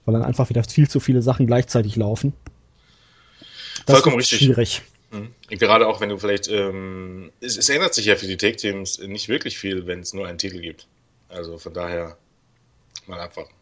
weil 0.06 0.14
dann 0.14 0.24
einfach 0.24 0.50
wieder 0.50 0.64
viel 0.64 0.90
zu 0.90 1.00
viele 1.00 1.22
Sachen 1.22 1.46
gleichzeitig 1.46 1.96
laufen. 1.96 2.34
Das 3.86 3.96
Vollkommen 3.96 4.18
richtig. 4.18 4.40
Schwierig. 4.40 4.82
Mhm. 5.12 5.34
Gerade 5.50 5.88
auch, 5.88 6.02
wenn 6.02 6.10
du 6.10 6.18
vielleicht, 6.18 6.48
ähm, 6.48 7.32
es, 7.42 7.58
es 7.58 7.70
ändert 7.70 7.94
sich 7.94 8.06
ja 8.06 8.16
für 8.16 8.28
die 8.28 8.38
Take-Teams 8.38 9.00
nicht 9.00 9.30
wirklich 9.30 9.58
viel, 9.58 9.86
wenn 9.86 10.00
es 10.00 10.14
nur 10.14 10.28
einen 10.28 10.38
Titel 10.38 10.62
gibt. 10.62 10.88
Also 11.30 11.58
von 11.58 11.74
daher 11.74 12.18
mal 13.08 13.20
abwarten 13.20 13.54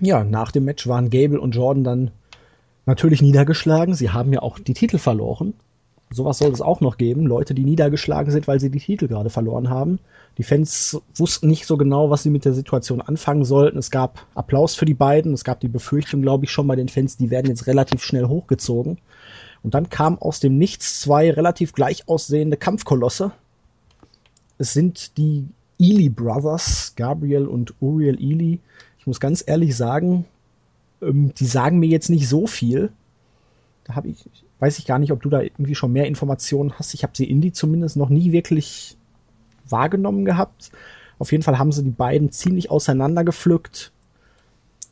ja, 0.00 0.24
nach 0.24 0.52
dem 0.52 0.64
Match 0.64 0.86
waren 0.86 1.10
Gable 1.10 1.40
und 1.40 1.54
Jordan 1.54 1.84
dann 1.84 2.10
natürlich 2.86 3.22
niedergeschlagen. 3.22 3.94
Sie 3.94 4.10
haben 4.10 4.32
ja 4.32 4.40
auch 4.40 4.58
die 4.58 4.74
Titel 4.74 4.98
verloren. 4.98 5.54
Sowas 6.10 6.38
soll 6.38 6.50
es 6.52 6.62
auch 6.62 6.80
noch 6.80 6.96
geben. 6.96 7.26
Leute, 7.26 7.54
die 7.54 7.64
niedergeschlagen 7.64 8.32
sind, 8.32 8.48
weil 8.48 8.60
sie 8.60 8.70
die 8.70 8.78
Titel 8.78 9.08
gerade 9.08 9.28
verloren 9.28 9.68
haben. 9.68 9.98
Die 10.38 10.42
Fans 10.42 10.98
wussten 11.14 11.48
nicht 11.48 11.66
so 11.66 11.76
genau, 11.76 12.08
was 12.08 12.22
sie 12.22 12.30
mit 12.30 12.46
der 12.46 12.54
Situation 12.54 13.02
anfangen 13.02 13.44
sollten. 13.44 13.76
Es 13.76 13.90
gab 13.90 14.26
Applaus 14.34 14.74
für 14.74 14.86
die 14.86 14.94
beiden. 14.94 15.34
Es 15.34 15.44
gab 15.44 15.60
die 15.60 15.68
Befürchtung, 15.68 16.22
glaube 16.22 16.46
ich, 16.46 16.50
schon 16.50 16.66
bei 16.66 16.76
den 16.76 16.88
Fans, 16.88 17.18
die 17.18 17.30
werden 17.30 17.48
jetzt 17.48 17.66
relativ 17.66 18.02
schnell 18.02 18.26
hochgezogen. 18.26 18.98
Und 19.62 19.74
dann 19.74 19.90
kam 19.90 20.18
aus 20.18 20.40
dem 20.40 20.56
Nichts 20.56 21.00
zwei 21.00 21.30
relativ 21.30 21.72
gleich 21.72 22.08
aussehende 22.08 22.56
Kampfkolosse. 22.56 23.32
Es 24.56 24.72
sind 24.72 25.18
die 25.18 25.46
Ely 25.78 26.08
Brothers, 26.08 26.94
Gabriel 26.96 27.46
und 27.46 27.74
Uriel 27.80 28.18
Ely, 28.20 28.60
muss 29.08 29.20
ganz 29.20 29.42
ehrlich 29.44 29.76
sagen, 29.76 30.24
ähm, 31.02 31.32
die 31.34 31.46
sagen 31.46 31.78
mir 31.78 31.88
jetzt 31.88 32.10
nicht 32.10 32.28
so 32.28 32.46
viel. 32.46 32.92
Da 33.84 33.96
habe 33.96 34.08
ich, 34.08 34.28
weiß 34.60 34.78
ich 34.78 34.86
gar 34.86 34.98
nicht, 34.98 35.12
ob 35.12 35.22
du 35.22 35.30
da 35.30 35.40
irgendwie 35.40 35.74
schon 35.74 35.92
mehr 35.92 36.06
Informationen 36.06 36.74
hast. 36.78 36.94
Ich 36.94 37.02
habe 37.02 37.14
sie 37.16 37.28
Indie 37.28 37.52
zumindest 37.52 37.96
noch 37.96 38.10
nie 38.10 38.32
wirklich 38.32 38.96
wahrgenommen 39.68 40.24
gehabt. 40.24 40.70
Auf 41.18 41.32
jeden 41.32 41.42
Fall 41.42 41.58
haben 41.58 41.72
sie 41.72 41.82
die 41.82 41.90
beiden 41.90 42.30
ziemlich 42.30 42.70
auseinandergepflückt. 42.70 43.92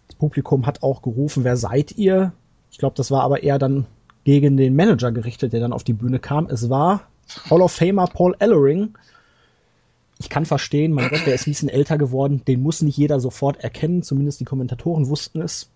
Das 0.09 0.17
Publikum 0.17 0.67
hat 0.67 0.83
auch 0.83 1.03
gerufen, 1.03 1.45
wer 1.45 1.57
seid 1.57 1.97
ihr? 1.97 2.33
Ich 2.71 2.79
glaube, 2.79 2.97
das 2.97 3.11
war 3.11 3.23
aber 3.23 3.43
eher 3.43 3.59
dann 3.59 3.87
gegen 4.25 4.57
den 4.57 4.75
Manager 4.75 5.13
gerichtet, 5.13 5.53
der 5.53 5.61
dann 5.61 5.73
auf 5.73 5.85
die 5.85 5.93
Bühne 5.93 6.19
kam. 6.19 6.47
Es 6.47 6.69
war 6.69 7.03
Hall 7.49 7.63
of 7.63 7.73
Famer 7.73 8.07
Paul 8.07 8.35
Ellering. 8.39 8.97
Ich 10.19 10.29
kann 10.31 10.47
verstehen, 10.47 10.93
mein 10.93 11.11
Gott, 11.11 11.27
der 11.27 11.35
ist 11.35 11.47
ein 11.47 11.51
bisschen 11.51 11.69
älter 11.69 11.99
geworden. 11.99 12.43
Den 12.47 12.63
muss 12.63 12.81
nicht 12.81 12.97
jeder 12.97 13.21
sofort 13.21 13.63
erkennen. 13.63 14.03
Zumindest 14.03 14.41
die 14.41 14.45
Kommentatoren 14.45 15.09
wussten 15.09 15.43
es. 15.43 15.69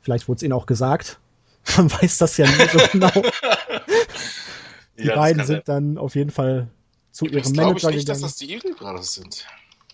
Vielleicht 0.00 0.28
wurde 0.28 0.36
es 0.38 0.42
ihnen 0.42 0.52
auch 0.52 0.66
gesagt. 0.66 1.18
Man 1.76 1.90
weiß 1.90 2.18
das 2.18 2.36
ja 2.36 2.46
nie 2.46 2.68
so 2.72 2.78
genau. 2.92 3.10
die 4.98 5.06
ja, 5.06 5.14
beiden 5.14 5.44
sind 5.44 5.68
dann 5.68 5.98
auf 5.98 6.14
jeden 6.14 6.30
Fall 6.30 6.68
zu 7.12 7.26
ihrem 7.26 7.52
Manager 7.52 7.90
ich 7.90 7.96
nicht, 7.96 8.06
gegangen. 8.06 8.06
dass 8.06 8.20
das 8.20 8.36
die 8.36 8.52
Eagle 8.52 8.74
Brothers 8.74 9.14
sind. 9.14 9.46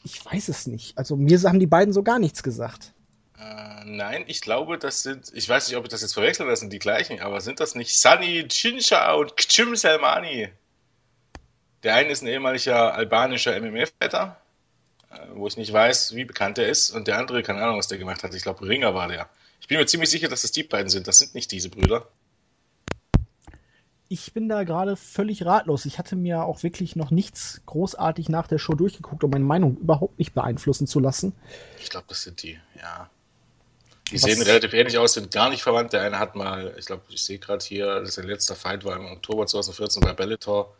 Ich 0.04 0.24
weiß 0.24 0.48
es 0.48 0.66
nicht. 0.66 0.96
Also 0.96 1.16
mir 1.16 1.40
haben 1.42 1.60
die 1.60 1.66
beiden 1.66 1.92
so 1.92 2.02
gar 2.02 2.18
nichts 2.18 2.42
gesagt. 2.42 2.92
Äh, 3.38 3.84
nein, 3.84 4.24
ich 4.26 4.40
glaube, 4.40 4.78
das 4.78 5.02
sind, 5.02 5.32
ich 5.34 5.48
weiß 5.48 5.68
nicht, 5.68 5.76
ob 5.76 5.84
ich 5.84 5.90
das 5.90 6.02
jetzt 6.02 6.14
verwechsel, 6.14 6.46
das 6.46 6.60
sind 6.60 6.72
die 6.72 6.78
gleichen, 6.78 7.20
aber 7.20 7.40
sind 7.40 7.60
das 7.60 7.74
nicht 7.74 7.98
Sunny 7.98 8.46
Chinsha 8.48 9.12
und 9.14 9.36
Kchim 9.36 9.74
Selmani? 9.76 10.48
Der 11.84 11.94
eine 11.94 12.10
ist 12.10 12.22
ein 12.22 12.28
ehemaliger 12.28 12.94
albanischer 12.94 13.60
MMA-Fighter, 13.60 14.40
äh, 15.10 15.18
wo 15.34 15.46
ich 15.46 15.56
nicht 15.56 15.72
weiß, 15.72 16.14
wie 16.14 16.24
bekannt 16.24 16.58
er 16.58 16.66
ist, 16.68 16.90
und 16.90 17.06
der 17.06 17.18
andere, 17.18 17.42
keine 17.42 17.62
Ahnung, 17.62 17.78
was 17.78 17.88
der 17.88 17.98
gemacht 17.98 18.22
hat. 18.22 18.34
Ich 18.34 18.42
glaube, 18.42 18.66
Ringer 18.66 18.94
war 18.94 19.06
der. 19.08 19.28
Ich 19.60 19.68
bin 19.68 19.78
mir 19.78 19.86
ziemlich 19.86 20.10
sicher, 20.10 20.28
dass 20.28 20.42
das 20.42 20.52
die 20.52 20.62
beiden 20.62 20.88
sind. 20.88 21.06
Das 21.06 21.18
sind 21.18 21.34
nicht 21.34 21.52
diese 21.52 21.68
Brüder. 21.68 22.08
Ich 24.08 24.32
bin 24.32 24.48
da 24.48 24.64
gerade 24.64 24.96
völlig 24.96 25.44
ratlos. 25.44 25.86
Ich 25.86 25.98
hatte 25.98 26.16
mir 26.16 26.44
auch 26.44 26.62
wirklich 26.62 26.96
noch 26.96 27.10
nichts 27.10 27.62
großartig 27.66 28.28
nach 28.28 28.46
der 28.46 28.58
Show 28.58 28.74
durchgeguckt, 28.74 29.24
um 29.24 29.30
meine 29.30 29.44
Meinung 29.44 29.76
überhaupt 29.76 30.18
nicht 30.18 30.34
beeinflussen 30.34 30.86
zu 30.86 31.00
lassen. 31.00 31.32
Ich 31.80 31.90
glaube, 31.90 32.06
das 32.08 32.22
sind 32.22 32.42
die, 32.42 32.58
ja. 32.76 33.10
Die 34.10 34.16
Was? 34.16 34.22
sehen 34.22 34.42
relativ 34.42 34.74
ähnlich 34.74 34.98
aus, 34.98 35.14
sind 35.14 35.32
gar 35.32 35.48
nicht 35.48 35.62
verwandt. 35.62 35.92
Der 35.94 36.02
eine 36.02 36.18
hat 36.18 36.34
mal, 36.34 36.74
ich 36.78 36.84
glaube, 36.86 37.02
ich 37.08 37.24
sehe 37.24 37.38
gerade 37.38 37.64
hier, 37.64 38.00
dass 38.00 38.14
sein 38.14 38.26
letzter 38.26 38.54
Fight 38.54 38.84
war 38.84 38.96
im 38.96 39.06
Oktober 39.06 39.46
2014 39.46 40.02
bei 40.02 40.12
Bellator. 40.12 40.74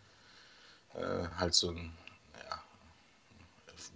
Äh, 0.95 1.29
halt 1.39 1.55
so 1.55 1.71
ein, 1.71 1.93
ja, 2.49 2.63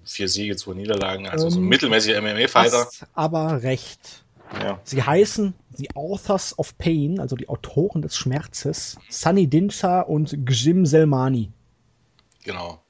vier 0.05 0.29
Siege, 0.29 0.57
zwei 0.57 0.75
Niederlagen, 0.75 1.29
also 1.29 1.47
ähm, 1.47 1.51
so 1.51 1.59
ein 1.59 1.63
ähm, 1.63 1.69
mittelmäßiger 1.69 2.21
MMA-Fighter. 2.21 2.89
Aber 3.15 3.63
recht. 3.63 4.25
Ja. 4.63 4.81
Sie 4.85 5.03
heißen 5.03 5.53
The 5.77 5.91
Authors 5.95 6.59
of 6.59 6.77
Pain, 6.79 7.21
also 7.21 7.37
die 7.37 7.49
Autoren 7.49 8.01
des 8.01 8.17
Schmerzes, 8.17 8.97
Sunny 9.11 9.47
Dinsa 9.47 10.01
und 10.01 10.35
Gjim 10.47 10.87
Selmani. 10.87 11.53
Genau 12.45 12.81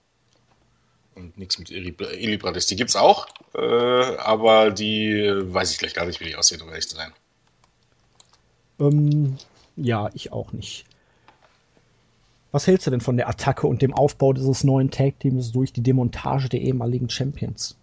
und 1.18 1.36
nichts 1.36 1.58
mit 1.58 1.70
Illibratis. 1.70 2.66
Die 2.66 2.76
gibt's 2.76 2.96
auch, 2.96 3.26
äh, 3.54 3.60
aber 3.60 4.70
die 4.70 5.30
weiß 5.36 5.72
ich 5.72 5.78
gleich 5.78 5.94
gar 5.94 6.06
nicht, 6.06 6.20
wie 6.20 6.24
die 6.24 6.36
aussehen, 6.36 6.62
um 6.62 6.68
ehrlich 6.68 6.88
zu 6.88 6.96
sein. 6.96 7.12
Ähm, 8.80 9.36
ja, 9.76 10.08
ich 10.14 10.32
auch 10.32 10.52
nicht. 10.52 10.86
Was 12.50 12.66
hältst 12.66 12.86
du 12.86 12.90
denn 12.90 13.00
von 13.00 13.16
der 13.16 13.28
Attacke 13.28 13.66
und 13.66 13.82
dem 13.82 13.92
Aufbau 13.92 14.32
dieses 14.32 14.64
neuen 14.64 14.90
Tag-Teams 14.90 15.52
durch 15.52 15.72
die 15.72 15.82
Demontage 15.82 16.48
der 16.48 16.60
ehemaligen 16.60 17.10
Champions? 17.10 17.76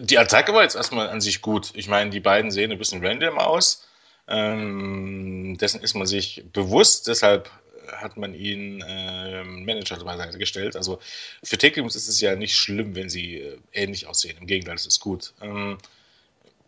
Die 0.00 0.18
Attacke 0.18 0.54
war 0.54 0.62
jetzt 0.62 0.76
erstmal 0.76 1.08
an 1.08 1.20
sich 1.20 1.42
gut. 1.42 1.72
Ich 1.74 1.88
meine, 1.88 2.10
die 2.10 2.20
beiden 2.20 2.50
sehen 2.50 2.72
ein 2.72 2.78
bisschen 2.78 3.04
random 3.04 3.38
aus. 3.38 3.86
Ähm, 4.28 5.56
dessen 5.60 5.80
ist 5.80 5.94
man 5.94 6.06
sich 6.06 6.44
bewusst, 6.52 7.08
deshalb 7.08 7.50
hat 7.92 8.16
man 8.16 8.34
ihn 8.34 8.80
äh, 8.80 9.42
Manager 9.44 10.02
beiseite 10.04 10.38
gestellt. 10.38 10.76
Also 10.76 11.00
für 11.42 11.58
Taketeams 11.58 11.96
ist 11.96 12.08
es 12.08 12.20
ja 12.20 12.36
nicht 12.36 12.56
schlimm, 12.56 12.94
wenn 12.94 13.08
sie 13.08 13.36
äh, 13.36 13.58
ähnlich 13.72 14.06
aussehen. 14.06 14.36
Im 14.40 14.46
Gegenteil, 14.46 14.76
es 14.76 14.86
ist 14.86 15.00
gut. 15.00 15.34
Ähm, 15.42 15.78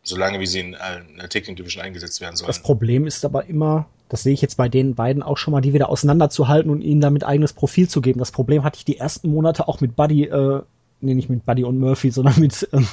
solange 0.03 0.41
wie 0.41 0.47
sie 0.47 0.61
in 0.61 0.75
einer 0.75 1.29
Taketeam 1.29 1.57
Division 1.57 1.85
eingesetzt 1.85 2.21
werden 2.21 2.37
sollen. 2.37 2.49
Das 2.49 2.63
Problem 2.63 3.07
ist 3.07 3.25
aber 3.25 3.47
immer, 3.47 3.89
das 4.13 4.25
sehe 4.25 4.35
ich 4.35 4.43
jetzt 4.43 4.59
bei 4.59 4.69
den 4.69 4.95
beiden 4.95 5.23
auch 5.23 5.39
schon 5.39 5.53
mal, 5.53 5.63
die 5.63 5.73
wieder 5.73 5.89
auseinanderzuhalten 5.89 6.71
und 6.71 6.83
ihnen 6.83 7.01
damit 7.01 7.25
eigenes 7.25 7.55
Profil 7.55 7.89
zu 7.89 8.03
geben. 8.03 8.19
Das 8.19 8.31
Problem 8.31 8.63
hatte 8.63 8.77
ich 8.77 8.85
die 8.85 8.99
ersten 8.99 9.31
Monate 9.31 9.69
auch 9.69 9.81
mit 9.81 9.97
Buddy, 9.97 10.25
äh, 10.25 10.61
nee, 11.01 11.15
nicht 11.15 11.31
mit 11.31 11.47
Buddy 11.47 11.65
und 11.65 11.79
Murphy, 11.79 12.11
sondern 12.11 12.39
mit 12.39 12.69
ähm, 12.75 12.87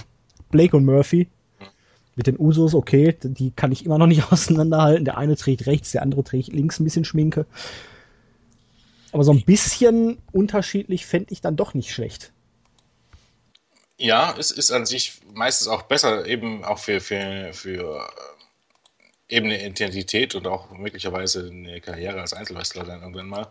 Blake 0.49 0.77
und 0.77 0.85
Murphy. 0.85 1.27
Mit 2.15 2.27
den 2.27 2.39
Usos, 2.39 2.73
okay, 2.73 3.17
die 3.21 3.51
kann 3.51 3.73
ich 3.73 3.85
immer 3.85 3.97
noch 3.97 4.07
nicht 4.07 4.23
auseinanderhalten. 4.31 5.03
Der 5.03 5.17
eine 5.17 5.35
trägt 5.35 5.65
rechts, 5.65 5.91
der 5.91 6.03
andere 6.03 6.23
trägt 6.23 6.53
links 6.53 6.79
ein 6.79 6.85
bisschen 6.85 7.03
Schminke. 7.03 7.45
Aber 9.11 9.25
so 9.25 9.33
ein 9.33 9.43
bisschen 9.43 10.19
unterschiedlich 10.31 11.05
fände 11.05 11.33
ich 11.33 11.41
dann 11.41 11.57
doch 11.57 11.73
nicht 11.73 11.91
schlecht. 11.91 12.31
Ja, 13.97 14.33
es 14.39 14.51
ist 14.51 14.71
an 14.71 14.85
sich 14.85 15.19
meistens 15.33 15.67
auch 15.67 15.81
besser, 15.81 16.25
eben 16.25 16.63
auch 16.63 16.77
für, 16.79 17.01
für, 17.01 17.49
für 17.51 18.07
eben 19.29 19.45
eine 19.45 19.63
Identität 19.65 20.35
und 20.35 20.47
auch 20.47 20.71
möglicherweise 20.71 21.47
eine 21.47 21.79
Karriere 21.81 22.19
als 22.19 22.33
Einzelwrestler 22.33 22.83
dann 22.83 23.01
irgendwann 23.01 23.27
mal. 23.27 23.47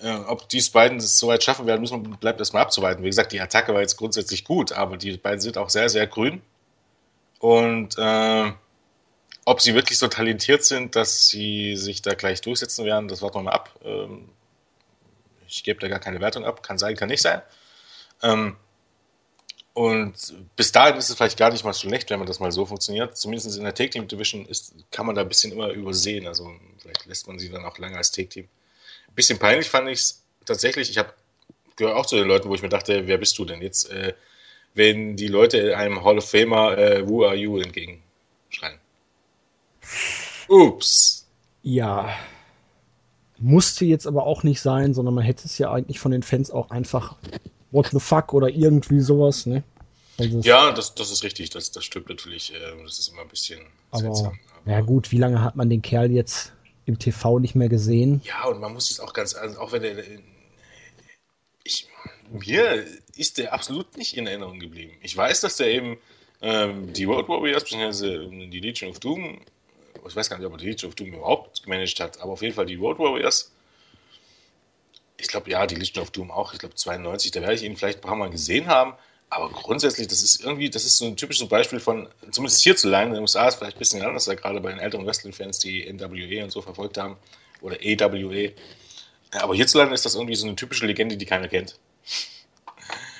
Äh, 0.00 0.14
ob 0.14 0.48
dies 0.48 0.70
beiden 0.70 0.98
es 0.98 1.18
so 1.18 1.28
weit 1.28 1.42
schaffen 1.42 1.66
werden, 1.66 1.80
müssen 1.80 2.02
bleibt 2.02 2.40
erstmal 2.40 2.62
abzuwarten. 2.62 3.02
Wie 3.02 3.08
gesagt, 3.08 3.32
die 3.32 3.40
Attacke 3.40 3.74
war 3.74 3.80
jetzt 3.80 3.96
grundsätzlich 3.96 4.44
gut, 4.44 4.72
aber 4.72 4.96
die 4.96 5.16
beiden 5.16 5.40
sind 5.40 5.58
auch 5.58 5.68
sehr, 5.68 5.88
sehr 5.88 6.06
grün. 6.06 6.40
Und 7.40 7.98
äh, 7.98 8.52
ob 9.44 9.60
sie 9.60 9.74
wirklich 9.74 9.98
so 9.98 10.08
talentiert 10.08 10.64
sind, 10.64 10.94
dass 10.96 11.26
sie 11.26 11.76
sich 11.76 12.02
da 12.02 12.14
gleich 12.14 12.40
durchsetzen 12.40 12.84
werden, 12.84 13.08
das 13.08 13.20
warten 13.20 13.38
wir 13.38 13.42
mal 13.42 13.52
ab. 13.52 13.70
Ähm, 13.82 14.28
ich 15.48 15.64
gebe 15.64 15.80
da 15.80 15.88
gar 15.88 15.98
keine 15.98 16.20
Wertung 16.20 16.44
ab. 16.44 16.62
Kann 16.62 16.78
sein, 16.78 16.96
kann 16.96 17.08
nicht 17.08 17.22
sein. 17.22 17.42
Ähm, 18.22 18.56
und 19.80 20.12
bis 20.56 20.72
dahin 20.72 20.96
ist 20.96 21.08
es 21.08 21.16
vielleicht 21.16 21.38
gar 21.38 21.50
nicht 21.50 21.64
mal 21.64 21.72
schlecht, 21.72 22.10
wenn 22.10 22.18
man 22.18 22.26
das 22.28 22.38
mal 22.38 22.52
so 22.52 22.66
funktioniert. 22.66 23.16
Zumindest 23.16 23.56
in 23.56 23.64
der 23.64 23.74
Take 23.74 23.88
Team 23.88 24.06
Division 24.06 24.44
ist, 24.44 24.74
kann 24.90 25.06
man 25.06 25.14
da 25.14 25.22
ein 25.22 25.28
bisschen 25.28 25.52
immer 25.52 25.70
übersehen. 25.70 26.26
Also 26.26 26.52
vielleicht 26.76 27.06
lässt 27.06 27.26
man 27.26 27.38
sie 27.38 27.48
dann 27.48 27.64
auch 27.64 27.78
lange 27.78 27.96
als 27.96 28.12
Take 28.12 28.28
Team. 28.28 28.44
Ein 29.08 29.14
bisschen 29.14 29.38
peinlich 29.38 29.70
fand 29.70 29.88
ich 29.88 30.00
es 30.00 30.22
tatsächlich. 30.44 30.90
Ich 30.90 30.98
habe 30.98 31.14
gehöre 31.76 31.96
auch 31.96 32.04
zu 32.04 32.16
den 32.16 32.28
Leuten, 32.28 32.50
wo 32.50 32.54
ich 32.54 32.60
mir 32.60 32.68
dachte, 32.68 33.06
wer 33.06 33.16
bist 33.16 33.38
du 33.38 33.46
denn 33.46 33.62
jetzt, 33.62 33.90
äh, 33.90 34.12
wenn 34.74 35.16
die 35.16 35.28
Leute 35.28 35.74
einem 35.78 36.04
Hall 36.04 36.18
of 36.18 36.28
Famer 36.28 36.76
äh, 36.76 37.08
Who 37.08 37.24
are 37.24 37.34
you 37.34 37.56
entgegenschreien. 37.56 38.78
Ups. 40.46 41.26
Ja, 41.62 42.14
musste 43.38 43.86
jetzt 43.86 44.06
aber 44.06 44.26
auch 44.26 44.42
nicht 44.42 44.60
sein, 44.60 44.92
sondern 44.92 45.14
man 45.14 45.24
hätte 45.24 45.46
es 45.46 45.56
ja 45.56 45.72
eigentlich 45.72 46.00
von 46.00 46.12
den 46.12 46.22
Fans 46.22 46.50
auch 46.50 46.68
einfach 46.68 47.16
What 47.70 47.88
the 47.92 48.00
fuck 48.00 48.32
oder 48.34 48.48
irgendwie 48.48 49.00
sowas, 49.00 49.46
ne? 49.46 49.62
Also 50.18 50.40
ja, 50.40 50.72
das, 50.72 50.94
das 50.94 51.10
ist 51.10 51.22
richtig, 51.22 51.50
das, 51.50 51.70
das 51.70 51.84
stimmt 51.84 52.08
natürlich. 52.08 52.52
Äh, 52.52 52.82
das 52.84 52.98
ist 52.98 53.08
immer 53.08 53.22
ein 53.22 53.28
bisschen 53.28 53.60
aber, 53.90 54.02
seltsam. 54.02 54.38
Aber 54.62 54.72
ja 54.72 54.80
gut, 54.80 55.12
wie 55.12 55.18
lange 55.18 55.42
hat 55.42 55.56
man 55.56 55.70
den 55.70 55.82
Kerl 55.82 56.10
jetzt 56.10 56.52
im 56.84 56.98
TV 56.98 57.38
nicht 57.38 57.54
mehr 57.54 57.68
gesehen? 57.68 58.20
Ja, 58.24 58.46
und 58.46 58.60
man 58.60 58.72
muss 58.74 58.90
es 58.90 59.00
auch 59.00 59.12
ganz, 59.12 59.34
also 59.34 59.58
auch 59.60 59.72
wenn 59.72 59.84
er, 59.84 59.96
ich, 61.64 61.88
mir 62.30 62.84
ist 63.16 63.38
der 63.38 63.54
absolut 63.54 63.96
nicht 63.96 64.16
in 64.16 64.26
Erinnerung 64.26 64.58
geblieben. 64.58 64.92
Ich 65.00 65.16
weiß, 65.16 65.40
dass 65.40 65.56
der 65.56 65.68
eben 65.68 65.96
ähm, 66.42 66.92
die 66.92 67.08
World 67.08 67.28
Warriors, 67.28 67.62
beziehungsweise 67.62 68.28
die 68.28 68.60
Legion 68.60 68.90
of 68.90 68.98
Doom 68.98 69.40
ich 70.06 70.16
weiß 70.16 70.30
gar 70.30 70.38
nicht, 70.38 70.46
ob 70.46 70.52
er 70.52 70.58
die 70.58 70.66
Legion 70.66 70.88
of 70.88 70.94
Doom 70.94 71.08
überhaupt 71.08 71.62
gemanagt 71.62 72.00
hat, 72.00 72.20
aber 72.20 72.32
auf 72.32 72.42
jeden 72.42 72.54
Fall 72.54 72.66
die 72.66 72.76
Road 72.76 72.98
Warriors. 72.98 73.52
Ich 75.20 75.28
glaube, 75.28 75.50
ja, 75.50 75.66
die 75.66 75.74
Legion 75.74 76.02
of 76.02 76.10
Doom 76.10 76.30
auch, 76.30 76.52
ich 76.52 76.58
glaube 76.58 76.74
92, 76.74 77.30
da 77.30 77.40
werde 77.40 77.54
ich 77.54 77.62
ihn 77.62 77.76
vielleicht 77.76 77.98
ein 77.98 78.02
paar 78.02 78.16
Mal 78.16 78.30
gesehen 78.30 78.66
haben. 78.66 78.94
Aber 79.28 79.48
grundsätzlich, 79.50 80.08
das 80.08 80.22
ist 80.22 80.42
irgendwie, 80.42 80.70
das 80.70 80.84
ist 80.84 80.98
so 80.98 81.06
ein 81.06 81.16
typisches 81.16 81.48
Beispiel 81.48 81.78
von, 81.78 82.08
zumindest 82.32 82.62
hierzulande, 82.62 83.10
in 83.10 83.14
den 83.14 83.22
USA 83.22 83.46
ist 83.46 83.56
vielleicht 83.56 83.76
ein 83.76 83.78
bisschen 83.78 84.02
anders, 84.02 84.24
da 84.24 84.34
gerade 84.34 84.60
bei 84.60 84.70
den 84.70 84.80
älteren 84.80 85.06
Wrestling-Fans, 85.06 85.60
die 85.60 85.90
NWE 85.92 86.42
und 86.42 86.50
so 86.50 86.62
verfolgt 86.62 86.98
haben, 86.98 87.16
oder 87.60 87.76
AWE. 87.76 88.52
Aber 89.32 89.54
hierzulande 89.54 89.94
ist 89.94 90.04
das 90.04 90.16
irgendwie 90.16 90.34
so 90.34 90.46
eine 90.46 90.56
typische 90.56 90.84
Legende, 90.86 91.16
die 91.16 91.26
keiner 91.26 91.46
kennt. 91.46 91.78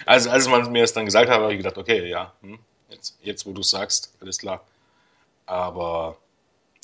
Also, 0.06 0.30
als 0.30 0.48
man 0.48 0.72
mir 0.72 0.82
das 0.82 0.92
dann 0.92 1.04
gesagt 1.04 1.30
hat, 1.30 1.38
habe 1.38 1.52
ich 1.52 1.58
gedacht, 1.58 1.78
okay, 1.78 2.08
ja, 2.08 2.32
hm, 2.40 2.58
jetzt, 2.88 3.16
jetzt 3.22 3.46
wo 3.46 3.52
du 3.52 3.60
es 3.60 3.70
sagst, 3.70 4.12
alles 4.20 4.38
klar. 4.38 4.64
Aber 5.46 6.16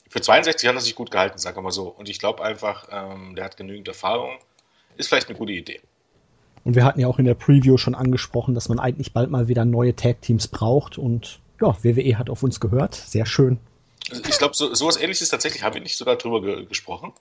für 0.09 0.20
62 0.20 0.68
hat 0.68 0.76
er 0.76 0.81
sich 0.81 0.94
gut 0.94 1.11
gehalten, 1.11 1.42
wir 1.42 1.62
mal 1.62 1.72
so. 1.72 1.88
Und 1.88 2.09
ich 2.09 2.18
glaube 2.18 2.44
einfach, 2.44 2.88
ähm, 2.90 3.35
der 3.35 3.44
hat 3.44 3.57
genügend 3.57 3.88
Erfahrung. 3.88 4.38
Ist 4.96 5.09
vielleicht 5.09 5.28
eine 5.28 5.38
gute 5.38 5.52
Idee. 5.52 5.80
Und 6.64 6.74
wir 6.74 6.85
hatten 6.85 6.98
ja 6.98 7.06
auch 7.06 7.18
in 7.18 7.24
der 7.24 7.35
Preview 7.35 7.76
schon 7.76 7.94
angesprochen, 7.94 8.54
dass 8.54 8.68
man 8.68 8.80
eigentlich 8.80 9.12
bald 9.12 9.30
mal 9.30 9.46
wieder 9.46 9.64
neue 9.64 9.94
Tag-Teams 9.94 10.48
braucht. 10.48 10.98
Und 10.98 11.40
ja, 11.61 11.76
WWE 11.82 12.18
hat 12.18 12.28
auf 12.28 12.42
uns 12.42 12.59
gehört. 12.59 12.94
Sehr 12.94 13.24
schön. 13.24 13.59
Ich 14.11 14.38
glaube, 14.38 14.54
so, 14.54 14.74
sowas 14.74 14.96
ähnliches 14.96 15.28
tatsächlich 15.28 15.62
haben 15.62 15.74
wir 15.74 15.80
nicht 15.80 15.96
sogar 15.96 16.16
drüber 16.16 16.40
ge 16.40 16.66
gesprochen. 16.66 17.12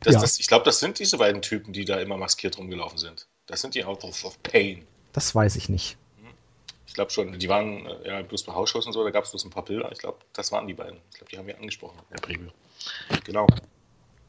Das, 0.00 0.14
ja. 0.14 0.20
das, 0.20 0.38
ich 0.38 0.48
glaube, 0.48 0.64
das 0.64 0.80
sind 0.80 0.98
diese 0.98 1.16
beiden 1.16 1.40
Typen, 1.40 1.72
die 1.72 1.84
da 1.84 1.98
immer 1.98 2.16
maskiert 2.16 2.58
rumgelaufen 2.58 2.98
sind. 2.98 3.26
Das 3.46 3.62
sind 3.62 3.74
die 3.74 3.84
Autos 3.84 4.24
of 4.24 4.42
Pain. 4.42 4.84
Das 5.12 5.34
weiß 5.34 5.56
ich 5.56 5.68
nicht. 5.68 5.96
Ich 6.86 6.92
glaube 6.94 7.10
schon, 7.10 7.38
die 7.38 7.48
waren 7.48 7.86
äh, 7.86 8.08
ja 8.08 8.22
bloß 8.22 8.44
bei 8.44 8.52
Hausschuss 8.52 8.86
und 8.86 8.92
so, 8.92 9.02
da 9.02 9.10
gab 9.10 9.24
es 9.24 9.30
bloß 9.30 9.44
ein 9.44 9.50
paar 9.50 9.64
Bilder. 9.64 9.90
Ich 9.92 9.98
glaube, 9.98 10.18
das 10.32 10.52
waren 10.52 10.66
die 10.66 10.74
beiden. 10.74 11.00
Ich 11.10 11.16
glaube, 11.16 11.30
die 11.30 11.38
haben 11.38 11.46
wir 11.46 11.56
angesprochen 11.56 11.98
in 12.10 12.16
der 12.16 12.22
Preview. 12.22 12.50
Genau. 13.24 13.46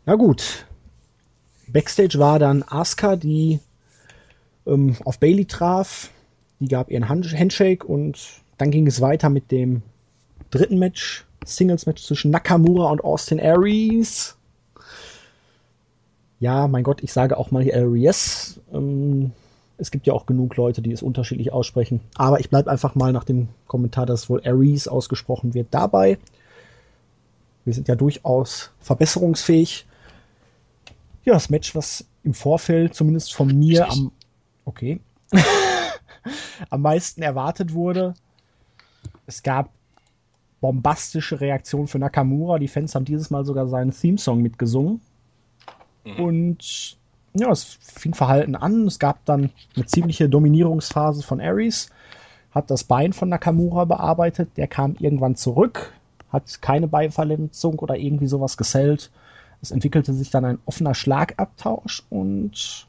Na 0.05 0.15
gut. 0.15 0.65
Backstage 1.67 2.19
war 2.19 2.39
dann 2.39 2.63
Asuka, 2.63 3.15
die 3.15 3.60
ähm, 4.65 4.95
auf 5.06 5.19
Bailey 5.19 5.45
traf. 5.45 6.10
Die 6.60 6.67
gab 6.67 6.89
ihren 6.89 7.10
Handshake 7.10 7.84
und 7.86 8.17
dann 8.58 8.71
ging 8.71 8.88
es 8.88 9.01
weiter 9.01 9.30
mit 9.30 9.51
dem 9.51 9.82
dritten 10.51 10.80
Match, 10.80 11.25
Singles-Match 11.45 12.04
zwischen 12.04 12.32
Nakamura 12.32 12.91
und 12.91 13.04
Austin 13.04 13.39
Aries. 13.39 14.38
Ja, 16.39 16.67
mein 16.67 16.84
Gott, 16.84 17.04
ich 17.04 17.12
sage 17.12 17.38
auch 17.38 17.51
mal 17.51 17.69
Aries. 17.69 18.60
Ähm, 18.73 19.32
es 19.78 19.91
gibt 19.91 20.08
ja 20.08 20.13
auch 20.13 20.25
genug 20.25 20.56
Leute, 20.56 20.82
die 20.82 20.91
es 20.91 21.01
unterschiedlich 21.01 21.51
aussprechen. 21.51 21.99
Aber 22.15 22.39
ich 22.39 22.49
bleibe 22.49 22.71
einfach 22.71 22.95
mal 22.95 23.12
nach 23.12 23.23
dem 23.23 23.49
Kommentar, 23.67 24.06
dass 24.06 24.30
wohl 24.30 24.41
Aries 24.45 24.88
ausgesprochen 24.88 25.54
wird, 25.54 25.67
dabei. 25.71 26.17
Wir 27.65 27.73
sind 27.73 27.88
ja 27.88 27.95
durchaus 27.95 28.71
verbesserungsfähig. 28.80 29.86
Ja, 31.25 31.33
das 31.33 31.49
Match, 31.49 31.75
was 31.75 32.05
im 32.23 32.33
Vorfeld 32.33 32.93
zumindest 32.93 33.33
von 33.33 33.47
mir 33.47 33.89
am, 33.89 34.11
okay, 34.63 34.99
am 36.69 36.81
meisten 36.81 37.21
erwartet 37.23 37.73
wurde. 37.73 38.13
Es 39.25 39.41
gab 39.41 39.69
bombastische 40.61 41.41
Reaktionen 41.41 41.88
für 41.88 41.99
Nakamura. 41.99 42.59
Die 42.59 42.67
Fans 42.67 42.95
haben 42.95 43.05
dieses 43.05 43.31
Mal 43.31 43.43
sogar 43.43 43.67
seinen 43.67 43.91
Theme-Song 43.91 44.41
mitgesungen. 44.41 45.01
Mhm. 46.05 46.23
Und 46.23 46.97
ja, 47.33 47.51
es 47.51 47.77
fing 47.81 48.13
verhalten 48.13 48.55
an. 48.55 48.88
Es 48.88 48.99
gab 48.99 49.25
dann 49.25 49.49
eine 49.75 49.85
ziemliche 49.85 50.29
Dominierungsphase 50.29 51.23
von 51.23 51.41
Ares, 51.41 51.89
hat 52.51 52.71
das 52.71 52.83
Bein 52.83 53.13
von 53.13 53.29
Nakamura 53.29 53.85
bearbeitet. 53.85 54.57
Der 54.57 54.67
kam 54.67 54.95
irgendwann 54.99 55.35
zurück, 55.35 55.93
hat 56.31 56.61
keine 56.61 56.88
Beinverletzung 56.88 57.79
oder 57.79 57.97
irgendwie 57.97 58.27
sowas 58.27 58.57
gesellt. 58.57 59.11
Es 59.65 59.71
entwickelte 59.71 60.13
sich 60.13 60.30
dann 60.30 60.45
ein 60.45 60.60
offener 60.67 60.93
Schlagabtausch 60.93 62.04
und 62.12 62.86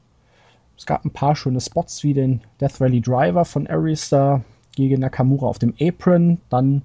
es 0.77 0.85
gab 0.85 1.07
ein 1.07 1.11
paar 1.11 1.35
schöne 1.35 1.63
Spots 1.63 2.05
wie 2.05 2.13
den 2.13 2.43
Death 2.61 2.83
Rally 2.83 3.01
Driver 3.01 3.47
von 3.47 3.67
Ares 3.67 4.11
da 4.11 4.43
gegen 4.75 5.01
Nakamura 5.01 5.47
auf 5.47 5.59
dem 5.59 5.73
Apron, 5.81 6.37
dann 6.51 6.83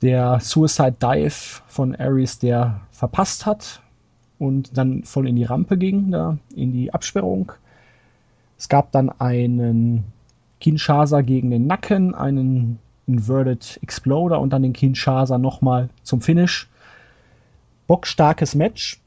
der 0.00 0.40
Suicide 0.40 0.96
Dive 0.98 1.60
von 1.66 1.94
Ares, 1.94 2.38
der 2.38 2.80
verpasst 2.92 3.44
hat, 3.44 3.82
und 4.38 4.74
dann 4.78 5.04
voll 5.04 5.28
in 5.28 5.36
die 5.36 5.44
Rampe 5.44 5.76
ging, 5.76 6.10
da 6.10 6.38
in 6.56 6.72
die 6.72 6.94
Absperrung. 6.94 7.52
Es 8.56 8.70
gab 8.70 8.90
dann 8.92 9.10
einen 9.10 10.04
Kinshasa 10.60 11.20
gegen 11.20 11.50
den 11.50 11.66
Nacken, 11.66 12.14
einen 12.14 12.78
Inverted 13.06 13.78
Exploder 13.82 14.40
und 14.40 14.54
dann 14.54 14.62
den 14.62 14.72
Kinshasa 14.72 15.36
nochmal 15.36 15.90
zum 16.04 16.22
Finish. 16.22 16.70
Bockstarkes 17.90 18.54
Match. 18.54 19.00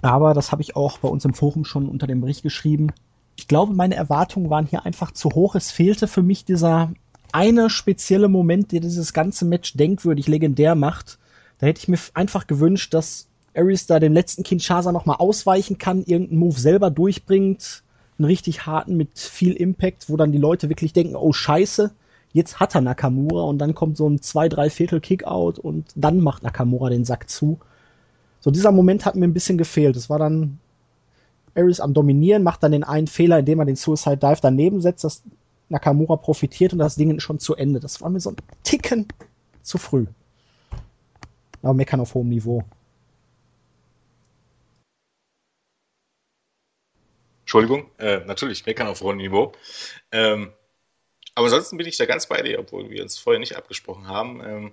Aber 0.00 0.32
das 0.32 0.50
habe 0.50 0.62
ich 0.62 0.76
auch 0.76 0.96
bei 0.96 1.08
uns 1.08 1.26
im 1.26 1.34
Forum 1.34 1.66
schon 1.66 1.90
unter 1.90 2.06
dem 2.06 2.22
Bericht 2.22 2.42
geschrieben. 2.42 2.90
Ich 3.36 3.48
glaube, 3.48 3.74
meine 3.74 3.96
Erwartungen 3.96 4.48
waren 4.48 4.64
hier 4.64 4.86
einfach 4.86 5.10
zu 5.10 5.28
hoch. 5.28 5.56
Es 5.56 5.70
fehlte 5.70 6.08
für 6.08 6.22
mich 6.22 6.46
dieser 6.46 6.90
eine 7.32 7.68
spezielle 7.68 8.28
Moment, 8.28 8.72
der 8.72 8.80
dieses 8.80 9.12
ganze 9.12 9.44
Match 9.44 9.74
denkwürdig 9.74 10.26
legendär 10.26 10.74
macht. 10.74 11.18
Da 11.58 11.66
hätte 11.66 11.80
ich 11.80 11.88
mir 11.88 11.98
einfach 12.14 12.46
gewünscht, 12.46 12.94
dass 12.94 13.28
Ares 13.54 13.84
da 13.84 14.00
den 14.00 14.14
letzten 14.14 14.42
Kinshasa 14.42 14.90
nochmal 14.90 15.16
ausweichen 15.18 15.76
kann, 15.76 16.02
irgendeinen 16.02 16.40
Move 16.40 16.58
selber 16.58 16.90
durchbringt, 16.90 17.82
einen 18.18 18.24
richtig 18.24 18.64
harten 18.64 18.96
mit 18.96 19.18
viel 19.18 19.52
Impact, 19.52 20.08
wo 20.08 20.16
dann 20.16 20.32
die 20.32 20.38
Leute 20.38 20.70
wirklich 20.70 20.94
denken, 20.94 21.14
oh 21.14 21.34
scheiße, 21.34 21.90
jetzt 22.32 22.58
hat 22.58 22.74
er 22.74 22.80
Nakamura 22.80 23.42
und 23.42 23.58
dann 23.58 23.74
kommt 23.74 23.98
so 23.98 24.08
ein 24.08 24.22
zwei, 24.22 24.48
drei 24.48 24.70
Viertel 24.70 25.00
Kickout 25.00 25.58
und 25.58 25.88
dann 25.94 26.20
macht 26.20 26.42
Nakamura 26.42 26.88
den 26.88 27.04
Sack 27.04 27.28
zu. 27.28 27.58
So 28.42 28.50
dieser 28.50 28.72
Moment 28.72 29.06
hat 29.06 29.14
mir 29.14 29.24
ein 29.24 29.32
bisschen 29.32 29.56
gefehlt. 29.56 29.96
Es 29.96 30.10
war 30.10 30.18
dann 30.18 30.58
Ares 31.54 31.78
am 31.78 31.94
Dominieren, 31.94 32.42
macht 32.42 32.62
dann 32.64 32.72
den 32.72 32.82
einen 32.82 33.06
Fehler, 33.06 33.38
indem 33.38 33.60
er 33.60 33.66
den 33.66 33.76
Suicide 33.76 34.16
Dive 34.16 34.40
daneben 34.42 34.80
setzt, 34.80 35.04
dass 35.04 35.22
Nakamura 35.68 36.16
profitiert 36.16 36.72
und 36.72 36.80
das 36.80 36.96
Ding 36.96 37.16
ist 37.16 37.22
schon 37.22 37.38
zu 37.38 37.54
Ende. 37.54 37.78
Das 37.78 38.02
war 38.02 38.10
mir 38.10 38.18
so 38.18 38.30
ein 38.30 38.36
Ticken 38.64 39.06
zu 39.62 39.78
früh. 39.78 40.06
Aber 41.62 41.72
meckern 41.72 42.00
auf 42.00 42.14
hohem 42.14 42.30
Niveau. 42.30 42.64
Entschuldigung, 47.42 47.90
äh, 47.98 48.24
natürlich, 48.24 48.66
meckern 48.66 48.88
auf 48.88 49.02
hohem 49.02 49.18
Niveau. 49.18 49.52
Ähm, 50.10 50.52
aber 51.36 51.46
ansonsten 51.46 51.76
bin 51.76 51.86
ich 51.86 51.96
da 51.96 52.06
ganz 52.06 52.26
bei 52.26 52.42
dir, 52.42 52.58
obwohl 52.58 52.90
wir 52.90 53.02
uns 53.02 53.18
vorher 53.18 53.38
nicht 53.38 53.56
abgesprochen 53.56 54.08
haben. 54.08 54.42
Ähm, 54.44 54.72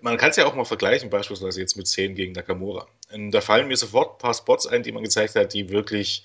man 0.00 0.16
kann 0.16 0.30
es 0.30 0.36
ja 0.36 0.46
auch 0.46 0.54
mal 0.54 0.64
vergleichen, 0.64 1.10
beispielsweise 1.10 1.60
jetzt 1.60 1.76
mit 1.76 1.86
10 1.86 2.14
gegen 2.14 2.32
Nakamura. 2.32 2.86
Und 3.12 3.30
da 3.30 3.40
fallen 3.40 3.68
mir 3.68 3.76
sofort 3.76 4.14
ein 4.14 4.18
paar 4.18 4.34
Spots 4.34 4.66
ein, 4.66 4.82
die 4.82 4.92
man 4.92 5.02
gezeigt 5.02 5.34
hat, 5.34 5.52
die 5.52 5.68
wirklich, 5.68 6.24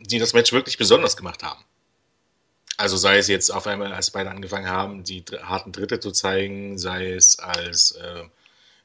die 0.00 0.18
das 0.18 0.32
Match 0.34 0.52
wirklich 0.52 0.78
besonders 0.78 1.16
gemacht 1.16 1.42
haben. 1.42 1.64
Also 2.76 2.96
sei 2.96 3.18
es 3.18 3.28
jetzt 3.28 3.50
auf 3.50 3.66
einmal, 3.66 3.92
als 3.92 4.10
beide 4.10 4.30
angefangen 4.30 4.68
haben, 4.68 5.04
die 5.04 5.24
harten 5.42 5.72
Dritte 5.72 6.00
zu 6.00 6.10
zeigen, 6.10 6.78
sei 6.78 7.12
es 7.12 7.38
als 7.38 7.92
äh, 7.92 8.24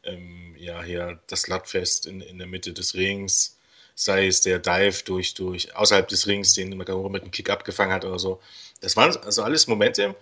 ähm, 0.04 0.56
ja 0.58 0.82
hier 0.84 1.20
das 1.28 1.42
Slutfest 1.44 2.06
in, 2.06 2.22
in 2.22 2.38
der 2.38 2.48
Mitte 2.48 2.74
des 2.74 2.96
Rings, 2.96 3.58
sei 3.96 4.28
es 4.28 4.42
der 4.42 4.60
Dive 4.60 5.04
durch, 5.06 5.34
durch 5.34 5.76
außerhalb 5.76 6.08
des 6.08 6.28
Rings, 6.28 6.54
den 6.54 6.70
Nakamura 6.70 7.10
mit 7.10 7.24
einem 7.24 7.32
Kick 7.32 7.50
abgefangen 7.50 7.94
hat 7.94 8.06
oder 8.06 8.20
so. 8.20 8.42
Das 8.82 8.96
waren 8.96 9.16
also 9.18 9.44
alles 9.44 9.68
Momente, 9.68 10.04
ähm, 10.04 10.16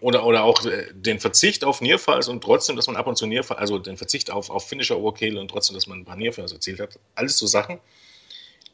oder, 0.00 0.24
oder 0.24 0.42
auch 0.44 0.64
äh, 0.64 0.86
den 0.92 1.20
Verzicht 1.20 1.64
auf 1.64 1.80
Nearfalls 1.80 2.28
und 2.28 2.42
trotzdem, 2.42 2.76
dass 2.76 2.86
man 2.86 2.96
ab 2.96 3.06
und 3.06 3.16
zu 3.16 3.26
Nearfall, 3.26 3.58
also 3.58 3.78
den 3.78 3.96
Verzicht 3.96 4.30
auf, 4.30 4.50
auf 4.50 4.68
Finisher 4.68 4.98
Overkill 4.98 5.38
und 5.38 5.48
trotzdem, 5.48 5.74
dass 5.74 5.86
man 5.86 6.00
ein 6.00 6.04
paar 6.04 6.16
Nearfalls 6.16 6.52
erzielt 6.52 6.80
hat. 6.80 6.98
Alles 7.14 7.38
so 7.38 7.46
Sachen, 7.46 7.78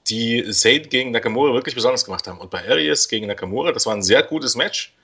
die 0.08 0.44
Said 0.52 0.90
gegen 0.90 1.10
Nakamura 1.10 1.52
wirklich 1.52 1.74
besonders 1.74 2.04
gemacht 2.04 2.26
haben. 2.26 2.38
Und 2.38 2.50
bei 2.50 2.66
Arias 2.66 3.08
gegen 3.08 3.26
Nakamura, 3.26 3.72
das 3.72 3.86
war 3.86 3.94
ein 3.94 4.02
sehr 4.02 4.22
gutes 4.22 4.54
Match. 4.54 4.94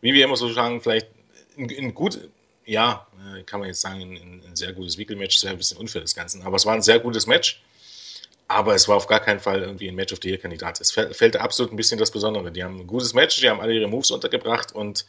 Wie 0.00 0.12
wir 0.12 0.24
immer 0.24 0.36
so 0.36 0.52
sagen, 0.52 0.80
vielleicht 0.80 1.08
ein, 1.56 1.70
ein 1.70 1.94
gut, 1.94 2.28
ja, 2.66 3.06
äh, 3.36 3.42
kann 3.44 3.60
man 3.60 3.68
jetzt 3.68 3.80
sagen, 3.80 4.00
ein, 4.00 4.42
ein 4.46 4.56
sehr 4.56 4.72
gutes 4.72 4.98
Wickelmatch, 4.98 5.38
sehr 5.38 5.52
ein 5.52 5.58
bisschen 5.58 5.78
unfair 5.78 6.02
das 6.02 6.14
Ganze. 6.14 6.42
Aber 6.44 6.56
es 6.56 6.66
war 6.66 6.74
ein 6.74 6.82
sehr 6.82 6.98
gutes 6.98 7.26
Match. 7.26 7.62
Aber 8.50 8.74
es 8.74 8.88
war 8.88 8.96
auf 8.96 9.06
gar 9.06 9.20
keinen 9.20 9.38
Fall 9.38 9.62
irgendwie 9.62 9.86
ein 9.86 9.94
Match 9.94 10.12
of 10.12 10.18
the 10.20 10.28
Year-Kandidat. 10.28 10.80
Es 10.80 10.90
fällt 10.90 11.36
absolut 11.36 11.72
ein 11.72 11.76
bisschen 11.76 12.00
das 12.00 12.10
Besondere. 12.10 12.50
Die 12.50 12.64
haben 12.64 12.80
ein 12.80 12.86
gutes 12.88 13.14
Match, 13.14 13.40
die 13.40 13.48
haben 13.48 13.60
alle 13.60 13.72
ihre 13.72 13.86
Moves 13.86 14.10
untergebracht 14.10 14.72
und 14.72 15.06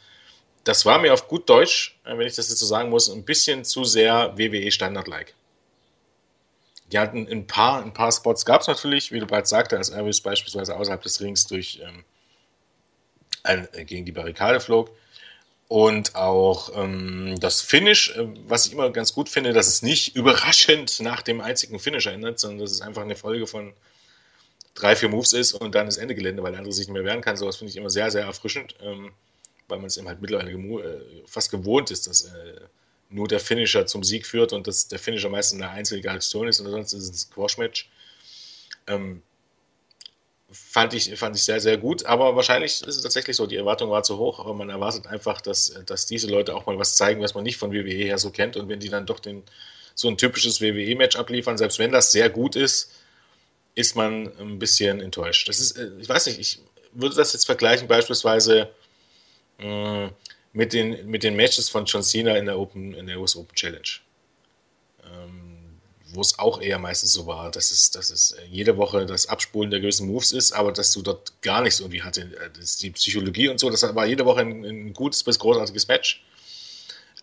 das 0.62 0.86
war 0.86 1.00
mir 1.00 1.12
auf 1.12 1.26
gut 1.26 1.50
Deutsch, 1.50 1.98
äh, 2.04 2.16
wenn 2.16 2.28
ich 2.28 2.36
das 2.36 2.50
jetzt 2.50 2.60
so 2.60 2.66
sagen 2.66 2.88
muss, 2.88 3.10
ein 3.10 3.24
bisschen 3.24 3.64
zu 3.64 3.82
sehr 3.82 4.38
WWE 4.38 4.70
Standard-like. 4.70 5.34
Die 6.92 7.00
hatten 7.00 7.26
ein 7.28 7.48
paar, 7.48 7.82
ein 7.82 7.92
paar 7.92 8.12
Spots 8.12 8.44
gab 8.44 8.60
es 8.60 8.68
natürlich, 8.68 9.10
wie 9.10 9.18
du 9.18 9.26
bereits 9.26 9.50
sagte, 9.50 9.76
als 9.76 9.90
Elvis 9.90 10.20
beispielsweise 10.20 10.76
außerhalb 10.76 11.02
des 11.02 11.20
Rings 11.20 11.48
durch 11.48 11.82
ähm, 11.82 12.04
äh, 13.42 13.84
gegen 13.84 14.04
die 14.04 14.12
Barrikade 14.12 14.60
flog. 14.60 14.92
Und 15.72 16.16
auch 16.16 16.70
ähm, 16.76 17.34
das 17.40 17.62
Finish, 17.62 18.14
äh, 18.14 18.28
was 18.46 18.66
ich 18.66 18.74
immer 18.74 18.90
ganz 18.90 19.14
gut 19.14 19.30
finde, 19.30 19.54
dass 19.54 19.68
es 19.68 19.80
nicht 19.80 20.14
überraschend 20.16 21.00
nach 21.00 21.22
dem 21.22 21.40
einzigen 21.40 21.78
Finish 21.78 22.04
erinnert, 22.04 22.38
sondern 22.38 22.58
dass 22.58 22.72
es 22.72 22.82
einfach 22.82 23.00
eine 23.00 23.16
Folge 23.16 23.46
von 23.46 23.72
drei, 24.74 24.94
vier 24.96 25.08
Moves 25.08 25.32
ist 25.32 25.54
und 25.54 25.74
dann 25.74 25.86
das 25.86 25.96
Ende 25.96 26.14
Gelände, 26.14 26.42
weil 26.42 26.52
der 26.52 26.58
andere 26.58 26.74
sich 26.74 26.88
nicht 26.88 26.92
mehr 26.92 27.06
wehren 27.06 27.22
kann. 27.22 27.38
Sowas 27.38 27.56
finde 27.56 27.70
ich 27.70 27.78
immer 27.78 27.88
sehr, 27.88 28.10
sehr 28.10 28.24
erfrischend, 28.24 28.74
ähm, 28.82 29.12
weil 29.66 29.78
man 29.78 29.86
es 29.86 29.96
eben 29.96 30.08
halt 30.08 30.20
mittlerweile 30.20 30.50
äh, 30.50 31.00
fast 31.24 31.50
gewohnt 31.50 31.90
ist, 31.90 32.06
dass 32.06 32.20
äh, 32.20 32.60
nur 33.08 33.26
der 33.26 33.40
Finisher 33.40 33.86
zum 33.86 34.04
Sieg 34.04 34.26
führt 34.26 34.52
und 34.52 34.66
dass 34.66 34.88
der 34.88 34.98
Finisher 34.98 35.30
meistens 35.30 35.62
eine 35.62 35.70
einzelne 35.70 36.06
Aktion 36.10 36.48
ist 36.48 36.60
und 36.60 36.70
sonst 36.70 36.92
ist 36.92 37.04
es 37.04 37.10
ein 37.12 37.14
Squash-Match. 37.14 37.88
Ähm, 38.88 39.22
fand 40.52 40.94
ich, 40.94 41.18
fand 41.18 41.36
ich 41.36 41.44
sehr, 41.44 41.60
sehr 41.60 41.78
gut. 41.78 42.04
Aber 42.06 42.36
wahrscheinlich 42.36 42.82
ist 42.82 42.96
es 42.96 43.02
tatsächlich 43.02 43.36
so, 43.36 43.46
die 43.46 43.56
Erwartung 43.56 43.90
war 43.90 44.02
zu 44.02 44.18
hoch, 44.18 44.38
aber 44.38 44.54
man 44.54 44.70
erwartet 44.70 45.06
einfach, 45.06 45.40
dass, 45.40 45.74
dass 45.86 46.06
diese 46.06 46.28
Leute 46.28 46.54
auch 46.54 46.66
mal 46.66 46.78
was 46.78 46.96
zeigen, 46.96 47.22
was 47.22 47.34
man 47.34 47.44
nicht 47.44 47.56
von 47.56 47.72
WWE 47.72 47.90
her 47.90 48.18
so 48.18 48.30
kennt. 48.30 48.56
Und 48.56 48.68
wenn 48.68 48.80
die 48.80 48.88
dann 48.88 49.06
doch 49.06 49.20
den, 49.20 49.42
so 49.94 50.08
ein 50.08 50.16
typisches 50.16 50.60
WWE-Match 50.60 51.16
abliefern, 51.16 51.58
selbst 51.58 51.78
wenn 51.78 51.92
das 51.92 52.12
sehr 52.12 52.30
gut 52.30 52.56
ist, 52.56 52.92
ist 53.74 53.96
man 53.96 54.30
ein 54.38 54.58
bisschen 54.58 55.00
enttäuscht. 55.00 55.48
Das 55.48 55.58
ist, 55.58 55.78
äh, 55.78 55.90
ich 55.98 56.08
weiß 56.08 56.26
nicht, 56.26 56.38
ich 56.38 56.60
würde 56.92 57.16
das 57.16 57.32
jetzt 57.32 57.46
vergleichen 57.46 57.88
beispielsweise 57.88 58.68
mm, 59.58 60.08
mit, 60.52 60.72
den, 60.72 61.06
mit 61.06 61.22
den 61.22 61.36
Matches 61.36 61.68
von 61.68 61.86
John 61.86 62.02
Cena 62.02 62.36
in 62.36 62.46
der 62.46 62.58
Open, 62.58 62.94
in 62.94 63.06
der 63.06 63.18
US 63.18 63.36
Open 63.36 63.54
Challenge. 63.54 63.88
Ähm, 65.04 65.41
wo 66.14 66.20
es 66.20 66.38
auch 66.38 66.60
eher 66.60 66.78
meistens 66.78 67.12
so 67.12 67.26
war, 67.26 67.50
dass 67.50 67.70
es, 67.70 67.90
dass 67.90 68.10
es 68.10 68.32
äh, 68.32 68.44
jede 68.50 68.76
Woche 68.76 69.06
das 69.06 69.26
Abspulen 69.26 69.70
der 69.70 69.80
gewissen 69.80 70.06
Moves 70.06 70.32
ist, 70.32 70.52
aber 70.52 70.72
dass 70.72 70.92
du 70.92 71.02
dort 71.02 71.40
gar 71.42 71.62
nichts 71.62 71.80
irgendwie 71.80 72.02
hatte. 72.02 72.22
Äh, 72.22 72.50
das 72.58 72.76
die 72.76 72.90
Psychologie 72.90 73.48
und 73.48 73.58
so, 73.58 73.70
das 73.70 73.82
war 73.94 74.06
jede 74.06 74.24
Woche 74.24 74.40
ein, 74.40 74.64
ein 74.64 74.92
gutes 74.92 75.22
bis 75.24 75.38
großartiges 75.38 75.88
Match. 75.88 76.24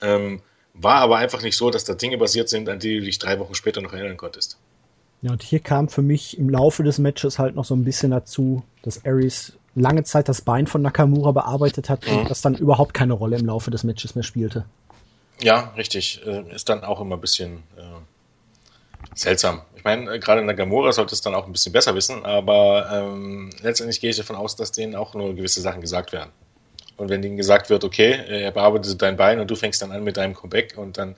Ähm, 0.01 0.41
war 0.73 0.95
aber 1.01 1.17
einfach 1.17 1.41
nicht 1.41 1.57
so, 1.57 1.69
dass 1.69 1.83
da 1.83 1.93
Dinge 1.93 2.17
basiert 2.17 2.49
sind, 2.49 2.69
an 2.69 2.79
die 2.79 2.99
du 2.99 3.05
dich 3.05 3.19
drei 3.19 3.39
Wochen 3.39 3.55
später 3.55 3.81
noch 3.81 3.93
erinnern 3.93 4.17
konntest. 4.17 4.57
Ja, 5.21 5.31
und 5.31 5.43
hier 5.43 5.59
kam 5.59 5.89
für 5.89 6.01
mich 6.01 6.37
im 6.37 6.49
Laufe 6.49 6.83
des 6.83 6.97
Matches 6.97 7.39
halt 7.39 7.55
noch 7.55 7.65
so 7.65 7.75
ein 7.75 7.83
bisschen 7.83 8.11
dazu, 8.11 8.63
dass 8.83 9.05
Ares 9.05 9.53
lange 9.75 10.03
Zeit 10.03 10.29
das 10.29 10.41
Bein 10.41 10.67
von 10.67 10.81
Nakamura 10.81 11.31
bearbeitet 11.31 11.89
hat 11.89 12.07
mhm. 12.07 12.19
und 12.19 12.29
das 12.29 12.41
dann 12.41 12.55
überhaupt 12.55 12.93
keine 12.93 13.13
Rolle 13.13 13.37
im 13.37 13.45
Laufe 13.45 13.71
des 13.71 13.83
Matches 13.83 14.15
mehr 14.15 14.23
spielte. 14.23 14.65
Ja, 15.41 15.73
richtig. 15.77 16.21
Äh, 16.25 16.53
ist 16.53 16.69
dann 16.69 16.83
auch 16.83 17.01
immer 17.01 17.15
ein 17.15 17.21
bisschen 17.21 17.63
äh, 17.77 17.81
seltsam. 19.13 19.61
Ich 19.75 19.83
meine, 19.83 20.13
äh, 20.13 20.19
gerade 20.19 20.41
Nakamura 20.41 20.91
sollte 20.91 21.13
es 21.13 21.21
dann 21.21 21.35
auch 21.35 21.45
ein 21.45 21.51
bisschen 21.51 21.73
besser 21.73 21.95
wissen, 21.95 22.25
aber 22.25 22.89
ähm, 22.91 23.49
letztendlich 23.61 24.01
gehe 24.01 24.09
ich 24.09 24.17
davon 24.17 24.35
aus, 24.35 24.55
dass 24.55 24.71
denen 24.71 24.95
auch 24.95 25.13
nur 25.13 25.35
gewisse 25.35 25.61
Sachen 25.61 25.81
gesagt 25.81 26.11
werden. 26.11 26.31
Und 26.97 27.09
wenn 27.09 27.21
denen 27.21 27.37
gesagt 27.37 27.69
wird, 27.69 27.83
okay, 27.83 28.11
äh, 28.11 28.43
er 28.43 28.51
bearbeitet 28.51 29.01
dein 29.01 29.15
Bein 29.15 29.39
und 29.39 29.49
du 29.49 29.55
fängst 29.55 29.81
dann 29.81 29.91
an 29.91 30.03
mit 30.03 30.17
deinem 30.17 30.33
Comeback 30.33 30.77
und 30.77 30.97
dann 30.97 31.15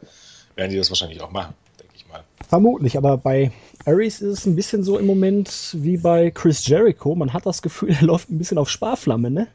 werden 0.56 0.72
die 0.72 0.78
das 0.78 0.90
wahrscheinlich 0.92 1.22
auch 1.22 1.32
machen, 1.32 1.56
denke 1.80 1.94
ich 1.96 2.08
mal. 2.08 2.24
Vermutlich, 2.48 2.98
aber 2.98 3.18
bei 3.18 3.52
Aries 3.86 4.22
ist 4.22 4.40
es 4.40 4.46
ein 4.46 4.56
bisschen 4.56 4.84
so 4.84 5.00
im 5.00 5.08
Moment 5.08 5.72
wie 5.74 5.98
bei 5.98 6.30
Chris 6.30 6.68
Jericho. 6.68 7.16
Man 7.16 7.34
hat 7.34 7.46
das 7.46 7.62
Gefühl, 7.62 7.96
er 8.00 8.06
läuft 8.06 8.30
ein 8.30 8.38
bisschen 8.38 8.58
auf 8.58 8.70
Sparflamme, 8.70 9.32
ne? 9.32 9.48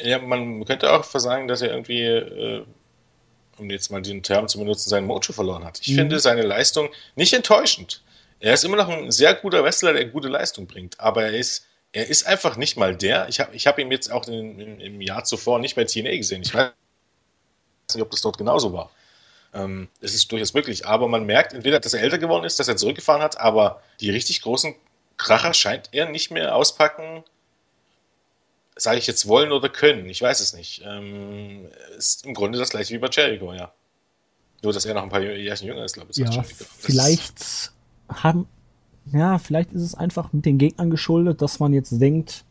Ja, 0.00 0.20
man 0.20 0.64
könnte 0.64 0.92
auch 0.92 1.02
sagen, 1.02 1.48
dass 1.48 1.60
er 1.60 1.70
irgendwie, 1.70 2.02
äh, 2.02 2.62
um 3.58 3.70
jetzt 3.70 3.90
mal 3.90 4.02
den 4.02 4.22
Term 4.22 4.48
zu 4.48 4.58
benutzen, 4.58 4.88
seinen 4.88 5.06
Mojo 5.06 5.32
verloren 5.32 5.64
hat. 5.64 5.80
Ich 5.80 5.88
mhm. 5.88 5.96
finde 5.96 6.20
seine 6.20 6.42
Leistung 6.42 6.90
nicht 7.16 7.32
enttäuschend. 7.32 8.02
Er 8.40 8.54
ist 8.54 8.64
immer 8.64 8.76
noch 8.76 8.88
ein 8.88 9.10
sehr 9.10 9.34
guter 9.34 9.64
Wrestler, 9.64 9.92
der 9.92 10.06
gute 10.06 10.28
Leistung 10.28 10.66
bringt, 10.66 10.98
aber 11.00 11.24
er 11.24 11.36
ist, 11.36 11.66
er 11.92 12.06
ist 12.06 12.26
einfach 12.26 12.56
nicht 12.56 12.76
mal 12.76 12.96
der. 12.96 13.28
Ich 13.28 13.40
habe 13.40 13.54
ich 13.54 13.66
hab 13.66 13.78
ihn 13.78 13.90
jetzt 13.90 14.12
auch 14.12 14.26
in, 14.28 14.60
in, 14.60 14.80
im 14.80 15.00
Jahr 15.00 15.24
zuvor 15.24 15.58
nicht 15.58 15.74
bei 15.74 15.84
TNA 15.84 16.16
gesehen. 16.16 16.42
Ich 16.42 16.54
weiß 16.54 16.70
nicht, 17.94 18.02
ob 18.02 18.10
das 18.10 18.20
dort 18.20 18.38
genauso 18.38 18.72
war. 18.72 18.90
Ähm, 19.54 19.88
es 20.00 20.14
ist 20.14 20.30
durchaus 20.30 20.54
möglich, 20.54 20.86
aber 20.86 21.08
man 21.08 21.24
merkt 21.24 21.52
entweder, 21.52 21.80
dass 21.80 21.94
er 21.94 22.02
älter 22.02 22.18
geworden 22.18 22.44
ist, 22.44 22.60
dass 22.60 22.68
er 22.68 22.76
zurückgefahren 22.76 23.22
hat, 23.22 23.40
aber 23.40 23.82
die 24.00 24.10
richtig 24.10 24.42
großen 24.42 24.74
Kracher 25.16 25.54
scheint 25.54 25.88
er 25.92 26.08
nicht 26.08 26.30
mehr 26.30 26.54
auspacken, 26.54 27.24
sage 28.78 28.98
ich 28.98 29.06
jetzt 29.06 29.26
wollen 29.28 29.52
oder 29.52 29.68
können, 29.68 30.08
ich 30.08 30.22
weiß 30.22 30.40
es 30.40 30.54
nicht. 30.54 30.82
Ähm, 30.86 31.66
ist 31.96 32.24
im 32.24 32.32
Grunde 32.32 32.58
das 32.58 32.70
gleiche 32.70 32.94
wie 32.94 32.98
bei 32.98 33.08
Jericho, 33.10 33.52
ja. 33.52 33.72
Nur, 34.62 34.72
dass 34.72 34.84
er 34.84 34.94
noch 34.94 35.02
ein 35.02 35.08
paar 35.08 35.20
Jahre 35.20 35.64
jünger 35.64 35.84
ist, 35.84 35.94
glaube 35.94 36.10
ich. 36.10 36.16
Ja, 36.16 36.42
vielleicht 36.42 37.72
haben, 38.08 38.46
ja, 39.12 39.38
vielleicht 39.38 39.72
ist 39.72 39.82
es 39.82 39.94
einfach 39.94 40.32
mit 40.32 40.46
den 40.46 40.58
Gegnern 40.58 40.90
geschuldet, 40.90 41.42
dass 41.42 41.60
man 41.60 41.72
jetzt 41.72 42.00
denkt, 42.00 42.44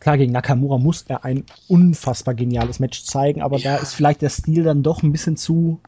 klar, 0.00 0.18
gegen 0.18 0.32
Nakamura 0.32 0.78
muss 0.78 1.04
er 1.08 1.24
ein 1.24 1.44
unfassbar 1.68 2.34
geniales 2.34 2.78
Match 2.78 3.04
zeigen, 3.04 3.42
aber 3.42 3.58
ja. 3.58 3.76
da 3.76 3.82
ist 3.82 3.94
vielleicht 3.94 4.22
der 4.22 4.30
Stil 4.30 4.62
dann 4.62 4.82
doch 4.82 5.02
ein 5.02 5.12
bisschen 5.12 5.36
zu. 5.36 5.80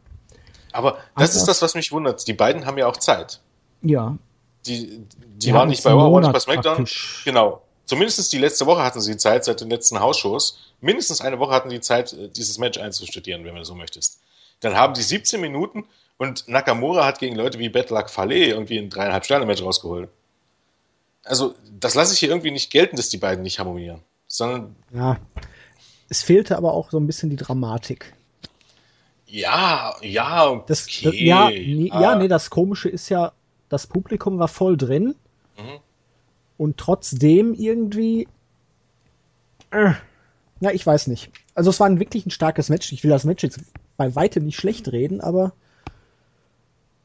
Aber 0.72 0.98
das 1.16 1.34
ist 1.34 1.46
das, 1.46 1.62
was 1.62 1.74
mich 1.74 1.92
wundert. 1.92 2.26
Die 2.26 2.34
beiden 2.34 2.66
haben 2.66 2.76
ja 2.78 2.86
auch 2.86 2.96
Zeit. 2.96 3.40
Ja. 3.82 4.18
Die, 4.66 4.86
die, 4.86 5.38
die 5.38 5.54
waren 5.54 5.68
nicht 5.68 5.82
bei 5.82 5.92
Raw, 5.92 6.20
nicht 6.20 6.32
bei 6.32 6.40
SmackDown. 6.40 6.86
Genau. 7.24 7.62
Zumindest 7.88 8.30
die 8.34 8.38
letzte 8.38 8.66
Woche 8.66 8.82
hatten 8.82 9.00
sie 9.00 9.16
Zeit 9.16 9.46
seit 9.46 9.62
den 9.62 9.70
letzten 9.70 9.98
Hausshows. 9.98 10.58
Mindestens 10.82 11.22
eine 11.22 11.38
Woche 11.38 11.52
hatten 11.52 11.70
die 11.70 11.80
Zeit, 11.80 12.14
dieses 12.36 12.58
Match 12.58 12.78
einzustudieren, 12.78 13.46
wenn 13.46 13.54
man 13.54 13.64
so 13.64 13.74
möchtest. 13.74 14.20
Dann 14.60 14.76
haben 14.76 14.92
die 14.92 15.00
17 15.00 15.40
Minuten 15.40 15.86
und 16.18 16.46
Nakamura 16.48 17.06
hat 17.06 17.18
gegen 17.18 17.34
Leute 17.34 17.58
wie 17.58 17.70
Betlak 17.70 18.10
Fale 18.10 18.34
irgendwie 18.34 18.76
ein 18.76 18.90
dreieinhalb 18.90 19.24
Sterne-Match 19.24 19.62
rausgeholt. 19.62 20.10
Also, 21.24 21.54
das 21.80 21.94
lasse 21.94 22.12
ich 22.12 22.20
hier 22.20 22.28
irgendwie 22.28 22.50
nicht 22.50 22.70
gelten, 22.70 22.96
dass 22.96 23.08
die 23.08 23.16
beiden 23.16 23.42
nicht 23.42 23.58
harmonieren. 23.58 24.02
Sondern. 24.26 24.76
Ja. 24.92 25.18
Es 26.10 26.22
fehlte 26.22 26.58
aber 26.58 26.74
auch 26.74 26.90
so 26.90 26.98
ein 26.98 27.06
bisschen 27.06 27.30
die 27.30 27.36
Dramatik. 27.36 28.12
Ja, 29.26 29.94
ja, 30.02 30.46
okay. 30.46 30.64
Das, 30.66 30.86
das, 31.02 31.14
ja, 31.18 31.48
nee, 31.48 31.88
ah. 31.90 32.02
ja, 32.02 32.14
nee, 32.16 32.28
das 32.28 32.50
Komische 32.50 32.90
ist 32.90 33.08
ja, 33.08 33.32
das 33.70 33.86
Publikum 33.86 34.38
war 34.38 34.48
voll 34.48 34.76
drin. 34.76 35.14
Mhm. 35.56 35.80
Und 36.58 36.76
trotzdem 36.76 37.54
irgendwie. 37.54 38.28
Äh, 39.70 39.92
ja, 40.60 40.70
ich 40.72 40.86
weiß 40.86 41.06
nicht. 41.06 41.30
Also, 41.54 41.70
es 41.70 41.80
war 41.80 41.86
ein 41.86 42.00
wirklich 42.00 42.26
ein 42.26 42.30
starkes 42.30 42.68
Match. 42.68 42.92
Ich 42.92 43.02
will 43.02 43.10
das 43.10 43.24
Match 43.24 43.42
jetzt 43.42 43.60
bei 43.96 44.14
weitem 44.14 44.44
nicht 44.44 44.56
schlecht 44.56 44.92
reden, 44.92 45.20
aber 45.20 45.52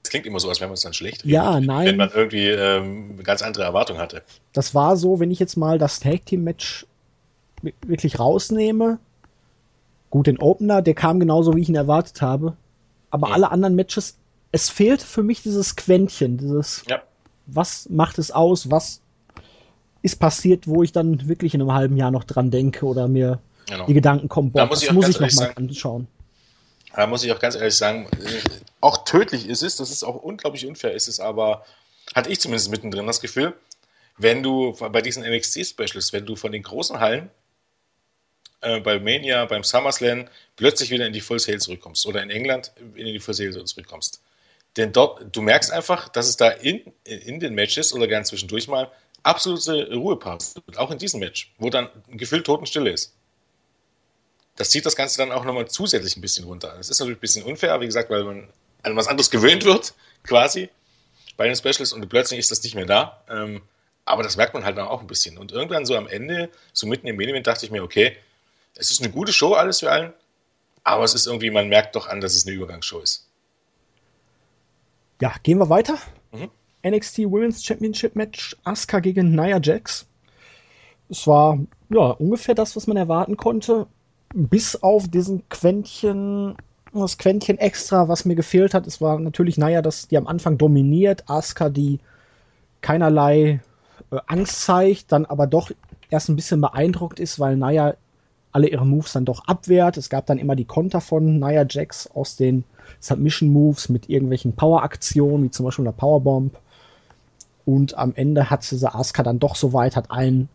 es 0.03 0.09
klingt 0.09 0.25
immer 0.25 0.39
so, 0.39 0.49
als 0.49 0.59
wäre 0.59 0.67
man 0.67 0.73
es 0.73 0.81
dann 0.81 0.93
schlecht 0.93 1.23
reden, 1.23 1.33
ja, 1.33 1.59
nein. 1.61 1.85
wenn 1.85 1.95
man 1.95 2.11
irgendwie 2.13 2.47
ähm, 2.47 3.23
ganz 3.23 3.41
andere 3.41 3.63
Erwartungen 3.63 3.99
hatte. 3.99 4.21
Das 4.51 4.75
war 4.75 4.97
so, 4.97 5.19
wenn 5.19 5.31
ich 5.31 5.39
jetzt 5.39 5.55
mal 5.55 5.77
das 5.79 6.01
Tag 6.01 6.25
Team 6.25 6.43
Match 6.43 6.85
wirklich 7.81 8.19
rausnehme. 8.19 8.99
Gut, 10.09 10.27
den 10.27 10.39
Opener, 10.39 10.81
der 10.81 10.93
kam 10.93 11.19
genauso, 11.19 11.55
wie 11.55 11.61
ich 11.61 11.69
ihn 11.69 11.75
erwartet 11.75 12.21
habe. 12.21 12.55
Aber 13.09 13.29
ja. 13.29 13.33
alle 13.33 13.51
anderen 13.51 13.75
Matches, 13.75 14.17
es 14.51 14.69
fehlt 14.69 15.01
für 15.01 15.23
mich 15.23 15.41
dieses 15.41 15.75
Quäntchen, 15.75 16.37
dieses, 16.37 16.83
ja. 16.87 17.01
was 17.45 17.89
macht 17.89 18.19
es 18.19 18.31
aus, 18.31 18.69
was 18.69 19.01
ist 20.03 20.17
passiert, 20.17 20.67
wo 20.67 20.83
ich 20.83 20.91
dann 20.91 21.27
wirklich 21.27 21.55
in 21.55 21.61
einem 21.61 21.73
halben 21.73 21.97
Jahr 21.97 22.11
noch 22.11 22.25
dran 22.25 22.51
denke 22.51 22.85
oder 22.85 23.07
mir 23.07 23.39
genau. 23.65 23.87
die 23.87 23.93
Gedanken 23.93 24.29
kommen, 24.29 24.51
boah, 24.51 24.59
da 24.59 24.65
muss 24.67 24.81
das 24.81 24.91
muss 24.91 25.09
ich 25.09 25.19
noch 25.19 25.33
mal 25.33 25.53
anschauen. 25.55 26.07
Da 26.95 27.07
muss 27.07 27.23
ich 27.23 27.31
auch 27.31 27.39
ganz 27.39 27.55
ehrlich 27.55 27.75
sagen, 27.75 28.07
auch 28.81 29.05
tödlich 29.05 29.47
ist 29.47 29.63
es, 29.63 29.77
das 29.77 29.89
ist 29.89 30.03
auch 30.03 30.21
unglaublich 30.21 30.67
unfair 30.67 30.93
ist 30.93 31.07
es, 31.07 31.19
aber 31.19 31.65
hatte 32.13 32.29
ich 32.29 32.39
zumindest 32.39 32.69
mittendrin 32.69 33.07
das 33.07 33.21
Gefühl, 33.21 33.53
wenn 34.17 34.43
du 34.43 34.73
bei 34.73 35.01
diesen 35.01 35.23
NXT-Specials, 35.23 36.13
wenn 36.13 36.25
du 36.25 36.35
von 36.35 36.51
den 36.51 36.61
großen 36.61 36.99
Hallen 36.99 37.31
äh, 38.61 38.79
bei 38.81 38.99
Mania, 38.99 39.45
beim 39.45 39.63
SummerSlam 39.63 40.27
plötzlich 40.55 40.91
wieder 40.91 41.07
in 41.07 41.13
die 41.13 41.21
Full 41.21 41.39
Sale 41.39 41.57
zurückkommst 41.57 42.05
oder 42.05 42.21
in 42.21 42.29
England 42.29 42.73
in 42.95 43.05
die 43.05 43.19
Full 43.19 43.33
Sale 43.33 43.63
zurückkommst. 43.63 44.21
Denn 44.77 44.91
dort, 44.91 45.35
du 45.35 45.41
merkst 45.41 45.71
einfach, 45.71 46.09
dass 46.09 46.27
es 46.27 46.37
da 46.37 46.49
in, 46.49 46.81
in 47.05 47.39
den 47.39 47.55
Matches 47.55 47.93
oder 47.93 48.07
ganz 48.07 48.29
zwischendurch 48.29 48.67
mal 48.67 48.91
absolute 49.23 49.93
Ruhepause 49.93 50.61
auch 50.75 50.91
in 50.91 50.97
diesem 50.97 51.19
Match, 51.19 51.51
wo 51.57 51.69
dann 51.69 51.89
gefühlt 52.09 52.45
Totenstille 52.45 52.91
ist 52.91 53.13
das 54.55 54.69
zieht 54.69 54.85
das 54.85 54.95
Ganze 54.95 55.17
dann 55.17 55.31
auch 55.31 55.45
nochmal 55.45 55.67
zusätzlich 55.67 56.15
ein 56.15 56.21
bisschen 56.21 56.45
runter. 56.45 56.75
Das 56.77 56.89
ist 56.89 56.99
natürlich 56.99 57.17
ein 57.17 57.21
bisschen 57.21 57.43
unfair, 57.43 57.79
wie 57.81 57.85
gesagt, 57.85 58.09
weil 58.09 58.23
man 58.23 58.47
an 58.83 58.95
was 58.95 59.07
anderes 59.07 59.31
gewöhnt 59.31 59.65
wird, 59.65 59.93
quasi, 60.23 60.69
bei 61.37 61.47
den 61.47 61.55
Specials 61.55 61.93
und 61.93 62.07
plötzlich 62.09 62.39
ist 62.39 62.51
das 62.51 62.61
nicht 62.63 62.75
mehr 62.75 62.85
da. 62.85 63.23
Ähm, 63.29 63.61
aber 64.05 64.21
das 64.21 64.37
merkt 64.37 64.53
man 64.53 64.65
halt 64.65 64.77
auch 64.77 65.01
ein 65.01 65.07
bisschen. 65.07 65.37
Und 65.37 65.51
irgendwann 65.51 65.85
so 65.85 65.95
am 65.95 66.07
Ende, 66.07 66.49
so 66.73 66.85
mitten 66.85 67.07
im 67.07 67.15
Medien, 67.15 67.41
dachte 67.41 67.65
ich 67.65 67.71
mir, 67.71 67.83
okay, 67.83 68.17
es 68.75 68.91
ist 68.91 69.01
eine 69.01 69.11
gute 69.11 69.31
Show, 69.33 69.53
alles 69.53 69.79
für 69.79 69.91
allen, 69.91 70.13
aber 70.83 71.03
es 71.03 71.13
ist 71.13 71.25
irgendwie, 71.25 71.49
man 71.49 71.69
merkt 71.69 71.95
doch 71.95 72.07
an, 72.07 72.21
dass 72.21 72.35
es 72.35 72.45
eine 72.45 72.55
Übergangsshow 72.55 72.99
ist. 72.99 73.27
Ja, 75.21 75.33
gehen 75.41 75.57
wir 75.57 75.69
weiter. 75.69 75.97
Mhm. 76.31 76.51
NXT 76.85 77.19
Women's 77.19 77.63
Championship 77.63 78.15
Match, 78.15 78.55
Asuka 78.63 78.99
gegen 78.99 79.35
Nia 79.35 79.59
Jax. 79.61 80.05
Es 81.09 81.27
war 81.27 81.59
ja 81.89 82.11
ungefähr 82.11 82.55
das, 82.55 82.75
was 82.75 82.87
man 82.87 82.97
erwarten 82.97 83.37
konnte 83.37 83.87
bis 84.33 84.81
auf 84.81 85.07
diesen 85.07 85.47
Quäntchen, 85.49 86.55
das 86.93 87.17
Quäntchen 87.17 87.57
extra, 87.57 88.07
was 88.07 88.25
mir 88.25 88.35
gefehlt 88.35 88.73
hat, 88.73 88.87
es 88.87 88.99
war 88.99 89.19
natürlich, 89.19 89.57
naja, 89.57 89.81
dass 89.81 90.07
die 90.07 90.17
am 90.17 90.27
Anfang 90.27 90.57
dominiert, 90.57 91.29
Asuka, 91.29 91.69
die 91.69 91.99
keinerlei 92.81 93.61
äh, 94.11 94.17
Angst 94.27 94.61
zeigt, 94.61 95.11
dann 95.11 95.25
aber 95.25 95.47
doch 95.47 95.71
erst 96.09 96.29
ein 96.29 96.35
bisschen 96.35 96.61
beeindruckt 96.61 97.19
ist, 97.19 97.39
weil 97.39 97.55
Naya 97.57 97.95
alle 98.51 98.67
ihre 98.67 98.85
Moves 98.85 99.13
dann 99.13 99.25
doch 99.25 99.47
abwehrt. 99.47 99.97
Es 99.97 100.09
gab 100.09 100.27
dann 100.27 100.37
immer 100.37 100.55
die 100.55 100.65
Konter 100.65 101.01
von 101.01 101.39
Naya 101.39 101.65
Jax 101.67 102.07
aus 102.11 102.35
den 102.35 102.63
Submission 102.99 103.49
Moves 103.49 103.89
mit 103.89 104.09
irgendwelchen 104.09 104.53
Power-Aktionen, 104.55 105.45
wie 105.45 105.51
zum 105.51 105.65
Beispiel 105.65 105.85
der 105.85 105.91
Powerbomb. 105.91 106.55
Und 107.65 107.97
am 107.97 108.13
Ende 108.15 108.49
hat 108.49 108.69
diese 108.69 108.93
Asuka 108.93 109.23
dann 109.23 109.39
doch 109.39 109.55
soweit, 109.55 109.95
hat 109.95 110.11
einen 110.11 110.49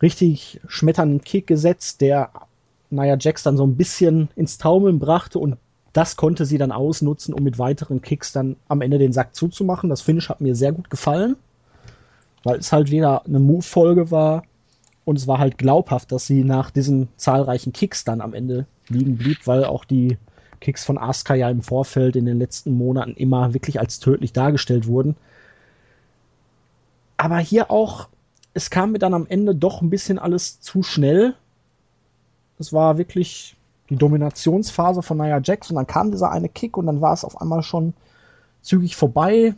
richtig 0.00 0.60
schmetternden 0.66 1.22
Kick 1.22 1.46
gesetzt, 1.46 2.00
der 2.00 2.30
Nia 2.90 3.16
Jax 3.18 3.42
dann 3.42 3.56
so 3.56 3.66
ein 3.66 3.76
bisschen 3.76 4.28
ins 4.36 4.58
Taumeln 4.58 4.98
brachte 4.98 5.38
und 5.38 5.56
das 5.92 6.16
konnte 6.16 6.44
sie 6.46 6.58
dann 6.58 6.72
ausnutzen, 6.72 7.34
um 7.34 7.42
mit 7.42 7.58
weiteren 7.58 8.00
Kicks 8.00 8.32
dann 8.32 8.56
am 8.68 8.80
Ende 8.80 8.98
den 8.98 9.12
Sack 9.12 9.34
zuzumachen. 9.34 9.90
Das 9.90 10.02
Finish 10.02 10.28
hat 10.28 10.40
mir 10.40 10.54
sehr 10.54 10.72
gut 10.72 10.88
gefallen, 10.88 11.36
weil 12.44 12.58
es 12.58 12.72
halt 12.72 12.90
wieder 12.90 13.24
eine 13.26 13.40
Move-Folge 13.40 14.10
war 14.10 14.44
und 15.04 15.16
es 15.16 15.26
war 15.26 15.38
halt 15.38 15.58
glaubhaft, 15.58 16.12
dass 16.12 16.26
sie 16.26 16.44
nach 16.44 16.70
diesen 16.70 17.08
zahlreichen 17.16 17.72
Kicks 17.72 18.04
dann 18.04 18.20
am 18.20 18.34
Ende 18.34 18.66
liegen 18.88 19.16
blieb, 19.16 19.46
weil 19.46 19.64
auch 19.64 19.84
die 19.84 20.16
Kicks 20.60 20.84
von 20.84 20.98
Asuka 20.98 21.34
ja 21.34 21.50
im 21.50 21.62
Vorfeld 21.62 22.16
in 22.16 22.26
den 22.26 22.38
letzten 22.38 22.72
Monaten 22.72 23.12
immer 23.12 23.54
wirklich 23.54 23.80
als 23.80 23.98
tödlich 23.98 24.32
dargestellt 24.32 24.86
wurden. 24.86 25.16
Aber 27.20 27.38
hier 27.38 27.70
auch, 27.70 28.08
es 28.54 28.70
kam 28.70 28.92
mir 28.92 28.98
dann 28.98 29.14
am 29.14 29.26
Ende 29.26 29.54
doch 29.54 29.82
ein 29.82 29.90
bisschen 29.90 30.18
alles 30.18 30.60
zu 30.60 30.82
schnell 30.82 31.34
es 32.60 32.72
war 32.74 32.98
wirklich 32.98 33.56
die 33.88 33.96
Dominationsphase 33.96 35.02
von 35.02 35.16
Nia 35.16 35.36
und 35.36 35.74
dann 35.74 35.86
kam 35.86 36.12
dieser 36.12 36.30
eine 36.30 36.48
Kick 36.48 36.76
und 36.76 36.86
dann 36.86 37.00
war 37.00 37.14
es 37.14 37.24
auf 37.24 37.40
einmal 37.40 37.62
schon 37.62 37.94
zügig 38.60 38.94
vorbei. 38.94 39.54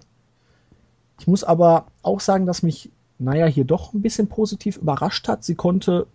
Ich 1.19 1.27
muss 1.27 1.45
aber 1.45 1.87
auch 2.03 2.21
sagen, 2.21 2.47
dass 2.47 2.63
mich 2.63 2.91
Nia 3.19 3.47
hier 3.47 3.65
doch 3.65 3.93
ein 3.93 4.01
bisschen 4.01 4.29
positiv 4.29 4.77
überrascht 4.77 5.29
hat. 5.29 5.45
Sie 5.45 5.57
konnte 5.57 6.07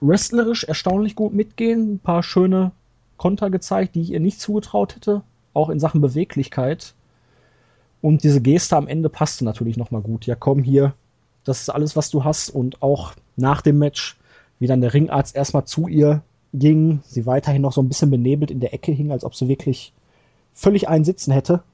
wrestlerisch 0.00 0.64
erstaunlich 0.64 1.14
gut 1.14 1.32
mitgehen, 1.32 1.94
ein 1.94 1.98
paar 2.00 2.22
schöne 2.22 2.72
Konter 3.16 3.48
gezeigt, 3.48 3.94
die 3.94 4.02
ich 4.02 4.10
ihr 4.10 4.20
nicht 4.20 4.40
zugetraut 4.40 4.96
hätte, 4.96 5.22
auch 5.54 5.70
in 5.70 5.80
Sachen 5.80 6.00
Beweglichkeit. 6.00 6.94
Und 8.06 8.22
diese 8.22 8.40
Geste 8.40 8.76
am 8.76 8.86
Ende 8.86 9.08
passte 9.08 9.44
natürlich 9.44 9.76
nochmal 9.76 10.00
gut. 10.00 10.26
Ja, 10.26 10.36
komm 10.36 10.62
hier, 10.62 10.94
das 11.42 11.62
ist 11.62 11.70
alles, 11.70 11.96
was 11.96 12.08
du 12.08 12.22
hast. 12.22 12.50
Und 12.50 12.80
auch 12.80 13.14
nach 13.34 13.62
dem 13.62 13.80
Match 13.80 14.16
wie 14.60 14.68
dann 14.68 14.80
der 14.80 14.94
Ringarzt 14.94 15.34
erstmal 15.34 15.64
zu 15.64 15.88
ihr 15.88 16.22
ging, 16.54 17.00
sie 17.04 17.26
weiterhin 17.26 17.62
noch 17.62 17.72
so 17.72 17.82
ein 17.82 17.88
bisschen 17.88 18.12
benebelt 18.12 18.52
in 18.52 18.60
der 18.60 18.72
Ecke 18.72 18.92
hing, 18.92 19.10
als 19.10 19.24
ob 19.24 19.34
sie 19.34 19.48
wirklich 19.48 19.92
völlig 20.54 20.88
einen 20.88 21.04
Sitzen 21.04 21.32
hätte. 21.32 21.64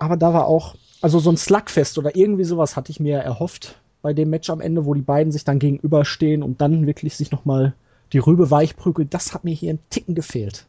Aber 0.00 0.16
da 0.16 0.34
war 0.34 0.48
auch, 0.48 0.74
also 1.00 1.20
so 1.20 1.30
ein 1.30 1.36
Slugfest 1.36 1.96
oder 1.96 2.16
irgendwie 2.16 2.42
sowas 2.42 2.74
hatte 2.74 2.90
ich 2.90 2.98
mir 2.98 3.18
erhofft 3.18 3.80
bei 4.02 4.14
dem 4.14 4.30
Match 4.30 4.50
am 4.50 4.60
Ende, 4.60 4.84
wo 4.84 4.94
die 4.94 5.00
beiden 5.00 5.30
sich 5.30 5.44
dann 5.44 5.60
gegenüberstehen 5.60 6.42
und 6.42 6.60
dann 6.60 6.88
wirklich 6.88 7.16
sich 7.16 7.30
nochmal 7.30 7.72
die 8.12 8.18
Rübe 8.18 8.50
weichprügelt. 8.50 9.14
Das 9.14 9.32
hat 9.32 9.44
mir 9.44 9.54
hier 9.54 9.70
einen 9.70 9.90
Ticken 9.90 10.16
gefehlt. 10.16 10.66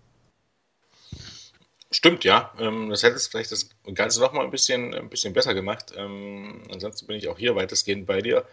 Stimmt, 1.91 2.23
ja. 2.23 2.53
Ähm, 2.57 2.89
das 2.89 3.03
hätte 3.03 3.17
es 3.17 3.27
vielleicht 3.27 3.51
das 3.51 3.69
Ganze 3.93 4.21
noch 4.21 4.31
mal 4.31 4.45
ein 4.45 4.51
bisschen, 4.51 4.93
ein 4.93 5.09
bisschen 5.09 5.33
besser 5.33 5.53
gemacht. 5.53 5.93
Ähm, 5.95 6.63
ansonsten 6.71 7.05
bin 7.05 7.17
ich 7.17 7.27
auch 7.27 7.37
hier 7.37 7.55
weitestgehend 7.55 8.07
bei 8.07 8.21
dir. 8.21 8.45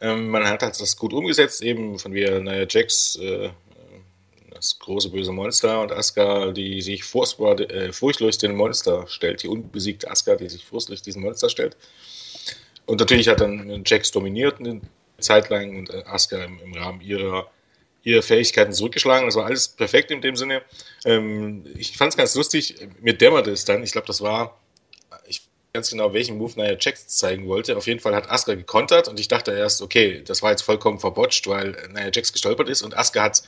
Ähm, 0.00 0.28
man 0.28 0.46
hat 0.46 0.62
halt 0.62 0.78
das 0.78 0.96
gut 0.96 1.14
umgesetzt, 1.14 1.62
eben 1.62 1.98
von 1.98 2.12
wie 2.12 2.24
naja, 2.24 2.66
Jax, 2.68 3.16
äh, 3.16 3.50
das 4.50 4.78
große 4.78 5.10
böse 5.10 5.32
Monster 5.32 5.80
und 5.80 5.92
Asuka, 5.92 6.52
die 6.52 6.82
sich 6.82 7.00
äh, 7.02 7.92
furchtlos 7.92 8.38
den 8.38 8.54
Monster 8.54 9.06
stellt, 9.08 9.42
die 9.42 9.48
unbesiegte 9.48 10.10
Asuka, 10.10 10.36
die 10.36 10.48
sich 10.48 10.64
furchtlos 10.64 11.02
diesen 11.02 11.22
Monster 11.22 11.48
stellt. 11.48 11.76
Und 12.86 13.00
natürlich 13.00 13.28
hat 13.28 13.40
dann 13.40 13.82
Jax 13.86 14.10
dominiert 14.10 14.60
eine 14.60 14.82
Zeit 15.18 15.48
lang 15.48 15.78
und 15.78 15.90
äh, 15.90 16.02
Asuka 16.04 16.44
im 16.44 16.74
Rahmen 16.74 17.00
ihrer 17.00 17.50
ihre 18.04 18.22
Fähigkeiten 18.22 18.72
zurückgeschlagen. 18.72 19.26
Das 19.26 19.34
war 19.34 19.46
alles 19.46 19.68
perfekt 19.68 20.10
in 20.10 20.20
dem 20.20 20.36
Sinne. 20.36 20.62
Ähm, 21.04 21.64
ich 21.76 21.96
fand 21.96 22.12
es 22.12 22.16
ganz 22.16 22.34
lustig. 22.34 22.76
Mir 23.00 23.14
dämmerte 23.14 23.50
es 23.50 23.64
dann. 23.64 23.82
Ich 23.82 23.92
glaube, 23.92 24.06
das 24.06 24.20
war, 24.20 24.60
ich 25.26 25.40
weiß 25.40 25.48
ganz 25.72 25.90
genau, 25.90 26.12
welchen 26.12 26.38
Move 26.38 26.52
Nia 26.56 26.76
Jax 26.78 27.08
zeigen 27.08 27.48
wollte. 27.48 27.76
Auf 27.76 27.86
jeden 27.86 28.00
Fall 28.00 28.14
hat 28.14 28.30
Asuka 28.30 28.54
gekontert 28.54 29.08
und 29.08 29.18
ich 29.18 29.26
dachte 29.26 29.50
erst, 29.52 29.82
okay, 29.82 30.22
das 30.24 30.42
war 30.42 30.52
jetzt 30.52 30.62
vollkommen 30.62 31.00
verbotscht, 31.00 31.48
weil 31.48 31.76
Nia 31.92 32.10
Jax 32.12 32.32
gestolpert 32.32 32.68
ist 32.68 32.82
und 32.82 32.96
Asuka 32.96 33.22
hat, 33.22 33.42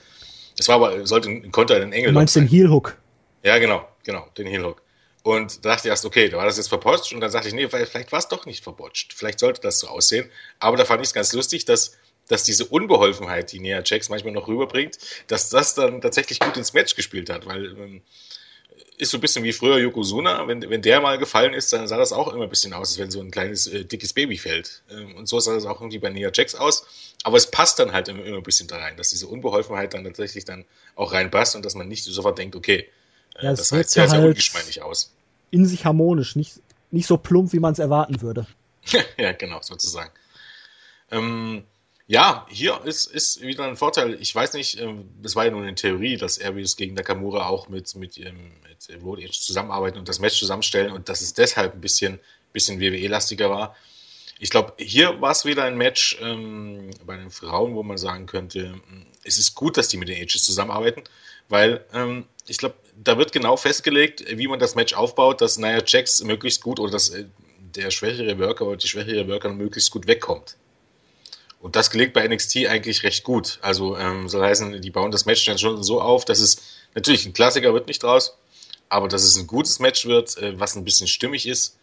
das 0.56 0.68
war 0.68 0.76
aber, 0.76 1.06
sollte 1.06 1.28
ein 1.28 1.52
Konter 1.52 1.76
in 1.76 1.82
den 1.82 1.92
Engel. 1.92 2.08
Du 2.08 2.14
meinst 2.14 2.34
den 2.34 2.48
Heel 2.48 2.68
Hook? 2.68 2.96
Ja, 3.44 3.58
genau, 3.58 3.86
genau, 4.04 4.26
den 4.36 4.46
Heel 4.48 4.64
Hook. 4.64 4.82
Und 5.22 5.64
da 5.64 5.70
dachte 5.70 5.88
ich 5.88 5.90
erst, 5.90 6.04
okay, 6.04 6.28
da 6.28 6.36
war 6.36 6.46
das 6.46 6.56
jetzt 6.56 6.68
verbotscht 6.68 7.12
und 7.12 7.20
dann 7.20 7.30
sagte 7.30 7.48
ich, 7.48 7.54
nee, 7.54 7.68
vielleicht 7.68 8.12
war 8.12 8.18
es 8.20 8.28
doch 8.28 8.46
nicht 8.46 8.62
verbotscht. 8.62 9.12
Vielleicht 9.12 9.40
sollte 9.40 9.60
das 9.60 9.80
so 9.80 9.88
aussehen. 9.88 10.30
Aber 10.60 10.76
da 10.76 10.84
fand 10.84 11.02
ich 11.02 11.08
es 11.08 11.14
ganz 11.14 11.32
lustig, 11.32 11.64
dass 11.64 11.96
dass 12.28 12.44
diese 12.44 12.64
Unbeholfenheit, 12.64 13.52
die 13.52 13.60
Nia 13.60 13.82
Jax 13.84 14.08
manchmal 14.08 14.32
noch 14.32 14.48
rüberbringt, 14.48 14.98
dass 15.28 15.48
das 15.48 15.74
dann 15.74 16.00
tatsächlich 16.00 16.40
gut 16.40 16.56
ins 16.56 16.72
Match 16.72 16.96
gespielt 16.96 17.30
hat, 17.30 17.46
weil 17.46 17.66
ähm, 17.66 18.02
ist 18.98 19.10
so 19.10 19.18
ein 19.18 19.20
bisschen 19.20 19.44
wie 19.44 19.52
früher 19.52 19.78
Yokozuna, 19.78 20.46
wenn, 20.48 20.68
wenn 20.68 20.82
der 20.82 21.00
mal 21.00 21.18
gefallen 21.18 21.54
ist, 21.54 21.72
dann 21.72 21.86
sah 21.86 21.96
das 21.96 22.12
auch 22.12 22.32
immer 22.32 22.44
ein 22.44 22.50
bisschen 22.50 22.72
aus, 22.72 22.90
als 22.90 22.98
wenn 22.98 23.10
so 23.10 23.20
ein 23.20 23.30
kleines, 23.30 23.66
äh, 23.66 23.84
dickes 23.84 24.12
Baby 24.12 24.38
fällt. 24.38 24.82
Ähm, 24.90 25.14
und 25.16 25.28
so 25.28 25.38
sah 25.38 25.54
das 25.54 25.66
auch 25.66 25.80
irgendwie 25.80 25.98
bei 25.98 26.10
Nia 26.10 26.30
Jax 26.32 26.54
aus. 26.54 26.86
Aber 27.22 27.36
es 27.36 27.50
passt 27.50 27.78
dann 27.78 27.92
halt 27.92 28.08
immer, 28.08 28.24
immer 28.24 28.38
ein 28.38 28.42
bisschen 28.42 28.68
da 28.68 28.76
rein, 28.76 28.96
dass 28.96 29.10
diese 29.10 29.26
Unbeholfenheit 29.26 29.94
dann 29.94 30.04
tatsächlich 30.04 30.44
dann 30.44 30.64
auch 30.94 31.12
reinpasst 31.12 31.56
und 31.56 31.64
dass 31.64 31.74
man 31.74 31.88
nicht 31.88 32.04
sofort 32.04 32.38
denkt, 32.38 32.56
okay, 32.56 32.88
äh, 33.36 33.44
ja, 33.44 33.50
das 33.50 33.68
sah 33.68 33.78
jetzt 33.78 33.92
sehr, 33.92 34.08
sehr 34.08 34.20
halt 34.20 34.28
ungeschmeidig 34.28 34.82
aus. 34.82 35.12
In 35.50 35.66
sich 35.66 35.84
harmonisch, 35.84 36.36
nicht, 36.36 36.60
nicht 36.90 37.06
so 37.06 37.16
plump, 37.16 37.52
wie 37.52 37.60
man 37.60 37.72
es 37.72 37.78
erwarten 37.78 38.22
würde. 38.22 38.46
ja, 39.18 39.32
genau, 39.32 39.60
sozusagen. 39.60 40.10
Ähm, 41.10 41.64
ja, 42.08 42.46
hier 42.48 42.80
ist, 42.84 43.06
ist 43.06 43.40
wieder 43.40 43.64
ein 43.64 43.76
Vorteil. 43.76 44.16
Ich 44.20 44.32
weiß 44.32 44.52
nicht, 44.52 44.80
ähm, 44.80 45.08
es 45.24 45.34
war 45.34 45.44
ja 45.44 45.50
nur 45.50 45.62
eine 45.62 45.74
Theorie, 45.74 46.16
dass 46.16 46.40
Aries 46.40 46.76
gegen 46.76 46.94
Nakamura 46.94 47.48
auch 47.48 47.68
mit, 47.68 47.94
mit, 47.96 48.18
mit 48.18 49.02
Road 49.02 49.18
Edge 49.18 49.38
zusammenarbeiten 49.40 49.98
und 49.98 50.08
das 50.08 50.20
Match 50.20 50.38
zusammenstellen 50.38 50.92
und 50.92 51.08
dass 51.08 51.20
es 51.20 51.34
deshalb 51.34 51.74
ein 51.74 51.80
bisschen, 51.80 52.20
bisschen 52.52 52.80
WWE-lastiger 52.80 53.50
war. 53.50 53.76
Ich 54.38 54.50
glaube, 54.50 54.74
hier 54.78 55.20
war 55.20 55.32
es 55.32 55.44
wieder 55.46 55.64
ein 55.64 55.76
Match 55.76 56.18
ähm, 56.20 56.90
bei 57.04 57.16
den 57.16 57.30
Frauen, 57.30 57.74
wo 57.74 57.82
man 57.82 57.98
sagen 57.98 58.26
könnte, 58.26 58.74
hm, 58.74 59.06
es 59.24 59.38
ist 59.38 59.54
gut, 59.54 59.76
dass 59.76 59.88
die 59.88 59.96
mit 59.96 60.08
den 60.08 60.22
Ages 60.22 60.44
zusammenarbeiten, 60.44 61.02
weil 61.48 61.84
ähm, 61.92 62.26
ich 62.46 62.58
glaube, 62.58 62.76
da 63.02 63.18
wird 63.18 63.32
genau 63.32 63.56
festgelegt, 63.56 64.24
wie 64.28 64.46
man 64.46 64.60
das 64.60 64.76
Match 64.76 64.94
aufbaut, 64.94 65.40
dass 65.40 65.58
Nia 65.58 65.82
Jax 65.84 66.22
möglichst 66.22 66.62
gut 66.62 66.78
oder 66.78 66.92
dass 66.92 67.08
äh, 67.08 67.24
der 67.74 67.90
schwächere 67.90 68.38
Worker 68.38 68.66
oder 68.66 68.76
die 68.76 68.86
schwächere 68.86 69.26
Worker 69.26 69.48
möglichst 69.52 69.90
gut 69.90 70.06
wegkommt. 70.06 70.56
Und 71.66 71.74
das 71.74 71.90
gelingt 71.90 72.12
bei 72.12 72.24
NXT 72.28 72.68
eigentlich 72.68 73.02
recht 73.02 73.24
gut. 73.24 73.58
Also 73.60 73.98
ähm, 73.98 74.28
soll 74.28 74.46
heißen, 74.46 74.80
die 74.80 74.90
bauen 74.92 75.10
das 75.10 75.26
Match 75.26 75.44
dann 75.46 75.58
schon 75.58 75.82
so 75.82 76.00
auf, 76.00 76.24
dass 76.24 76.38
es 76.38 76.58
natürlich 76.94 77.26
ein 77.26 77.32
Klassiker 77.32 77.74
wird 77.74 77.88
nicht 77.88 78.04
draus, 78.04 78.38
aber 78.88 79.08
dass 79.08 79.24
es 79.24 79.36
ein 79.36 79.48
gutes 79.48 79.80
Match 79.80 80.06
wird, 80.06 80.38
äh, 80.38 80.60
was 80.60 80.76
ein 80.76 80.84
bisschen 80.84 81.08
stimmig 81.08 81.44
ist. 81.44 81.76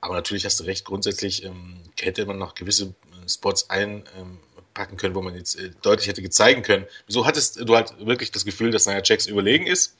Aber 0.00 0.14
natürlich 0.14 0.46
hast 0.46 0.58
du 0.60 0.64
recht, 0.64 0.86
grundsätzlich 0.86 1.44
ähm, 1.44 1.82
hätte 2.00 2.24
man 2.24 2.38
noch 2.38 2.54
gewisse 2.54 2.84
äh, 2.86 3.28
Spots 3.28 3.68
einpacken 3.68 4.96
können, 4.96 5.14
wo 5.14 5.20
man 5.20 5.34
jetzt 5.34 5.56
äh, 5.56 5.70
deutlich 5.82 6.08
hätte 6.08 6.26
zeigen 6.30 6.62
können. 6.62 6.86
Wieso 7.06 7.26
hattest 7.26 7.60
du 7.60 7.76
halt 7.76 7.92
wirklich 7.98 8.32
das 8.32 8.46
Gefühl, 8.46 8.70
dass 8.70 8.86
Nia 8.86 9.02
Jax 9.04 9.26
überlegen 9.26 9.66
ist 9.66 9.98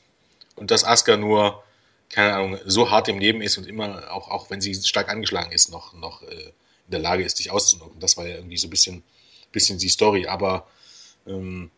und 0.55 0.71
dass 0.71 0.83
Asuka 0.83 1.15
nur, 1.15 1.63
keine 2.09 2.33
Ahnung, 2.33 2.57
so 2.65 2.89
hart 2.89 3.07
im 3.07 3.19
Leben 3.19 3.43
ist 3.43 3.59
und 3.59 3.67
immer, 3.67 4.11
auch, 4.11 4.29
auch 4.29 4.49
wenn 4.49 4.61
sie 4.61 4.73
stark 4.73 5.09
angeschlagen 5.09 5.51
ist, 5.51 5.71
noch, 5.71 5.93
noch 5.93 6.23
äh, 6.23 6.53
in 6.91 7.01
der 7.01 7.09
Lage 7.09 7.23
ist, 7.23 7.39
dich 7.39 7.51
auszunocken. 7.51 7.99
Das 7.99 8.17
war 8.17 8.27
ja 8.27 8.35
irgendwie 8.35 8.57
so 8.57 8.67
ein 8.67 8.69
bisschen, 8.69 9.03
bisschen 9.51 9.79
die 9.79 9.89
Story. 9.89 10.27
Aber 10.27 10.67
ähm, 11.25 11.71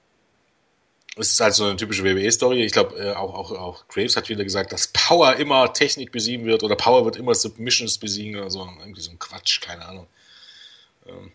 es 1.16 1.32
ist 1.32 1.40
halt 1.40 1.54
so 1.54 1.66
eine 1.66 1.76
typische 1.76 2.04
WWE-Story. 2.04 2.64
Ich 2.64 2.72
glaube, 2.72 2.98
äh, 2.98 3.14
auch, 3.14 3.34
auch, 3.36 3.52
auch 3.52 3.88
Graves 3.88 4.18
hat 4.18 4.30
wieder 4.30 4.44
gesagt, 4.44 4.72
dass 4.72 4.88
Power 4.88 5.36
immer 5.36 5.72
Technik 5.72 6.12
besiegen 6.12 6.46
wird 6.48 6.64
oder 6.64 6.76
Power 6.76 7.06
wird 7.06 7.16
immer 7.16 7.36
Submissions 7.36 8.00
besiegen 8.00 8.36
oder 8.40 8.50
so. 8.50 8.68
Irgendwie 8.80 9.02
so 9.02 9.12
ein 9.12 9.20
Quatsch, 9.20 9.62
keine 9.62 9.86
Ahnung. 9.86 10.08
Ähm, 11.06 11.32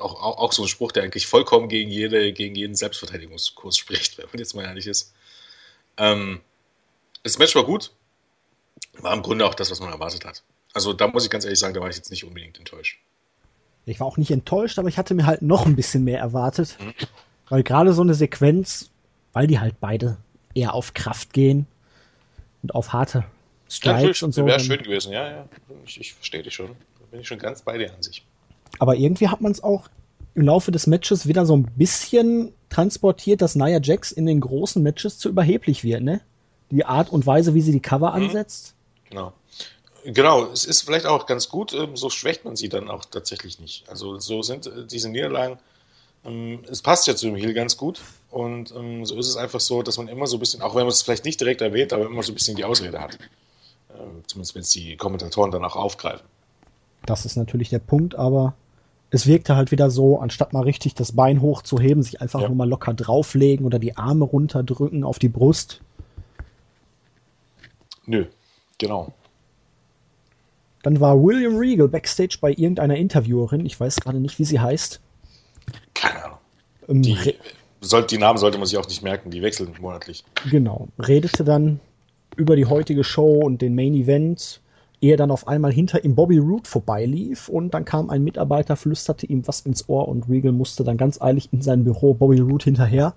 auch, 0.00 0.14
auch, 0.14 0.38
auch 0.38 0.52
so 0.52 0.62
ein 0.62 0.68
Spruch, 0.68 0.90
der 0.90 1.04
eigentlich 1.04 1.26
vollkommen 1.26 1.68
gegen, 1.68 1.90
jede, 1.90 2.32
gegen 2.32 2.56
jeden 2.56 2.74
Selbstverteidigungskurs 2.74 3.76
spricht, 3.76 4.18
wenn 4.18 4.26
man 4.26 4.38
jetzt 4.38 4.54
mal 4.54 4.64
ehrlich 4.64 4.86
ist. 4.86 5.12
Ähm, 5.96 6.40
das 7.22 7.38
Match 7.38 7.54
war 7.54 7.64
gut. 7.64 7.92
War 8.98 9.12
im 9.12 9.22
Grunde 9.22 9.46
auch 9.46 9.54
das, 9.54 9.70
was 9.70 9.80
man 9.80 9.90
erwartet 9.90 10.24
hat. 10.24 10.42
Also 10.76 10.92
da 10.92 11.08
muss 11.08 11.24
ich 11.24 11.30
ganz 11.30 11.46
ehrlich 11.46 11.58
sagen, 11.58 11.72
da 11.72 11.80
war 11.80 11.88
ich 11.88 11.96
jetzt 11.96 12.10
nicht 12.10 12.24
unbedingt 12.24 12.58
enttäuscht. 12.58 12.98
Ich 13.86 13.98
war 13.98 14.06
auch 14.06 14.18
nicht 14.18 14.30
enttäuscht, 14.30 14.78
aber 14.78 14.90
ich 14.90 14.98
hatte 14.98 15.14
mir 15.14 15.24
halt 15.24 15.40
noch 15.40 15.64
ein 15.64 15.74
bisschen 15.74 16.04
mehr 16.04 16.18
erwartet. 16.18 16.76
Mhm. 16.78 16.92
Weil 17.48 17.62
gerade 17.62 17.94
so 17.94 18.02
eine 18.02 18.12
Sequenz, 18.12 18.90
weil 19.32 19.46
die 19.46 19.58
halt 19.58 19.80
beide 19.80 20.18
eher 20.52 20.74
auf 20.74 20.92
Kraft 20.92 21.32
gehen 21.32 21.66
und 22.62 22.74
auf 22.74 22.92
harte 22.92 23.24
Strikes 23.70 24.20
ja, 24.20 24.26
und 24.26 24.32
so. 24.34 24.44
Wäre 24.44 24.60
schön 24.60 24.82
gewesen, 24.82 25.14
ja, 25.14 25.26
ja. 25.30 25.48
Ich, 25.86 25.98
ich 25.98 26.12
verstehe 26.12 26.42
dich 26.42 26.52
schon. 26.52 26.66
Da 26.66 27.06
bin 27.10 27.20
ich 27.20 27.26
schon 27.26 27.38
ganz 27.38 27.62
bei 27.62 27.78
dir 27.78 27.94
an 27.94 28.02
sich. 28.02 28.26
Aber 28.78 28.96
irgendwie 28.96 29.28
hat 29.28 29.40
man 29.40 29.52
es 29.52 29.62
auch 29.62 29.88
im 30.34 30.42
Laufe 30.42 30.72
des 30.72 30.86
Matches 30.86 31.26
wieder 31.26 31.46
so 31.46 31.56
ein 31.56 31.64
bisschen 31.74 32.52
transportiert, 32.68 33.40
dass 33.40 33.54
Nia 33.54 33.80
Jax 33.80 34.12
in 34.12 34.26
den 34.26 34.40
großen 34.40 34.82
Matches 34.82 35.18
zu 35.18 35.30
überheblich 35.30 35.84
wird, 35.84 36.02
ne? 36.02 36.20
Die 36.70 36.84
Art 36.84 37.08
und 37.08 37.24
Weise, 37.24 37.54
wie 37.54 37.62
sie 37.62 37.72
die 37.72 37.80
Cover 37.80 38.10
mhm. 38.10 38.24
ansetzt. 38.24 38.74
Genau. 39.08 39.32
Genau, 40.08 40.44
es 40.52 40.64
ist 40.64 40.82
vielleicht 40.82 41.06
auch 41.06 41.26
ganz 41.26 41.48
gut, 41.48 41.72
ähm, 41.74 41.96
so 41.96 42.10
schwächt 42.10 42.44
man 42.44 42.54
sie 42.54 42.68
dann 42.68 42.88
auch 42.88 43.04
tatsächlich 43.04 43.58
nicht. 43.58 43.88
Also 43.88 44.20
so 44.20 44.42
sind 44.42 44.68
äh, 44.68 44.86
diese 44.86 45.08
Niederlagen, 45.08 45.58
ähm, 46.24 46.60
es 46.70 46.80
passt 46.80 47.08
ja 47.08 47.16
zu 47.16 47.26
dem 47.26 47.34
Heal 47.34 47.54
ganz 47.54 47.76
gut 47.76 48.00
und 48.30 48.72
ähm, 48.76 49.04
so 49.04 49.18
ist 49.18 49.28
es 49.28 49.36
einfach 49.36 49.58
so, 49.58 49.82
dass 49.82 49.98
man 49.98 50.06
immer 50.06 50.28
so 50.28 50.36
ein 50.36 50.40
bisschen, 50.40 50.62
auch 50.62 50.76
wenn 50.76 50.82
man 50.82 50.90
es 50.90 51.02
vielleicht 51.02 51.24
nicht 51.24 51.40
direkt 51.40 51.60
erwähnt, 51.60 51.92
aber 51.92 52.06
immer 52.06 52.22
so 52.22 52.30
ein 52.30 52.34
bisschen 52.34 52.56
die 52.56 52.64
Ausrede 52.64 53.00
hat. 53.00 53.18
Zumindest 54.26 54.54
wenn 54.54 54.62
es 54.62 54.70
die 54.70 54.96
Kommentatoren 54.96 55.50
dann 55.50 55.64
auch 55.64 55.74
aufgreifen. 55.74 56.26
Das 57.06 57.24
ist 57.24 57.36
natürlich 57.36 57.70
der 57.70 57.78
Punkt, 57.78 58.14
aber 58.14 58.54
es 59.10 59.26
wirkte 59.26 59.56
halt 59.56 59.70
wieder 59.70 59.90
so, 59.90 60.18
anstatt 60.18 60.52
mal 60.52 60.62
richtig 60.62 60.94
das 60.94 61.12
Bein 61.12 61.40
hochzuheben, 61.40 62.02
sich 62.02 62.20
einfach 62.20 62.42
ja. 62.42 62.48
nur 62.48 62.56
mal 62.56 62.68
locker 62.68 62.92
drauflegen 62.92 63.64
oder 63.64 63.78
die 63.78 63.96
Arme 63.96 64.24
runterdrücken 64.24 65.02
auf 65.02 65.18
die 65.18 65.28
Brust. 65.28 65.80
Nö, 68.04 68.26
genau. 68.78 69.12
Dann 70.86 71.00
war 71.00 71.20
William 71.20 71.56
Regal 71.56 71.88
backstage 71.88 72.38
bei 72.40 72.50
irgendeiner 72.50 72.94
Interviewerin. 72.94 73.66
Ich 73.66 73.80
weiß 73.80 73.96
gerade 73.96 74.20
nicht, 74.20 74.38
wie 74.38 74.44
sie 74.44 74.60
heißt. 74.60 75.00
Keine 75.94 76.24
Ahnung. 76.24 76.38
Ähm, 76.86 77.02
die, 77.02 77.34
soll, 77.80 78.06
die 78.06 78.18
Namen 78.18 78.38
sollte 78.38 78.56
man 78.56 78.68
sich 78.68 78.78
auch 78.78 78.86
nicht 78.86 79.02
merken, 79.02 79.32
die 79.32 79.42
wechseln 79.42 79.74
monatlich. 79.80 80.22
Genau. 80.48 80.86
Redete 81.00 81.42
dann 81.42 81.80
über 82.36 82.54
die 82.54 82.66
heutige 82.66 83.02
Show 83.02 83.40
und 83.40 83.62
den 83.62 83.74
Main 83.74 83.94
Event, 83.94 84.60
ehe 85.00 85.16
dann 85.16 85.32
auf 85.32 85.48
einmal 85.48 85.72
hinter 85.72 86.04
ihm 86.04 86.14
Bobby 86.14 86.38
Roode 86.38 86.68
vorbeilief 86.68 87.48
und 87.48 87.74
dann 87.74 87.84
kam 87.84 88.08
ein 88.08 88.22
Mitarbeiter, 88.22 88.76
flüsterte 88.76 89.26
ihm 89.26 89.44
was 89.48 89.62
ins 89.62 89.88
Ohr 89.88 90.06
und 90.06 90.28
Regal 90.28 90.52
musste 90.52 90.84
dann 90.84 90.98
ganz 90.98 91.20
eilig 91.20 91.48
in 91.52 91.62
sein 91.62 91.82
Büro 91.82 92.14
Bobby 92.14 92.38
Roode 92.38 92.62
hinterher. 92.62 93.16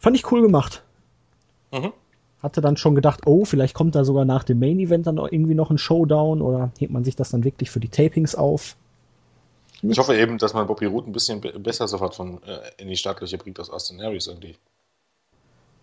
Fand 0.00 0.16
ich 0.16 0.32
cool 0.32 0.42
gemacht. 0.42 0.82
Mhm 1.70 1.92
hatte 2.42 2.60
dann 2.60 2.76
schon 2.76 2.94
gedacht, 2.94 3.20
oh, 3.26 3.44
vielleicht 3.44 3.74
kommt 3.74 3.94
da 3.94 4.04
sogar 4.04 4.24
nach 4.24 4.44
dem 4.44 4.58
Main 4.58 4.80
Event 4.80 5.06
dann 5.06 5.16
irgendwie 5.16 5.54
noch 5.54 5.70
ein 5.70 5.78
Showdown 5.78 6.42
oder 6.42 6.72
hebt 6.78 6.92
man 6.92 7.04
sich 7.04 7.16
das 7.16 7.30
dann 7.30 7.44
wirklich 7.44 7.70
für 7.70 7.80
die 7.80 7.88
Tapings 7.88 8.34
auf? 8.34 8.76
Ich 9.82 9.98
hoffe 9.98 10.16
eben, 10.16 10.38
dass 10.38 10.54
man 10.54 10.66
Bobby 10.66 10.86
Root 10.86 11.06
ein 11.06 11.12
bisschen 11.12 11.40
besser 11.40 11.88
sofort 11.88 12.14
von 12.14 12.42
äh, 12.44 12.58
in 12.78 12.88
die 12.88 12.96
Startlöcher 12.96 13.38
bringt 13.38 13.58
aus 13.58 13.70
Austin 13.70 14.00
Aries 14.00 14.26
irgendwie. 14.28 14.56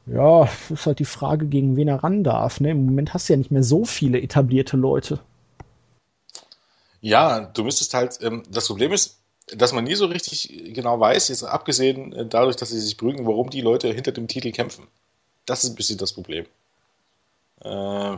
Ja, 0.05 0.49
ist 0.69 0.85
halt 0.85 0.99
die 0.99 1.05
Frage, 1.05 1.45
gegen 1.45 1.75
wen 1.75 1.87
er 1.87 2.03
ran 2.03 2.23
darf. 2.23 2.59
Ne? 2.59 2.71
Im 2.71 2.85
Moment 2.85 3.13
hast 3.13 3.29
du 3.29 3.33
ja 3.33 3.37
nicht 3.37 3.51
mehr 3.51 3.63
so 3.63 3.85
viele 3.85 4.21
etablierte 4.21 4.77
Leute. 4.77 5.19
Ja, 7.01 7.41
du 7.41 7.63
müsstest 7.63 7.93
halt, 7.93 8.19
ähm, 8.21 8.43
das 8.49 8.67
Problem 8.67 8.91
ist, 8.91 9.19
dass 9.47 9.73
man 9.73 9.83
nie 9.83 9.95
so 9.95 10.05
richtig 10.05 10.73
genau 10.73 10.99
weiß, 10.99 11.29
jetzt 11.29 11.43
abgesehen 11.43 12.13
äh, 12.13 12.25
dadurch, 12.25 12.55
dass 12.55 12.69
sie 12.69 12.79
sich 12.79 12.97
prügeln, 12.97 13.27
warum 13.27 13.49
die 13.49 13.61
Leute 13.61 13.91
hinter 13.93 14.11
dem 14.11 14.27
Titel 14.27 14.51
kämpfen. 14.51 14.87
Das 15.49 15.63
ist 15.63 15.71
ein 15.71 15.75
bisschen 15.75 15.97
das 15.97 16.13
Problem. 16.13 16.45
Äh, 17.61 18.17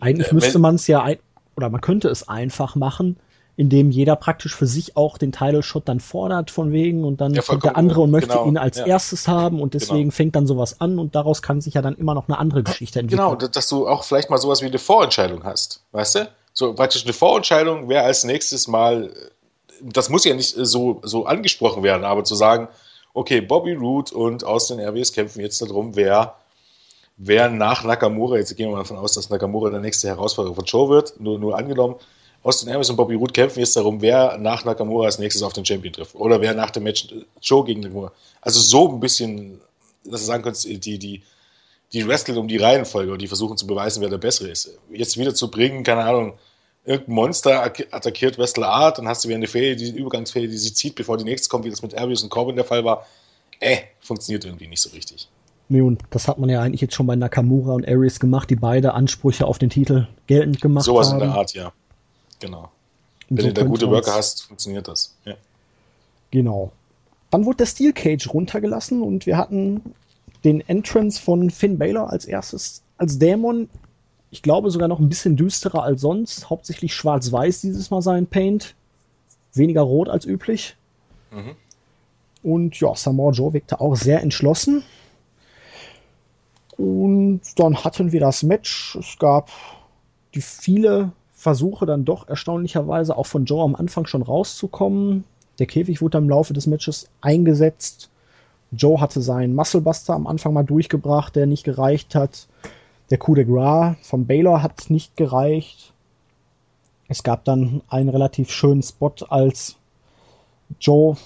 Eigentlich 0.00 0.30
äh, 0.30 0.34
müsste 0.34 0.58
man 0.58 0.76
es 0.76 0.86
ja, 0.86 1.02
ein, 1.02 1.18
oder 1.56 1.68
man 1.68 1.80
könnte 1.80 2.08
es 2.08 2.28
einfach 2.28 2.76
machen, 2.76 3.18
indem 3.56 3.90
jeder 3.90 4.16
praktisch 4.16 4.54
für 4.54 4.66
sich 4.66 4.96
auch 4.96 5.18
den 5.18 5.32
Title 5.32 5.62
Shot 5.62 5.88
dann 5.88 6.00
fordert 6.00 6.50
von 6.50 6.72
wegen 6.72 7.04
und 7.04 7.20
dann 7.20 7.34
ja, 7.34 7.42
kommt 7.42 7.64
der 7.64 7.76
andere 7.76 8.00
und 8.02 8.10
möchte 8.10 8.28
genau, 8.28 8.46
ihn 8.46 8.58
als 8.58 8.78
ja. 8.78 8.86
erstes 8.86 9.28
haben 9.28 9.60
und 9.60 9.74
deswegen 9.74 10.00
genau. 10.00 10.12
fängt 10.12 10.36
dann 10.36 10.46
sowas 10.46 10.80
an 10.80 10.98
und 10.98 11.14
daraus 11.14 11.42
kann 11.42 11.60
sich 11.60 11.74
ja 11.74 11.82
dann 11.82 11.94
immer 11.94 12.14
noch 12.14 12.28
eine 12.28 12.38
andere 12.38 12.62
Geschichte 12.62 13.00
entwickeln. 13.00 13.38
Genau, 13.38 13.48
dass 13.48 13.68
du 13.68 13.88
auch 13.88 14.04
vielleicht 14.04 14.28
mal 14.28 14.38
sowas 14.38 14.60
wie 14.60 14.66
eine 14.66 14.78
Vorentscheidung 14.78 15.44
hast, 15.44 15.82
weißt 15.92 16.14
du? 16.16 16.28
So 16.52 16.74
praktisch 16.74 17.04
eine 17.04 17.12
Vorentscheidung, 17.12 17.88
wer 17.88 18.04
als 18.04 18.24
nächstes 18.24 18.66
mal, 18.66 19.10
das 19.82 20.08
muss 20.08 20.24
ja 20.24 20.34
nicht 20.34 20.54
so, 20.56 21.00
so 21.02 21.26
angesprochen 21.26 21.82
werden, 21.82 22.04
aber 22.04 22.24
zu 22.24 22.34
sagen, 22.34 22.68
okay, 23.12 23.40
Bobby 23.40 23.72
Root 23.72 24.12
und 24.12 24.44
Austin 24.44 24.78
Airways 24.78 25.12
kämpfen 25.12 25.40
jetzt 25.40 25.60
darum, 25.62 25.96
wer 25.96 26.34
wer 27.16 27.50
nach 27.50 27.84
Nakamura, 27.84 28.36
jetzt 28.36 28.56
gehen 28.56 28.68
wir 28.68 28.72
mal 28.72 28.82
davon 28.82 28.98
aus, 28.98 29.14
dass 29.14 29.30
Nakamura 29.30 29.70
der 29.70 29.80
nächste 29.80 30.08
Herausforderer 30.08 30.54
von 30.54 30.64
Joe 30.64 30.88
wird, 30.88 31.18
nur, 31.20 31.38
nur 31.38 31.56
angenommen, 31.56 31.96
Austin 32.42 32.68
Aries 32.70 32.90
und 32.90 32.96
Bobby 32.96 33.16
Roode 33.16 33.32
kämpfen 33.32 33.58
jetzt 33.58 33.76
darum, 33.76 34.00
wer 34.00 34.38
nach 34.38 34.64
Nakamura 34.64 35.06
als 35.06 35.18
nächstes 35.18 35.42
auf 35.42 35.52
den 35.52 35.64
Champion 35.64 35.92
trifft. 35.92 36.14
Oder 36.14 36.40
wer 36.40 36.54
nach 36.54 36.70
dem 36.70 36.84
Match 36.84 37.08
Joe 37.42 37.64
gegen 37.64 37.80
Nakamura. 37.80 38.12
Also 38.40 38.60
so 38.60 38.88
ein 38.88 39.00
bisschen, 39.00 39.60
dass 40.04 40.20
du 40.20 40.26
sagen 40.26 40.44
könntest, 40.44 40.64
die, 40.64 40.98
die, 40.98 41.22
die 41.92 42.06
wresteln 42.06 42.38
um 42.38 42.46
die 42.46 42.58
Reihenfolge 42.58 43.12
und 43.12 43.20
die 43.20 43.26
versuchen 43.26 43.56
zu 43.56 43.66
beweisen, 43.66 44.00
wer 44.00 44.10
der 44.10 44.18
Bessere 44.18 44.48
ist. 44.48 44.78
Jetzt 44.92 45.18
wieder 45.18 45.34
zu 45.34 45.50
bringen, 45.50 45.82
keine 45.82 46.04
Ahnung, 46.04 46.38
irgendein 46.84 47.14
Monster 47.16 47.64
attackiert 47.90 48.38
Wrestler 48.38 48.68
Art, 48.68 48.98
dann 48.98 49.08
hast 49.08 49.24
du 49.24 49.28
wieder 49.28 49.36
eine 49.36 49.48
Fähigkeit, 49.48 49.80
die 49.80 49.98
Übergangsfähigkeit, 49.98 50.52
die 50.52 50.58
sie 50.58 50.72
zieht, 50.72 50.94
bevor 50.94 51.16
die 51.16 51.24
nächste 51.24 51.48
kommt, 51.48 51.64
wie 51.64 51.70
das 51.70 51.82
mit 51.82 51.98
Arius 51.98 52.22
und 52.22 52.28
Corbin 52.28 52.54
der 52.54 52.64
Fall 52.64 52.84
war. 52.84 53.06
Äh, 53.58 53.78
funktioniert 54.00 54.44
irgendwie 54.44 54.68
nicht 54.68 54.82
so 54.82 54.90
richtig. 54.90 55.28
Nee, 55.68 55.80
und 55.80 56.02
das 56.10 56.28
hat 56.28 56.38
man 56.38 56.48
ja 56.48 56.62
eigentlich 56.62 56.80
jetzt 56.80 56.94
schon 56.94 57.06
bei 57.06 57.16
Nakamura 57.16 57.72
und 57.72 57.86
Aries 57.88 58.20
gemacht, 58.20 58.48
die 58.50 58.56
beide 58.56 58.94
Ansprüche 58.94 59.46
auf 59.46 59.58
den 59.58 59.70
Titel 59.70 60.06
geltend 60.26 60.60
gemacht 60.60 60.84
Sowas 60.84 61.10
haben. 61.10 61.18
Sowas 61.18 61.26
in 61.26 61.30
der 61.30 61.38
Art, 61.38 61.54
ja. 61.54 61.72
Genau. 62.38 62.70
Wenn 63.28 63.42
so 63.42 63.48
du 63.48 63.54
da 63.54 63.64
gute 63.64 63.90
Worker 63.90 64.14
hast, 64.14 64.44
funktioniert 64.44 64.86
das. 64.86 65.14
Ja. 65.24 65.34
Genau. 66.30 66.70
Dann 67.30 67.44
wurde 67.44 67.58
der 67.58 67.66
Steel 67.66 67.92
Cage 67.92 68.32
runtergelassen 68.32 69.02
und 69.02 69.26
wir 69.26 69.36
hatten 69.36 69.94
den 70.44 70.60
Entrance 70.68 71.20
von 71.20 71.50
Finn 71.50 71.78
Balor 71.78 72.10
als 72.10 72.24
erstes 72.24 72.82
als 72.98 73.18
Dämon. 73.18 73.68
Ich 74.30 74.42
glaube 74.42 74.70
sogar 74.70 74.88
noch 74.88 75.00
ein 75.00 75.08
bisschen 75.08 75.36
düsterer 75.36 75.82
als 75.82 76.00
sonst. 76.00 76.50
Hauptsächlich 76.50 76.94
schwarz-weiß 76.94 77.62
dieses 77.62 77.90
Mal 77.90 78.02
sein 78.02 78.26
Paint. 78.26 78.74
Weniger 79.54 79.82
rot 79.82 80.08
als 80.08 80.24
üblich. 80.24 80.76
Mhm. 81.30 81.56
Und 82.42 82.78
ja, 82.78 82.94
Samoa 82.94 83.32
Joe 83.32 83.52
wirkte 83.52 83.80
auch 83.80 83.96
sehr 83.96 84.22
entschlossen. 84.22 84.84
Und 86.76 87.40
dann 87.56 87.84
hatten 87.84 88.12
wir 88.12 88.20
das 88.20 88.42
Match. 88.42 88.96
Es 88.96 89.18
gab 89.18 89.50
die 90.34 90.42
viele 90.42 91.12
Versuche 91.32 91.86
dann 91.86 92.04
doch 92.04 92.28
erstaunlicherweise 92.28 93.16
auch 93.16 93.26
von 93.26 93.44
Joe 93.44 93.64
am 93.64 93.74
Anfang 93.74 94.06
schon 94.06 94.22
rauszukommen. 94.22 95.24
Der 95.58 95.66
Käfig 95.66 96.02
wurde 96.02 96.18
im 96.18 96.28
Laufe 96.28 96.52
des 96.52 96.66
Matches 96.66 97.08
eingesetzt. 97.20 98.10
Joe 98.72 99.00
hatte 99.00 99.22
seinen 99.22 99.54
Musclebuster 99.54 100.14
am 100.14 100.26
Anfang 100.26 100.52
mal 100.52 100.64
durchgebracht, 100.64 101.36
der 101.36 101.46
nicht 101.46 101.64
gereicht 101.64 102.14
hat. 102.14 102.48
Der 103.10 103.18
Coup 103.18 103.36
de 103.36 103.44
Gras 103.44 103.96
von 104.02 104.26
Baylor 104.26 104.62
hat 104.62 104.90
nicht 104.90 105.16
gereicht. 105.16 105.92
Es 107.08 107.22
gab 107.22 107.44
dann 107.44 107.82
einen 107.88 108.08
relativ 108.08 108.50
schönen 108.50 108.82
Spot, 108.82 109.12
als 109.28 109.76
Joe 110.80 111.16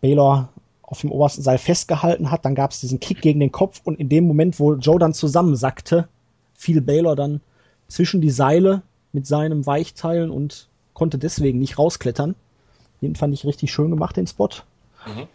Baylor 0.00 0.48
auf 0.86 1.00
dem 1.00 1.10
obersten 1.10 1.42
Seil 1.42 1.58
festgehalten 1.58 2.30
hat. 2.30 2.44
Dann 2.44 2.54
gab 2.54 2.70
es 2.70 2.80
diesen 2.80 3.00
Kick 3.00 3.20
gegen 3.22 3.40
den 3.40 3.52
Kopf 3.52 3.80
und 3.84 3.98
in 3.98 4.08
dem 4.08 4.26
Moment, 4.26 4.60
wo 4.60 4.74
Joe 4.74 4.98
dann 4.98 5.14
zusammensackte, 5.14 6.08
fiel 6.54 6.80
Baylor 6.80 7.16
dann 7.16 7.40
zwischen 7.88 8.20
die 8.20 8.30
Seile 8.30 8.82
mit 9.12 9.26
seinem 9.26 9.66
Weichteilen 9.66 10.30
und 10.30 10.68
konnte 10.92 11.18
deswegen 11.18 11.58
nicht 11.58 11.78
rausklettern. 11.78 12.34
Den 13.02 13.16
fand 13.16 13.34
ich 13.34 13.44
richtig 13.44 13.72
schön 13.72 13.90
gemacht, 13.90 14.16
den 14.16 14.26
Spot. 14.26 14.48
Mhm. 15.06 15.28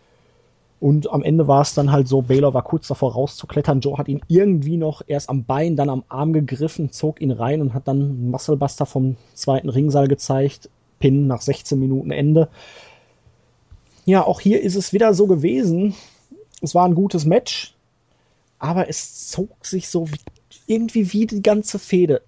Und 0.79 1.11
am 1.11 1.23
Ende 1.23 1.47
war 1.47 1.61
es 1.61 1.73
dann 1.73 1.91
halt 1.91 2.07
so, 2.07 2.21
Baylor 2.21 2.53
war 2.53 2.63
kurz 2.63 2.87
davor 2.87 3.13
rauszuklettern. 3.13 3.81
Joe 3.81 3.97
hat 3.97 4.07
ihn 4.07 4.21
irgendwie 4.27 4.77
noch 4.77 5.01
erst 5.05 5.29
am 5.29 5.43
Bein, 5.43 5.75
dann 5.75 5.89
am 5.89 6.03
Arm 6.07 6.31
gegriffen, 6.31 6.91
zog 6.91 7.19
ihn 7.21 7.31
rein 7.31 7.61
und 7.61 7.73
hat 7.73 7.87
dann 7.87 8.29
Musclebuster 8.29 8.85
vom 8.85 9.17
zweiten 9.33 9.69
Ringsaal 9.69 10.07
gezeigt. 10.07 10.69
Pin 10.99 11.27
nach 11.27 11.41
16 11.41 11.79
Minuten 11.79 12.11
Ende. 12.11 12.49
Ja, 14.05 14.25
auch 14.25 14.39
hier 14.39 14.61
ist 14.61 14.75
es 14.75 14.93
wieder 14.93 15.13
so 15.13 15.27
gewesen. 15.27 15.95
Es 16.61 16.75
war 16.75 16.85
ein 16.85 16.95
gutes 16.95 17.25
Match, 17.25 17.75
aber 18.57 18.89
es 18.89 19.29
zog 19.29 19.65
sich 19.65 19.89
so 19.89 20.07
irgendwie 20.67 21.13
wie 21.13 21.25
die 21.25 21.41
ganze 21.41 21.79
Fehde 21.79 22.21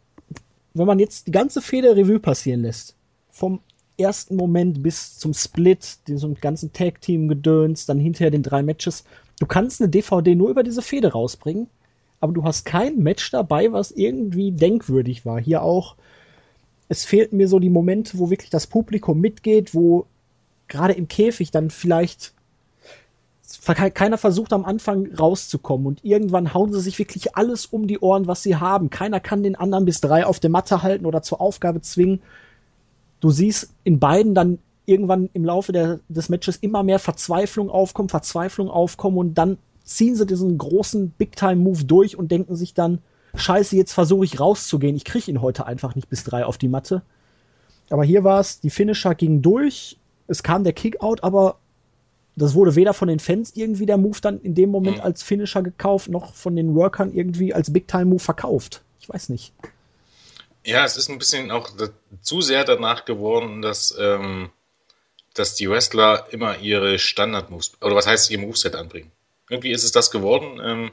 wenn 0.73 0.87
man 0.87 0.99
jetzt 0.99 1.27
die 1.27 1.31
ganze 1.31 1.61
Feder 1.61 1.95
Revue 1.95 2.19
passieren 2.19 2.61
lässt, 2.61 2.95
vom 3.29 3.59
ersten 3.97 4.35
Moment 4.35 4.81
bis 4.81 5.17
zum 5.17 5.33
Split, 5.33 6.07
diesem 6.07 6.35
ganzen 6.35 6.73
Tag-Team-Gedöns, 6.73 7.85
dann 7.85 7.99
hinterher 7.99 8.31
den 8.31 8.43
drei 8.43 8.63
Matches, 8.63 9.03
du 9.39 9.45
kannst 9.45 9.81
eine 9.81 9.89
DVD 9.89 10.35
nur 10.35 10.49
über 10.49 10.63
diese 10.63 10.81
Fehde 10.81 11.11
rausbringen, 11.11 11.67
aber 12.19 12.33
du 12.33 12.43
hast 12.43 12.65
kein 12.65 12.97
Match 12.99 13.31
dabei, 13.31 13.71
was 13.71 13.91
irgendwie 13.91 14.51
denkwürdig 14.51 15.25
war. 15.25 15.39
Hier 15.39 15.61
auch, 15.61 15.95
es 16.87 17.03
fehlten 17.03 17.37
mir 17.37 17.47
so 17.47 17.59
die 17.59 17.69
Momente, 17.69 18.17
wo 18.17 18.29
wirklich 18.29 18.49
das 18.49 18.67
Publikum 18.67 19.19
mitgeht, 19.19 19.73
wo 19.73 20.05
gerade 20.71 20.93
im 20.93 21.07
Käfig 21.07 21.51
dann 21.51 21.69
vielleicht 21.69 22.33
keiner 23.93 24.17
versucht 24.17 24.53
am 24.53 24.65
Anfang 24.65 25.13
rauszukommen 25.13 25.85
und 25.85 26.03
irgendwann 26.03 26.53
hauen 26.53 26.71
sie 26.71 26.79
sich 26.79 26.97
wirklich 26.97 27.35
alles 27.35 27.65
um 27.65 27.85
die 27.85 27.99
Ohren, 27.99 28.25
was 28.25 28.41
sie 28.41 28.55
haben. 28.55 28.89
Keiner 28.89 29.19
kann 29.19 29.43
den 29.43 29.55
anderen 29.55 29.85
bis 29.85 30.01
drei 30.01 30.25
auf 30.25 30.39
der 30.39 30.49
Matte 30.49 30.81
halten 30.81 31.05
oder 31.05 31.21
zur 31.21 31.41
Aufgabe 31.41 31.81
zwingen. 31.81 32.21
Du 33.19 33.29
siehst 33.29 33.73
in 33.83 33.99
beiden 33.99 34.33
dann 34.33 34.59
irgendwann 34.85 35.29
im 35.33 35.45
Laufe 35.45 35.73
der, 35.73 35.99
des 36.07 36.29
Matches 36.29 36.57
immer 36.57 36.81
mehr 36.81 36.97
Verzweiflung 36.97 37.69
aufkommen, 37.69 38.09
Verzweiflung 38.09 38.69
aufkommen 38.69 39.17
und 39.17 39.35
dann 39.35 39.57
ziehen 39.83 40.15
sie 40.15 40.25
diesen 40.25 40.57
großen 40.57 41.11
Big-Time-Move 41.11 41.83
durch 41.83 42.17
und 42.17 42.31
denken 42.31 42.55
sich 42.55 42.73
dann, 42.73 42.99
scheiße, 43.35 43.75
jetzt 43.75 43.93
versuche 43.93 44.25
ich 44.25 44.39
rauszugehen. 44.39 44.95
Ich 44.95 45.05
kriege 45.05 45.29
ihn 45.29 45.41
heute 45.41 45.65
einfach 45.67 45.93
nicht 45.95 46.09
bis 46.09 46.23
drei 46.23 46.45
auf 46.45 46.57
die 46.57 46.69
Matte. 46.69 47.01
Aber 47.89 48.05
hier 48.05 48.23
war 48.23 48.39
es, 48.39 48.61
die 48.61 48.69
Finisher 48.69 49.15
gingen 49.15 49.41
durch, 49.41 49.97
es 50.31 50.43
kam 50.43 50.63
der 50.63 50.73
Kickout, 50.73 51.17
aber 51.23 51.59
das 52.35 52.53
wurde 52.53 52.75
weder 52.75 52.93
von 52.93 53.09
den 53.09 53.19
Fans 53.19 53.51
irgendwie 53.55 53.85
der 53.85 53.97
Move 53.97 54.19
dann 54.21 54.39
in 54.41 54.55
dem 54.55 54.69
Moment 54.69 54.97
mhm. 54.97 55.03
als 55.03 55.21
Finisher 55.21 55.61
gekauft, 55.61 56.09
noch 56.09 56.33
von 56.33 56.55
den 56.55 56.73
Workern 56.75 57.13
irgendwie 57.13 57.53
als 57.53 57.71
Big-Time-Move 57.71 58.19
verkauft. 58.19 58.81
Ich 58.99 59.09
weiß 59.09 59.29
nicht. 59.29 59.53
Ja, 60.63 60.85
es 60.85 60.95
ist 60.95 61.09
ein 61.09 61.17
bisschen 61.17 61.51
auch 61.51 61.69
zu 62.21 62.41
sehr 62.41 62.63
danach 62.63 63.05
geworden, 63.05 63.61
dass, 63.61 63.95
ähm, 63.99 64.49
dass 65.33 65.55
die 65.55 65.69
Wrestler 65.69 66.27
immer 66.31 66.59
ihre 66.59 66.99
Standard-Moves, 66.99 67.73
oder 67.81 67.95
was 67.95 68.07
heißt 68.07 68.29
ihr 68.31 68.39
Moveset 68.39 68.75
anbringen. 68.75 69.11
Irgendwie 69.49 69.71
ist 69.71 69.83
es 69.83 69.91
das 69.91 70.11
geworden. 70.11 70.61
Ähm, 70.63 70.91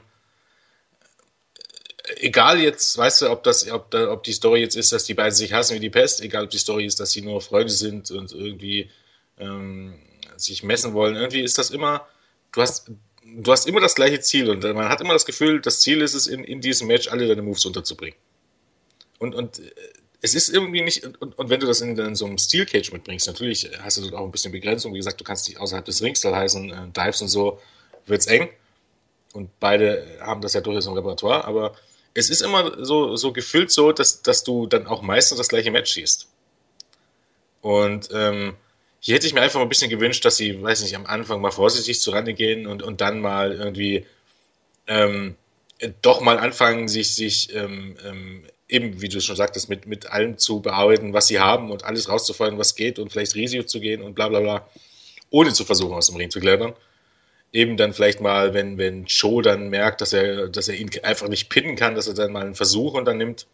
egal 2.17 2.59
jetzt, 2.59 2.97
weißt 2.97 3.21
du, 3.21 3.29
ob 3.29 3.43
das, 3.43 3.69
ob, 3.71 3.91
da, 3.91 4.11
ob 4.11 4.23
die 4.23 4.33
Story 4.33 4.59
jetzt 4.59 4.75
ist, 4.75 4.91
dass 4.91 5.05
die 5.05 5.13
beiden 5.13 5.35
sich 5.35 5.53
hassen 5.53 5.75
wie 5.75 5.79
die 5.79 5.89
Pest, 5.89 6.21
egal 6.21 6.45
ob 6.45 6.49
die 6.49 6.57
Story 6.57 6.85
ist, 6.85 6.99
dass 6.99 7.11
sie 7.11 7.21
nur 7.21 7.39
Freunde 7.39 7.71
sind 7.71 8.11
und 8.11 8.31
irgendwie 8.33 8.89
ähm, 9.39 9.95
sich 10.37 10.63
messen 10.63 10.93
wollen. 10.93 11.15
Irgendwie 11.15 11.41
ist 11.41 11.57
das 11.57 11.69
immer, 11.69 12.07
du 12.51 12.61
hast, 12.61 12.91
du 13.23 13.51
hast 13.51 13.67
immer 13.67 13.81
das 13.81 13.95
gleiche 13.95 14.19
Ziel 14.19 14.49
und 14.49 14.63
man 14.63 14.89
hat 14.89 15.01
immer 15.01 15.13
das 15.13 15.25
Gefühl, 15.25 15.61
das 15.61 15.81
Ziel 15.81 16.01
ist 16.01 16.13
es, 16.13 16.27
in, 16.27 16.43
in 16.43 16.61
diesem 16.61 16.87
Match 16.87 17.07
alle 17.07 17.27
deine 17.27 17.41
Moves 17.41 17.65
unterzubringen. 17.65 18.17
Und, 19.19 19.35
und 19.35 19.59
äh, 19.59 19.71
es 20.21 20.35
ist 20.35 20.49
irgendwie 20.49 20.81
nicht, 20.81 21.05
und, 21.05 21.37
und 21.37 21.49
wenn 21.49 21.59
du 21.59 21.67
das 21.67 21.81
in, 21.81 21.97
in 21.97 22.15
so 22.15 22.25
einem 22.25 22.37
Steel 22.37 22.65
Cage 22.65 22.91
mitbringst, 22.91 23.27
natürlich 23.27 23.69
hast 23.81 23.97
du 23.97 24.15
auch 24.15 24.25
ein 24.25 24.31
bisschen 24.31 24.51
Begrenzung. 24.51 24.93
Wie 24.93 24.97
gesagt, 24.97 25.19
du 25.19 25.23
kannst 25.23 25.47
dich 25.47 25.59
außerhalb 25.59 25.85
des 25.85 26.01
Rings 26.01 26.21
da 26.21 26.35
heißen, 26.35 26.69
äh, 26.69 26.87
Dives 26.95 27.21
und 27.21 27.29
so, 27.29 27.59
wird's 28.05 28.27
eng. 28.27 28.49
Und 29.33 29.59
beide 29.59 30.17
haben 30.21 30.41
das 30.41 30.53
ja 30.53 30.61
durchaus 30.61 30.87
im 30.87 30.93
Repertoire, 30.93 31.45
aber 31.45 31.75
es 32.13 32.29
ist 32.29 32.41
immer 32.41 32.83
so, 32.83 33.15
so 33.15 33.31
gefühlt 33.31 33.71
so, 33.71 33.91
dass, 33.91 34.21
dass 34.23 34.43
du 34.43 34.65
dann 34.65 34.87
auch 34.87 35.01
meistens 35.01 35.37
das 35.37 35.47
gleiche 35.47 35.71
Match 35.71 35.93
siehst. 35.93 36.27
Und 37.61 38.09
ähm, 38.11 38.55
hier 38.99 39.15
hätte 39.15 39.27
ich 39.27 39.33
mir 39.33 39.41
einfach 39.41 39.59
mal 39.59 39.65
ein 39.65 39.69
bisschen 39.69 39.89
gewünscht, 39.89 40.25
dass 40.25 40.37
sie, 40.37 40.61
weiß 40.61 40.81
nicht, 40.81 40.95
am 40.95 41.05
Anfang 41.05 41.41
mal 41.41 41.51
vorsichtig 41.51 42.01
zu 42.01 42.11
Rande 42.11 42.33
gehen 42.33 42.67
und, 42.67 42.83
und 42.83 43.01
dann 43.01 43.21
mal 43.21 43.53
irgendwie 43.53 44.05
ähm, 44.87 45.35
doch 46.01 46.21
mal 46.21 46.37
anfangen, 46.37 46.87
sich, 46.87 47.15
sich 47.15 47.55
ähm, 47.55 47.95
ähm, 48.05 48.43
eben, 48.67 49.01
wie 49.01 49.07
du 49.07 49.21
schon 49.21 49.35
sagtest, 49.35 49.69
mit, 49.69 49.87
mit 49.87 50.11
allem 50.11 50.37
zu 50.37 50.61
bearbeiten, 50.61 51.13
was 51.13 51.27
sie 51.27 51.39
haben 51.39 51.71
und 51.71 51.85
alles 51.85 52.09
rauszufallen, 52.09 52.57
was 52.57 52.75
geht 52.75 52.99
und 52.99 53.11
vielleicht 53.11 53.35
Risiko 53.35 53.63
zu 53.63 53.79
gehen 53.79 54.01
und 54.01 54.15
bla 54.15 54.27
bla 54.27 54.41
bla, 54.41 54.69
ohne 55.29 55.53
zu 55.53 55.63
versuchen, 55.63 55.93
aus 55.93 56.07
dem 56.07 56.17
Ring 56.17 56.29
zu 56.29 56.39
klettern. 56.39 56.73
Eben 57.51 57.77
dann 57.77 57.93
vielleicht 57.93 58.21
mal, 58.21 58.53
wenn, 58.53 58.77
wenn 58.77 59.05
Joe 59.05 59.41
dann 59.41 59.69
merkt, 59.69 60.01
dass 60.01 60.13
er, 60.13 60.49
dass 60.49 60.67
er 60.67 60.75
ihn 60.75 60.91
einfach 61.01 61.29
nicht 61.29 61.49
pinnen 61.49 61.75
kann, 61.75 61.95
dass 61.95 62.07
er 62.07 62.13
dann 62.13 62.31
mal 62.31 62.45
einen 62.45 62.55
Versuch 62.55 62.93
unternimmt. 62.93 63.47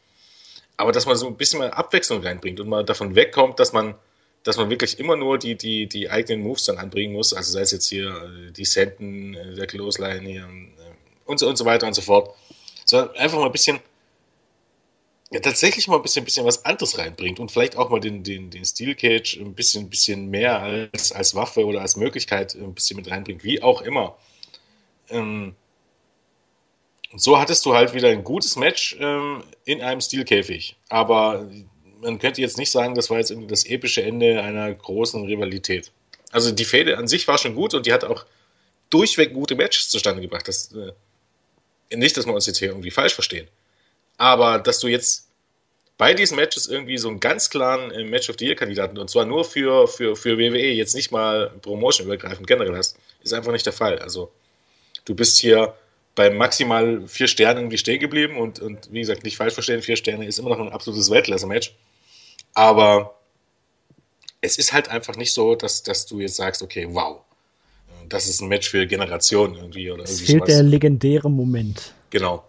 Aber 0.75 0.91
dass 0.91 1.05
man 1.05 1.15
so 1.15 1.27
ein 1.27 1.37
bisschen 1.37 1.59
mal 1.59 1.71
Abwechslung 1.71 2.21
reinbringt 2.21 2.59
und 2.59 2.67
mal 2.67 2.83
davon 2.83 3.15
wegkommt, 3.15 3.59
dass 3.59 3.71
man 3.71 3.95
dass 4.45 4.57
man 4.57 4.69
wirklich 4.69 4.99
immer 4.99 5.17
nur 5.17 5.39
die, 5.39 5.55
die, 5.55 5.87
die 5.87 6.09
eigenen 6.09 6.43
Moves 6.43 6.65
dann 6.65 6.77
anbringen 6.77 7.13
muss. 7.13 7.33
Also 7.33 7.51
sei 7.51 7.61
es 7.61 7.71
jetzt 7.71 7.89
hier 7.89 8.09
äh, 8.09 8.51
die 8.51 8.63
Senden, 8.63 9.33
äh, 9.33 9.55
der 9.55 9.65
Clothesline 9.65 10.29
hier 10.29 10.43
äh, 10.43 10.93
und 11.25 11.39
so, 11.39 11.49
und 11.49 11.57
so 11.57 11.65
weiter 11.65 11.87
und 11.87 11.95
so 11.95 12.03
fort. 12.03 12.33
Sondern 12.85 13.15
einfach 13.15 13.39
mal 13.39 13.47
ein 13.47 13.51
bisschen, 13.51 13.79
ja, 15.31 15.39
tatsächlich 15.39 15.87
mal 15.87 15.95
ein 15.95 16.03
bisschen, 16.03 16.23
bisschen 16.23 16.45
was 16.45 16.63
anderes 16.63 16.95
reinbringt 16.99 17.39
und 17.39 17.51
vielleicht 17.51 17.75
auch 17.75 17.89
mal 17.89 17.99
den, 17.99 18.23
den, 18.23 18.51
den 18.51 18.63
Steel 18.63 18.93
Cage 18.93 19.37
ein 19.37 19.55
bisschen, 19.55 19.89
bisschen 19.89 20.29
mehr 20.29 20.61
als, 20.61 21.11
als 21.11 21.33
Waffe 21.33 21.65
oder 21.65 21.81
als 21.81 21.97
Möglichkeit 21.97 22.53
ein 22.53 22.75
bisschen 22.75 22.97
mit 22.97 23.09
reinbringt, 23.09 23.43
wie 23.43 23.63
auch 23.63 23.81
immer. 23.81 24.15
Ähm, 25.09 25.55
und 27.11 27.19
so 27.19 27.39
hattest 27.39 27.65
du 27.65 27.73
halt 27.73 27.95
wieder 27.95 28.09
ein 28.09 28.23
gutes 28.23 28.57
Match 28.57 28.95
ähm, 28.99 29.43
in 29.63 29.81
einem 29.81 30.01
Stilkäfig. 30.01 30.75
Aber 30.89 31.49
man 32.05 32.19
könnte 32.19 32.41
jetzt 32.41 32.57
nicht 32.57 32.71
sagen, 32.71 32.95
das 32.95 33.09
war 33.09 33.17
jetzt 33.17 33.31
irgendwie 33.31 33.47
das 33.47 33.65
epische 33.65 34.03
Ende 34.03 34.41
einer 34.41 34.73
großen 34.73 35.25
Rivalität. 35.25 35.91
Also 36.31 36.51
die 36.51 36.65
Fehde 36.65 36.97
an 36.97 37.07
sich 37.07 37.27
war 37.27 37.37
schon 37.37 37.55
gut 37.55 37.73
und 37.73 37.85
die 37.85 37.93
hat 37.93 38.03
auch 38.03 38.25
durchweg 38.89 39.33
gute 39.33 39.55
Matches 39.55 39.89
zustande 39.89 40.21
gebracht. 40.21 40.47
Das, 40.47 40.71
äh, 40.73 41.95
nicht, 41.95 42.15
dass 42.17 42.25
wir 42.25 42.33
uns 42.33 42.45
jetzt 42.45 42.59
hier 42.59 42.69
irgendwie 42.69 42.91
falsch 42.91 43.13
verstehen. 43.13 43.47
Aber 44.17 44.59
dass 44.59 44.79
du 44.79 44.87
jetzt 44.87 45.27
bei 45.97 46.13
diesen 46.13 46.35
Matches 46.35 46.67
irgendwie 46.67 46.97
so 46.97 47.07
einen 47.07 47.19
ganz 47.19 47.49
klaren 47.49 47.91
äh, 47.91 48.03
Match 48.03 48.29
of 48.29 48.35
the 48.37 48.45
Year-Kandidaten 48.45 48.97
und 48.97 49.09
zwar 49.09 49.25
nur 49.25 49.45
für, 49.45 49.87
für, 49.87 50.15
für 50.15 50.37
WWE, 50.37 50.73
jetzt 50.73 50.93
nicht 50.93 51.11
mal 51.11 51.51
Promotion-übergreifend 51.61 52.47
generell 52.47 52.75
hast, 52.75 52.97
ist 53.23 53.33
einfach 53.33 53.51
nicht 53.51 53.65
der 53.65 53.73
Fall. 53.73 53.99
Also 53.99 54.31
du 55.05 55.15
bist 55.15 55.39
hier 55.39 55.75
bei 56.15 56.29
maximal 56.29 57.07
vier 57.07 57.27
Sternen 57.27 57.59
irgendwie 57.59 57.77
stehen 57.77 57.99
geblieben 57.99 58.37
und, 58.37 58.59
und 58.59 58.91
wie 58.91 59.01
gesagt, 59.01 59.23
nicht 59.23 59.37
falsch 59.37 59.53
verstehen, 59.53 59.81
vier 59.81 59.97
Sterne 59.97 60.25
ist 60.25 60.39
immer 60.39 60.49
noch 60.49 60.59
ein 60.59 60.71
absolutes 60.71 61.09
Weltklasse-Match. 61.11 61.73
Aber 62.55 63.15
es 64.41 64.57
ist 64.57 64.73
halt 64.73 64.89
einfach 64.89 65.15
nicht 65.15 65.33
so, 65.33 65.55
dass, 65.55 65.83
dass 65.83 66.05
du 66.05 66.19
jetzt 66.19 66.37
sagst, 66.37 66.63
okay, 66.63 66.87
wow, 66.89 67.21
das 68.09 68.27
ist 68.27 68.41
ein 68.41 68.47
Match 68.47 68.69
für 68.69 68.87
Generationen 68.87 69.55
irgendwie 69.55 69.91
oder 69.91 70.03
es 70.03 70.11
irgendwie 70.11 70.25
fehlt 70.25 70.41
sowas. 70.43 70.53
der 70.55 70.63
legendäre 70.63 71.29
Moment. 71.29 71.93
Genau. 72.09 72.43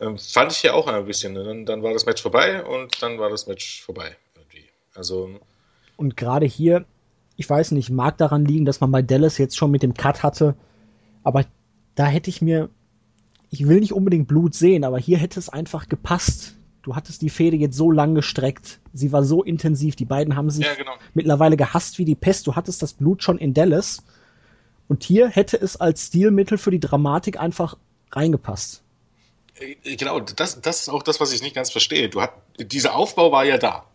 Ähm, 0.00 0.18
fand 0.18 0.52
ich 0.52 0.62
ja 0.62 0.74
auch 0.74 0.86
ein 0.88 1.06
bisschen. 1.06 1.34
Dann, 1.34 1.64
dann 1.64 1.82
war 1.82 1.92
das 1.92 2.06
Match 2.06 2.20
vorbei 2.20 2.64
und 2.64 3.00
dann 3.02 3.18
war 3.18 3.30
das 3.30 3.46
Match 3.46 3.82
vorbei. 3.82 4.16
Irgendwie. 4.34 4.64
Also. 4.94 5.38
Und 5.96 6.16
gerade 6.16 6.46
hier, 6.46 6.84
ich 7.36 7.48
weiß 7.48 7.70
nicht, 7.70 7.90
mag 7.90 8.18
daran 8.18 8.44
liegen, 8.44 8.64
dass 8.64 8.80
man 8.80 8.90
bei 8.90 9.02
Dallas 9.02 9.38
jetzt 9.38 9.56
schon 9.56 9.70
mit 9.70 9.82
dem 9.82 9.94
Cut 9.94 10.22
hatte, 10.22 10.56
aber 11.22 11.44
da 11.94 12.06
hätte 12.06 12.30
ich 12.30 12.42
mir, 12.42 12.68
ich 13.50 13.68
will 13.68 13.80
nicht 13.80 13.92
unbedingt 13.92 14.26
Blut 14.26 14.54
sehen, 14.54 14.82
aber 14.82 14.98
hier 14.98 15.18
hätte 15.18 15.38
es 15.38 15.50
einfach 15.50 15.88
gepasst 15.88 16.56
du 16.82 16.94
hattest 16.96 17.22
die 17.22 17.30
Fehde 17.30 17.56
jetzt 17.56 17.76
so 17.76 17.90
lang 17.90 18.14
gestreckt. 18.14 18.80
Sie 18.92 19.12
war 19.12 19.24
so 19.24 19.42
intensiv. 19.42 19.96
Die 19.96 20.04
beiden 20.04 20.36
haben 20.36 20.50
sich 20.50 20.66
ja, 20.66 20.74
genau. 20.74 20.92
mittlerweile 21.14 21.56
gehasst 21.56 21.98
wie 21.98 22.04
die 22.04 22.14
Pest. 22.14 22.46
Du 22.46 22.56
hattest 22.56 22.82
das 22.82 22.92
Blut 22.92 23.22
schon 23.22 23.38
in 23.38 23.54
Dallas. 23.54 24.02
Und 24.88 25.04
hier 25.04 25.28
hätte 25.28 25.56
es 25.56 25.76
als 25.76 26.08
Stilmittel 26.08 26.58
für 26.58 26.70
die 26.70 26.80
Dramatik 26.80 27.38
einfach 27.38 27.76
reingepasst. 28.10 28.82
Äh, 29.58 29.96
genau, 29.96 30.20
das, 30.20 30.60
das 30.60 30.82
ist 30.82 30.88
auch 30.88 31.02
das, 31.02 31.20
was 31.20 31.32
ich 31.32 31.42
nicht 31.42 31.54
ganz 31.54 31.70
verstehe. 31.70 32.08
Du 32.08 32.20
hat, 32.20 32.32
dieser 32.58 32.94
Aufbau 32.94 33.32
war 33.32 33.44
ja 33.44 33.58
da. 33.58 33.86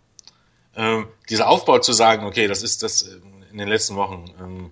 Ähm, 0.76 1.08
dieser 1.30 1.50
Aufbau 1.50 1.80
zu 1.80 1.94
sagen, 1.94 2.26
okay, 2.26 2.48
das 2.48 2.64
ist 2.64 2.84
das 2.84 3.04
äh, 3.04 3.18
in 3.52 3.58
den 3.58 3.68
letzten 3.68 3.96
Wochen. 3.96 4.26
Ähm, 4.40 4.72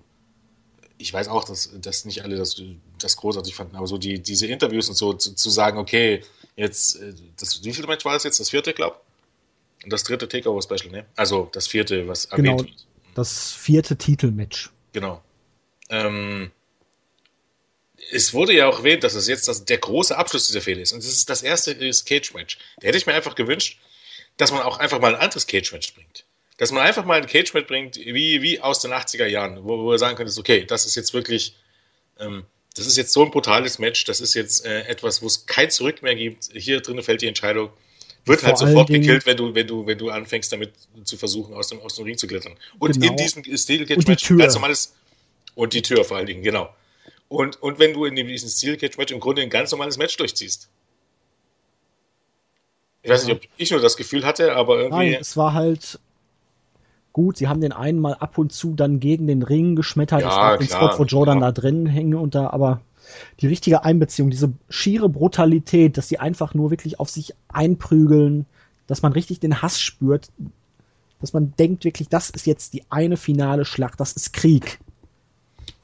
ich 0.98 1.12
weiß 1.12 1.28
auch, 1.28 1.44
dass, 1.44 1.70
dass 1.80 2.06
nicht 2.06 2.22
alle 2.22 2.36
das, 2.36 2.60
das 2.98 3.16
großartig 3.16 3.54
fanden, 3.54 3.76
aber 3.76 3.86
so 3.86 3.98
die, 3.98 4.22
diese 4.22 4.46
Interviews 4.46 4.88
und 4.88 4.94
so 4.94 5.12
zu, 5.12 5.34
zu 5.34 5.50
sagen, 5.50 5.78
okay, 5.78 6.22
jetzt, 6.56 6.96
äh, 6.96 7.14
das, 7.38 7.62
wie 7.64 7.72
viele 7.72 7.86
Match 7.86 8.04
war 8.04 8.14
das 8.14 8.24
jetzt? 8.24 8.40
Das 8.40 8.50
vierte, 8.50 8.72
glaube 8.72 8.96
Und 9.84 9.92
das 9.92 10.02
dritte 10.02 10.28
Takeover 10.28 10.62
Special, 10.62 10.90
ne? 10.90 11.06
Also 11.14 11.48
das 11.52 11.66
vierte, 11.66 12.08
was 12.08 12.28
genau, 12.28 12.52
erwähnt 12.52 12.70
wird. 12.70 12.86
Das 13.14 13.52
vierte 13.52 13.96
Titelmatch. 13.96 14.70
Genau. 14.92 15.22
Ähm, 15.88 16.50
es 18.10 18.34
wurde 18.34 18.52
ja 18.52 18.68
auch 18.68 18.78
erwähnt, 18.78 19.04
dass 19.04 19.14
es 19.14 19.28
jetzt 19.28 19.48
das, 19.48 19.64
der 19.64 19.78
große 19.78 20.16
Abschluss 20.16 20.46
dieser 20.46 20.60
Fehde 20.60 20.80
ist. 20.80 20.92
Und 20.92 21.02
das 21.02 21.10
ist 21.10 21.30
das 21.30 21.42
erste 21.42 21.74
Cage-Match. 21.76 22.58
Da 22.78 22.88
hätte 22.88 22.98
ich 22.98 23.06
mir 23.06 23.14
einfach 23.14 23.34
gewünscht, 23.34 23.78
dass 24.36 24.52
man 24.52 24.62
auch 24.62 24.78
einfach 24.78 25.00
mal 25.00 25.14
ein 25.14 25.20
anderes 25.20 25.46
Cage-Match 25.46 25.94
bringt. 25.94 26.24
Dass 26.58 26.72
man 26.72 26.82
einfach 26.82 27.04
mal 27.04 27.20
ein 27.20 27.26
Cage-Match 27.26 27.66
bringt, 27.66 27.96
wie, 27.96 28.42
wie 28.42 28.60
aus 28.60 28.80
den 28.80 28.92
80er 28.92 29.26
Jahren, 29.26 29.64
wo, 29.64 29.78
wo 29.78 29.92
du 29.92 29.98
sagen 29.98 30.16
könntest, 30.16 30.38
okay, 30.38 30.64
das 30.64 30.86
ist 30.86 30.94
jetzt 30.94 31.14
wirklich 31.14 31.56
ähm, 32.18 32.44
das 32.76 32.86
ist 32.86 32.96
jetzt 32.96 33.12
so 33.12 33.24
ein 33.24 33.30
brutales 33.30 33.78
Match, 33.78 34.04
das 34.04 34.20
ist 34.20 34.34
jetzt 34.34 34.66
äh, 34.66 34.82
etwas, 34.82 35.22
wo 35.22 35.26
es 35.26 35.46
kein 35.46 35.70
Zurück 35.70 36.02
mehr 36.02 36.14
gibt. 36.14 36.50
Hier 36.52 36.80
drinnen 36.80 37.02
fällt 37.02 37.22
die 37.22 37.26
Entscheidung. 37.26 37.70
Wird 38.26 38.42
halt 38.42 38.58
Vor 38.58 38.66
halt 38.66 38.74
sofort 38.74 38.88
gekillt, 38.88 39.24
wenn 39.24 39.36
du, 39.36 39.54
wenn 39.54 39.66
du, 39.66 39.86
wenn 39.86 39.96
du 39.96 40.10
anfängst, 40.10 40.52
damit 40.52 40.72
zu 41.04 41.16
versuchen, 41.16 41.54
aus 41.54 41.68
dem, 41.68 41.80
aus 41.80 41.94
dem 41.94 42.04
Ring 42.04 42.18
zu 42.18 42.26
klettern. 42.26 42.56
Und 42.78 42.92
genau. 42.92 43.12
in 43.12 43.16
diesem 43.16 43.44
Steel 43.56 43.86
Cage 43.86 44.06
Match 44.06 44.28
ganz 44.28 44.54
normales, 44.54 44.94
und 45.54 45.72
die 45.72 45.80
Tür 45.80 46.04
vor 46.04 46.18
allen 46.18 46.26
Dingen, 46.26 46.42
genau. 46.42 46.68
Und, 47.28 47.62
und 47.62 47.78
wenn 47.78 47.94
du 47.94 48.04
in 48.04 48.14
diesem 48.14 48.48
Steel 48.48 48.76
Cage 48.76 48.98
Match 48.98 49.12
im 49.12 49.20
Grunde 49.20 49.42
ein 49.42 49.50
ganz 49.50 49.70
normales 49.70 49.96
Match 49.96 50.16
durchziehst. 50.16 50.68
Ich 53.02 53.10
weiß 53.10 53.24
nicht, 53.24 53.36
ob 53.36 53.42
ich 53.56 53.70
nur 53.70 53.80
das 53.80 53.96
Gefühl 53.96 54.24
hatte, 54.26 54.54
aber 54.54 54.78
irgendwie. 54.78 55.10
Nein, 55.12 55.18
es 55.20 55.36
war 55.36 55.54
halt 55.54 56.00
gut. 57.16 57.38
Sie 57.38 57.48
haben 57.48 57.62
den 57.62 57.72
einen 57.72 57.98
mal 57.98 58.12
ab 58.12 58.36
und 58.36 58.52
zu 58.52 58.74
dann 58.74 59.00
gegen 59.00 59.26
den 59.26 59.42
Ring 59.42 59.74
geschmettert. 59.74 60.20
Ja, 60.20 60.28
es 60.28 60.36
gab 60.36 60.58
den 60.58 60.68
Spot, 60.68 60.98
wo 60.98 61.04
Jordan 61.04 61.38
klar. 61.38 61.50
da 61.50 61.60
drin 61.62 61.86
hänge 61.86 62.18
und 62.18 62.34
da, 62.34 62.50
aber 62.50 62.82
die 63.40 63.46
richtige 63.46 63.84
Einbeziehung, 63.84 64.28
diese 64.28 64.52
schiere 64.68 65.08
Brutalität, 65.08 65.96
dass 65.96 66.08
sie 66.08 66.18
einfach 66.18 66.52
nur 66.52 66.70
wirklich 66.70 67.00
auf 67.00 67.08
sich 67.08 67.32
einprügeln, 67.48 68.44
dass 68.86 69.00
man 69.00 69.12
richtig 69.12 69.40
den 69.40 69.62
Hass 69.62 69.80
spürt, 69.80 70.28
dass 71.22 71.32
man 71.32 71.54
denkt 71.58 71.84
wirklich, 71.84 72.10
das 72.10 72.28
ist 72.28 72.46
jetzt 72.46 72.74
die 72.74 72.82
eine 72.90 73.16
finale 73.16 73.64
Schlacht, 73.64 73.98
das 73.98 74.12
ist 74.12 74.34
Krieg. 74.34 74.78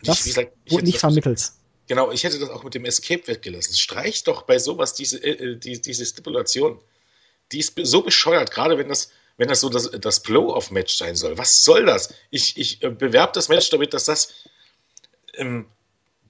Das 0.04 0.20
ich, 0.20 0.34
gesagt, 0.34 0.52
wurde 0.68 0.84
nicht 0.84 0.98
vermittelt. 0.98 1.52
Genau, 1.86 2.10
ich 2.10 2.24
hätte 2.24 2.38
das 2.40 2.50
auch 2.50 2.62
mit 2.62 2.74
dem 2.74 2.84
Escape 2.84 3.26
weggelassen. 3.26 3.74
Streich 3.74 4.22
doch 4.24 4.42
bei 4.42 4.58
sowas 4.58 4.92
diese, 4.92 5.16
äh, 5.16 5.52
äh 5.52 5.56
die, 5.56 5.80
diese 5.80 6.04
Stipulation. 6.04 6.78
Die 7.52 7.58
ist 7.58 7.72
so 7.84 8.02
bescheuert, 8.02 8.50
gerade 8.50 8.76
wenn 8.76 8.88
das 8.88 9.08
wenn 9.36 9.48
das 9.48 9.60
so 9.60 9.68
das, 9.68 9.90
das 9.90 10.20
Blow-off-Match 10.22 10.94
sein 10.96 11.16
soll. 11.16 11.38
Was 11.38 11.64
soll 11.64 11.86
das? 11.86 12.14
Ich, 12.30 12.56
ich 12.56 12.82
äh, 12.82 12.90
bewerbe 12.90 13.32
das 13.34 13.48
Match 13.48 13.70
damit, 13.70 13.94
dass 13.94 14.04
das 14.04 14.32
ähm, 15.34 15.66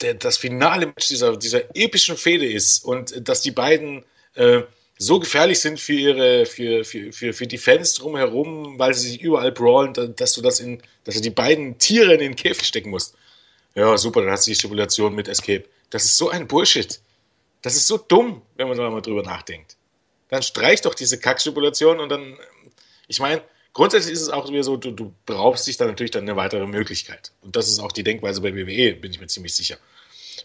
der, 0.01 0.15
das 0.15 0.37
finale 0.37 0.87
Match 0.87 1.09
dieser, 1.09 1.37
dieser 1.37 1.75
epischen 1.77 2.17
Fehde 2.17 2.47
ist 2.47 2.85
und 2.85 3.13
äh, 3.13 3.23
dass 3.23 3.41
die 3.41 3.51
beiden 3.51 4.05
äh, 4.35 4.63
so 4.99 5.19
gefährlich 5.19 5.59
sind 5.59 5.81
für 5.81 5.95
ihre, 5.95 6.47
für, 6.47 6.85
für, 6.85 7.13
für, 7.13 7.33
für 7.33 7.47
die 7.47 7.59
Fans 7.59 7.95
drumherum, 7.95 8.79
weil 8.79 8.95
sie 8.95 9.09
sich 9.09 9.21
überall 9.21 9.51
brawlen, 9.51 9.95
dass 10.17 10.33
du 10.35 10.43
das 10.43 10.61
in, 10.61 10.81
dass 11.05 11.17
du 11.17 11.21
die 11.21 11.31
beiden 11.31 11.79
Tiere 11.79 12.15
in 12.15 12.21
den 12.21 12.37
Käfig 12.37 12.67
stecken 12.67 12.91
musst. 12.91 13.17
Ja, 13.75 13.97
super, 13.97 14.21
dann 14.21 14.31
hast 14.31 14.47
du 14.47 14.51
die 14.51 14.55
Stipulation 14.55 15.15
mit 15.15 15.29
Escape. 15.29 15.65
Das 15.91 16.05
ist 16.05 16.19
so 16.19 16.29
ein 16.31 16.47
Bullshit. 16.47 17.01
Das 17.63 17.75
ist 17.75 17.87
so 17.87 17.97
dumm, 17.97 18.43
wenn 18.57 18.69
man 18.69 18.77
da 18.77 18.91
mal 18.91 19.01
drüber 19.01 19.23
nachdenkt. 19.23 19.77
Dann 20.29 20.43
streich 20.43 20.83
doch 20.83 20.95
diese 20.95 21.19
Kackstipulation 21.19 22.01
und 22.01 22.09
dann 22.09 22.39
ich 23.09 23.21
meine, 23.21 23.43
grundsätzlich 23.73 24.13
ist 24.13 24.23
es 24.23 24.29
auch 24.29 24.49
wieder 24.49 24.63
so, 24.63 24.77
du, 24.77 24.91
du 24.91 25.13
brauchst 25.27 25.67
dich 25.67 25.77
dann 25.77 25.89
natürlich 25.89 26.11
dann 26.11 26.23
eine 26.23 26.37
weitere 26.37 26.67
Möglichkeit. 26.67 27.33
Und 27.43 27.57
das 27.57 27.69
ist 27.69 27.81
auch 27.81 27.93
die 27.93 28.03
Denkweise 28.03 28.41
bei 28.41 28.55
WWE, 28.55 28.95
bin 28.95 29.11
ich 29.11 29.21
mir 29.21 29.27
ziemlich 29.27 29.55
sicher. 29.55 29.77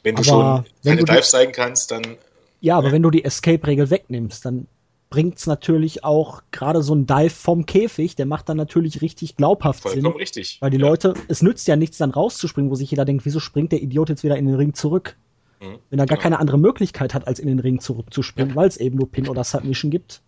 Wenn 0.03 0.15
du 0.15 0.21
aber 0.21 0.65
schon 0.65 0.65
keine 0.83 1.03
Dives 1.03 1.31
zeigen 1.31 1.51
kannst, 1.51 1.91
dann. 1.91 2.17
Ja, 2.61 2.77
aber 2.77 2.87
ja. 2.87 2.93
wenn 2.93 3.03
du 3.03 3.11
die 3.11 3.23
Escape-Regel 3.23 3.89
wegnimmst, 3.89 4.45
dann 4.45 4.67
bringt 5.09 5.37
es 5.37 5.47
natürlich 5.47 6.03
auch 6.03 6.41
gerade 6.51 6.81
so 6.83 6.93
ein 6.93 7.05
Dive 7.05 7.29
vom 7.29 7.65
Käfig, 7.65 8.15
der 8.15 8.25
macht 8.25 8.49
dann 8.49 8.57
natürlich 8.57 9.01
richtig 9.01 9.37
glaubhaft 9.37 9.81
Vollkommen 9.81 10.03
Sinn. 10.03 10.13
richtig. 10.13 10.57
Weil 10.59 10.69
die 10.69 10.77
ja. 10.77 10.85
Leute, 10.85 11.13
es 11.27 11.41
nützt 11.41 11.67
ja 11.67 11.75
nichts 11.75 11.97
dann 11.97 12.11
rauszuspringen, 12.11 12.69
wo 12.69 12.75
sich 12.75 12.91
jeder 12.91 13.05
denkt, 13.05 13.25
wieso 13.25 13.39
springt 13.39 13.71
der 13.71 13.81
Idiot 13.81 14.09
jetzt 14.09 14.23
wieder 14.23 14.37
in 14.37 14.45
den 14.45 14.55
Ring 14.55 14.73
zurück? 14.73 15.15
Mhm, 15.61 15.79
wenn 15.89 15.99
er 15.99 16.05
gar 16.05 16.17
genau. 16.17 16.21
keine 16.21 16.39
andere 16.39 16.59
Möglichkeit 16.59 17.13
hat, 17.13 17.27
als 17.27 17.39
in 17.39 17.47
den 17.47 17.59
Ring 17.59 17.79
zurückzuspringen, 17.79 18.51
ja. 18.51 18.55
weil 18.55 18.67
es 18.67 18.77
eben 18.77 18.97
nur 18.97 19.09
Pin 19.09 19.27
oder 19.27 19.43
Submission 19.43 19.91
gibt. 19.91 20.21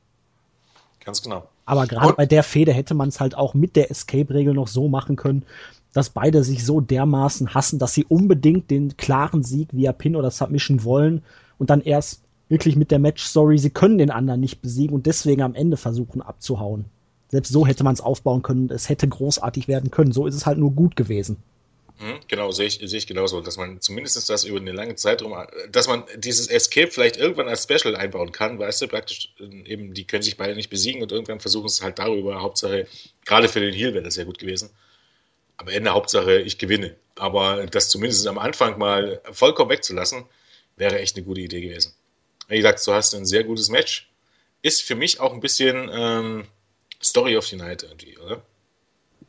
Ganz 1.03 1.21
genau. 1.21 1.47
Aber 1.69 1.85
gerade 1.85 2.13
bei 2.13 2.25
der 2.25 2.41
Fehde 2.41 2.73
hätte 2.73 2.95
man 2.95 3.09
es 3.09 3.19
halt 3.19 3.37
auch 3.37 3.53
mit 3.53 3.75
der 3.75 3.91
Escape-Regel 3.91 4.55
noch 4.55 4.67
so 4.67 4.87
machen 4.87 5.15
können, 5.15 5.45
dass 5.93 6.09
beide 6.09 6.43
sich 6.43 6.65
so 6.65 6.81
dermaßen 6.81 7.53
hassen, 7.53 7.77
dass 7.77 7.93
sie 7.93 8.05
unbedingt 8.05 8.71
den 8.71 8.97
klaren 8.97 9.43
Sieg 9.43 9.69
via 9.71 9.91
Pin 9.91 10.15
oder 10.15 10.31
Submission 10.31 10.83
wollen 10.83 11.21
und 11.59 11.69
dann 11.69 11.81
erst 11.81 12.23
wirklich 12.47 12.75
mit 12.75 12.89
der 12.89 12.97
Match-Story, 12.97 13.59
sie 13.59 13.69
können 13.69 13.99
den 13.99 14.09
anderen 14.09 14.39
nicht 14.39 14.63
besiegen 14.63 14.95
und 14.95 15.05
deswegen 15.05 15.43
am 15.43 15.53
Ende 15.53 15.77
versuchen 15.77 16.23
abzuhauen. 16.23 16.85
Selbst 17.27 17.53
so 17.53 17.67
hätte 17.67 17.83
man 17.83 17.93
es 17.93 18.01
aufbauen 18.01 18.41
können, 18.41 18.71
es 18.71 18.89
hätte 18.89 19.07
großartig 19.07 19.67
werden 19.67 19.91
können. 19.91 20.11
So 20.11 20.25
ist 20.25 20.33
es 20.33 20.47
halt 20.47 20.57
nur 20.57 20.71
gut 20.71 20.95
gewesen. 20.95 21.37
Mhm, 21.99 22.21
genau, 22.29 22.51
sehe 22.51 22.67
ich, 22.67 22.79
sehe 22.81 22.97
ich 22.97 23.07
genauso, 23.07 23.41
dass 23.41 23.57
man 23.57 23.81
zumindest 23.81 24.29
das 24.29 24.45
über 24.45 24.57
eine 24.57 24.71
lange 24.71 24.95
Zeit 24.95 25.21
rum, 25.21 25.35
dass 25.69 25.89
man 25.89 26.05
dieses 26.15 26.47
Escape 26.47 26.91
vielleicht 26.91 27.17
irgendwann 27.17 27.49
als 27.49 27.63
Special 27.63 27.93
einbauen 27.95 28.31
kann, 28.31 28.57
weißt 28.57 28.81
du, 28.81 28.87
praktisch 28.87 29.33
ähm, 29.39 29.65
eben, 29.65 29.93
die 29.93 30.05
können 30.05 30.23
sich 30.23 30.37
beide 30.37 30.55
nicht 30.55 30.69
besiegen 30.69 31.01
und 31.01 31.11
irgendwann 31.11 31.41
versuchen 31.41 31.65
es 31.65 31.81
halt 31.81 31.99
darüber, 31.99 32.41
Hauptsache, 32.41 32.87
gerade 33.25 33.49
für 33.49 33.59
den 33.59 33.73
Heal 33.73 33.93
wäre 33.93 34.03
das 34.03 34.13
sehr 34.13 34.23
gut 34.23 34.39
gewesen. 34.39 34.69
Am 35.57 35.67
Ende 35.67 35.91
Hauptsache, 35.91 36.39
ich 36.39 36.57
gewinne. 36.57 36.95
Aber 37.15 37.65
das 37.67 37.89
zumindest 37.89 38.25
am 38.27 38.37
Anfang 38.37 38.77
mal 38.77 39.21
vollkommen 39.29 39.69
wegzulassen, 39.69 40.23
wäre 40.77 40.99
echt 40.99 41.17
eine 41.17 41.25
gute 41.25 41.41
Idee 41.41 41.59
gewesen. 41.59 41.93
Wie 42.47 42.55
gesagt, 42.55 42.85
du 42.87 42.93
hast 42.93 43.13
ein 43.13 43.25
sehr 43.25 43.43
gutes 43.43 43.67
Match. 43.67 44.09
Ist 44.61 44.83
für 44.83 44.95
mich 44.95 45.19
auch 45.19 45.33
ein 45.33 45.41
bisschen 45.41 45.89
ähm, 45.91 46.45
Story 47.03 47.35
of 47.35 47.45
the 47.45 47.57
Night 47.57 47.83
irgendwie, 47.83 48.17
oder? 48.17 48.41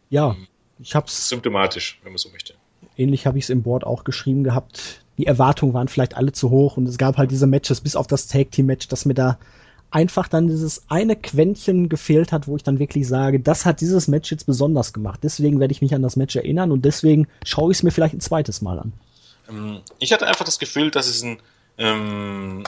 Ja, 0.08 0.36
Ich 0.82 0.94
hab's 0.94 1.28
symptomatisch, 1.28 2.00
wenn 2.02 2.12
man 2.12 2.18
so 2.18 2.30
möchte. 2.30 2.54
Ähnlich 2.96 3.26
habe 3.26 3.38
ich 3.38 3.44
es 3.44 3.50
im 3.50 3.62
Board 3.62 3.84
auch 3.84 4.04
geschrieben 4.04 4.44
gehabt. 4.44 5.02
Die 5.18 5.26
Erwartungen 5.26 5.74
waren 5.74 5.88
vielleicht 5.88 6.16
alle 6.16 6.32
zu 6.32 6.50
hoch 6.50 6.76
und 6.76 6.88
es 6.88 6.98
gab 6.98 7.18
halt 7.18 7.30
diese 7.30 7.46
Matches 7.46 7.80
bis 7.80 7.96
auf 7.96 8.06
das 8.06 8.26
Tag 8.26 8.50
Team 8.50 8.66
Match, 8.66 8.88
dass 8.88 9.04
mir 9.04 9.14
da 9.14 9.38
einfach 9.90 10.28
dann 10.28 10.48
dieses 10.48 10.88
eine 10.88 11.16
Quäntchen 11.16 11.88
gefehlt 11.88 12.32
hat, 12.32 12.46
wo 12.46 12.56
ich 12.56 12.62
dann 12.62 12.78
wirklich 12.78 13.06
sage, 13.08 13.40
das 13.40 13.66
hat 13.66 13.80
dieses 13.80 14.08
Match 14.08 14.30
jetzt 14.30 14.46
besonders 14.46 14.92
gemacht. 14.92 15.20
Deswegen 15.22 15.60
werde 15.60 15.72
ich 15.72 15.82
mich 15.82 15.94
an 15.94 16.02
das 16.02 16.16
Match 16.16 16.36
erinnern 16.36 16.72
und 16.72 16.84
deswegen 16.84 17.28
schaue 17.44 17.72
ich 17.72 17.78
es 17.78 17.82
mir 17.82 17.90
vielleicht 17.90 18.14
ein 18.14 18.20
zweites 18.20 18.62
Mal 18.62 18.78
an. 18.78 18.92
Ähm, 19.48 19.80
ich 19.98 20.12
hatte 20.12 20.26
einfach 20.26 20.44
das 20.44 20.58
Gefühl, 20.58 20.90
dass 20.90 21.08
es 21.08 21.22
ein, 21.22 21.38
ähm, 21.76 22.64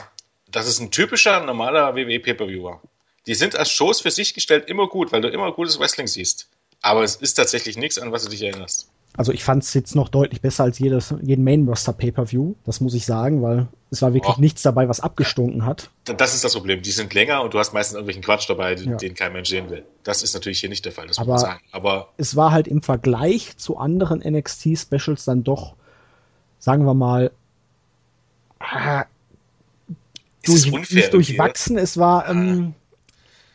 dass 0.51 0.67
es 0.67 0.79
ein 0.79 0.91
typischer, 0.91 1.43
normaler 1.43 1.95
WWE 1.95 2.19
Pay-Per-View 2.19 2.63
war. 2.63 2.81
Die 3.25 3.35
sind 3.35 3.55
als 3.55 3.71
Shows 3.71 4.01
für 4.01 4.11
sich 4.11 4.33
gestellt 4.33 4.65
immer 4.67 4.87
gut, 4.87 5.11
weil 5.11 5.21
du 5.21 5.29
immer 5.29 5.51
gutes 5.53 5.79
Wrestling 5.79 6.07
siehst. 6.07 6.49
Aber 6.83 7.03
es 7.03 7.15
ist 7.15 7.35
tatsächlich 7.35 7.77
nichts, 7.77 7.97
an 7.97 8.11
was 8.11 8.25
du 8.25 8.29
dich 8.29 8.43
erinnerst. 8.43 8.89
Also 9.15 9.31
ich 9.31 9.43
fand 9.43 9.63
es 9.63 9.73
jetzt 9.73 9.95
noch 9.95 10.09
deutlich 10.09 10.41
besser 10.41 10.63
als 10.63 10.79
jedes, 10.79 11.13
jeden 11.21 11.43
Main-Roster-Pay-Per-View, 11.43 12.55
das 12.65 12.81
muss 12.81 12.95
ich 12.95 13.05
sagen, 13.05 13.43
weil 13.43 13.67
es 13.91 14.01
war 14.01 14.13
wirklich 14.13 14.37
oh. 14.37 14.41
nichts 14.41 14.63
dabei, 14.63 14.89
was 14.89 14.99
abgestunken 14.99 15.65
hat. 15.65 15.91
Das 16.05 16.33
ist 16.33 16.43
das 16.43 16.53
Problem. 16.53 16.81
Die 16.81 16.91
sind 16.91 17.13
länger 17.13 17.43
und 17.43 17.53
du 17.53 17.59
hast 17.59 17.73
meistens 17.73 17.93
irgendwelchen 17.93 18.23
Quatsch 18.23 18.49
dabei, 18.49 18.73
den, 18.73 18.91
ja. 18.91 18.97
den 18.97 19.13
kein 19.13 19.31
Mensch 19.31 19.49
sehen 19.49 19.69
will. 19.69 19.85
Das 20.01 20.23
ist 20.23 20.33
natürlich 20.33 20.59
hier 20.59 20.69
nicht 20.69 20.83
der 20.83 20.91
Fall, 20.91 21.07
das 21.07 21.19
Aber 21.19 21.33
muss 21.33 21.43
man 21.43 21.51
sagen. 21.51 21.63
Aber 21.71 22.09
es 22.17 22.35
war 22.35 22.51
halt 22.51 22.67
im 22.67 22.81
Vergleich 22.81 23.55
zu 23.57 23.77
anderen 23.77 24.19
NXT-Specials 24.19 25.25
dann 25.25 25.43
doch, 25.43 25.75
sagen 26.57 26.85
wir 26.85 26.95
mal, 26.95 27.31
ah, 28.59 29.05
durch, 30.43 30.71
nicht 30.91 31.13
durchwachsen. 31.13 31.77
Es 31.77 31.97
war 31.97 32.27
ähm, 32.29 32.73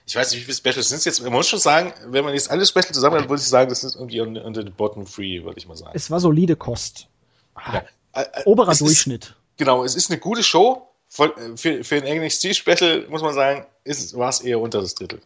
ich 0.08 0.16
weiß 0.16 0.30
nicht, 0.30 0.40
wie 0.40 0.44
viele 0.44 0.56
Specials 0.56 0.88
sind 0.88 0.98
es 0.98 1.04
jetzt. 1.04 1.22
Man 1.22 1.32
muss 1.32 1.48
schon 1.48 1.58
sagen, 1.58 1.92
wenn 2.06 2.24
man 2.24 2.32
jetzt 2.32 2.50
alle 2.50 2.64
Specials 2.64 2.92
zusammen 2.92 3.20
hat, 3.20 3.28
würde 3.28 3.42
ich 3.42 3.48
sagen, 3.48 3.68
das 3.68 3.84
ist 3.84 3.94
irgendwie 3.94 4.20
unter 4.20 4.62
the 4.62 4.70
bottom 4.70 5.06
free, 5.06 5.44
würde 5.44 5.58
ich 5.58 5.68
mal 5.68 5.76
sagen. 5.76 5.92
Es 5.94 6.10
war 6.10 6.18
solide 6.18 6.56
Kost. 6.56 7.08
Ja. 7.56 7.84
Äh, 8.14 8.22
äh, 8.22 8.44
Oberer 8.46 8.74
Durchschnitt. 8.74 9.24
Ist, 9.26 9.34
genau, 9.58 9.84
es 9.84 9.96
ist 9.96 10.10
eine 10.10 10.18
gute 10.18 10.42
Show. 10.42 10.88
Für, 11.10 11.34
für, 11.56 11.84
für 11.84 11.96
ein 11.96 12.22
NXT-Special 12.24 13.06
muss 13.08 13.20
man 13.20 13.34
sagen, 13.34 13.66
war 14.14 14.28
es 14.30 14.40
eher 14.40 14.60
unter 14.60 14.80
das 14.80 14.94
Drittel. 14.94 15.20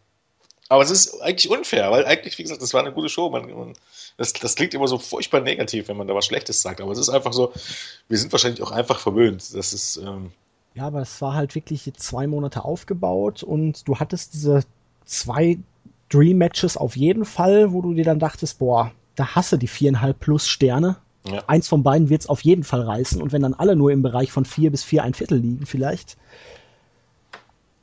Aber 0.67 0.83
es 0.83 0.89
ist 0.89 1.21
eigentlich 1.21 1.49
unfair, 1.49 1.89
weil 1.91 2.05
eigentlich, 2.05 2.37
wie 2.37 2.43
gesagt, 2.43 2.61
das 2.61 2.73
war 2.73 2.81
eine 2.81 2.91
gute 2.91 3.07
Show. 3.07 3.29
Man, 3.29 3.49
man, 3.53 3.73
das, 4.17 4.33
das 4.33 4.55
klingt 4.55 4.73
immer 4.73 4.87
so 4.87 4.97
furchtbar 4.97 5.39
negativ, 5.39 5.87
wenn 5.87 5.97
man 5.97 6.07
da 6.07 6.15
was 6.15 6.25
Schlechtes 6.25 6.61
sagt. 6.61 6.81
Aber 6.81 6.91
es 6.91 6.99
ist 6.99 7.09
einfach 7.09 7.31
so, 7.31 7.53
wir 8.09 8.17
sind 8.17 8.31
wahrscheinlich 8.33 8.61
auch 8.61 8.71
einfach 8.71 8.99
verwöhnt. 8.99 9.55
Das 9.55 9.71
ist, 9.71 9.97
ähm, 9.97 10.31
ja, 10.75 10.87
aber 10.87 11.01
es 11.01 11.21
war 11.21 11.35
halt 11.35 11.53
wirklich 11.53 11.91
zwei 11.97 12.25
Monate 12.25 12.65
aufgebaut 12.65 13.43
und 13.43 13.87
du 13.87 13.99
hattest 13.99 14.33
diese 14.33 14.63
zwei 15.05 15.57
Dream 16.09 16.37
Matches 16.37 16.77
auf 16.77 16.95
jeden 16.95 17.25
Fall, 17.25 17.73
wo 17.73 17.81
du 17.81 17.93
dir 17.93 18.05
dann 18.05 18.19
dachtest, 18.19 18.59
boah, 18.59 18.91
da 19.15 19.35
hasse 19.35 19.57
die 19.57 19.67
viereinhalb 19.67 20.19
plus 20.19 20.47
Sterne. 20.47 20.97
Ja. 21.27 21.43
Eins 21.47 21.67
von 21.67 21.83
beiden 21.83 22.09
wird's 22.09 22.27
auf 22.27 22.41
jeden 22.41 22.63
Fall 22.63 22.81
reißen 22.81 23.21
und 23.21 23.31
wenn 23.31 23.41
dann 23.41 23.53
alle 23.53 23.75
nur 23.75 23.91
im 23.91 24.01
Bereich 24.01 24.31
von 24.31 24.43
vier 24.45 24.71
bis 24.71 24.83
vier 24.83 25.03
ein 25.03 25.13
Viertel 25.13 25.37
liegen 25.37 25.65
vielleicht, 25.65 26.17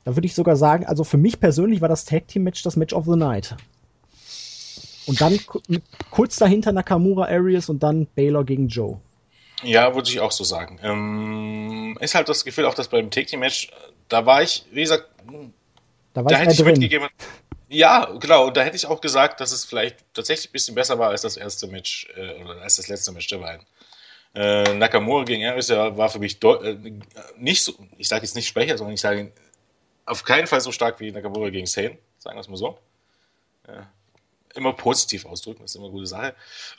da 0.03 0.15
würde 0.15 0.27
ich 0.27 0.35
sogar 0.35 0.55
sagen, 0.55 0.85
also 0.85 1.03
für 1.03 1.17
mich 1.17 1.39
persönlich 1.39 1.81
war 1.81 1.89
das 1.89 2.05
Tag 2.05 2.27
Team 2.27 2.43
Match 2.43 2.61
das 2.63 2.75
Match 2.75 2.93
of 2.93 3.05
the 3.05 3.15
Night. 3.15 3.55
Und 5.07 5.19
dann 5.19 5.39
kurz 6.11 6.37
dahinter 6.37 6.71
Nakamura 6.71 7.25
Arias 7.25 7.69
und 7.69 7.81
dann 7.81 8.07
Baylor 8.15 8.43
gegen 8.43 8.67
Joe. 8.67 8.99
Ja, 9.63 9.93
würde 9.93 10.09
ich 10.09 10.19
auch 10.19 10.31
so 10.31 10.43
sagen. 10.43 10.79
Ähm, 10.83 11.97
ist 11.99 12.15
halt 12.15 12.29
das 12.29 12.45
Gefühl 12.45 12.65
auch, 12.65 12.73
dass 12.73 12.87
beim 12.87 13.09
Take 13.09 13.27
Team 13.27 13.41
Match, 13.41 13.71
da 14.07 14.25
war 14.25 14.41
ich, 14.41 14.65
wie 14.71 14.81
gesagt, 14.81 15.05
da, 16.13 16.23
da 16.23 16.37
hätte 16.37 16.51
ich 16.51 16.57
drin. 16.57 16.67
mitgegeben. 16.67 17.09
Ja, 17.69 18.05
genau. 18.19 18.47
Und 18.47 18.57
da 18.57 18.63
hätte 18.63 18.75
ich 18.75 18.85
auch 18.85 18.99
gesagt, 18.99 19.39
dass 19.39 19.51
es 19.51 19.63
vielleicht 19.63 19.97
tatsächlich 20.13 20.49
ein 20.49 20.53
bisschen 20.53 20.75
besser 20.75 20.99
war 20.99 21.09
als 21.09 21.21
das 21.21 21.37
erste 21.37 21.67
Match 21.67 22.07
äh, 22.15 22.41
oder 22.41 22.61
als 22.61 22.75
das 22.75 22.87
letzte 22.89 23.11
Match 23.11 23.27
der 23.27 23.37
beiden. 23.37 23.65
Äh, 24.33 24.73
Nakamura 24.73 25.23
gegen 25.23 25.45
Aris 25.45 25.69
war 25.69 26.09
für 26.09 26.19
mich 26.19 26.41
äh, 26.43 26.77
nicht 27.37 27.63
so, 27.63 27.73
ich 27.97 28.07
sage 28.07 28.23
jetzt 28.23 28.35
nicht 28.35 28.47
schwächer, 28.47 28.77
sondern 28.77 28.93
ich 28.93 29.01
sage 29.01 29.31
auf 30.05 30.23
keinen 30.23 30.47
Fall 30.47 30.61
so 30.61 30.71
stark 30.71 30.99
wie 30.99 31.11
Nakamura 31.11 31.49
gegen 31.49 31.65
Sane, 31.65 31.97
sagen 32.17 32.35
wir 32.35 32.41
es 32.41 32.49
mal 32.49 32.57
so. 32.57 32.77
Äh, 33.67 33.83
immer 34.55 34.73
positiv 34.73 35.25
ausdrücken, 35.25 35.61
das 35.61 35.71
ist 35.71 35.75
immer 35.75 35.85
eine 35.85 35.93
gute 35.93 36.07
Sache. 36.07 36.35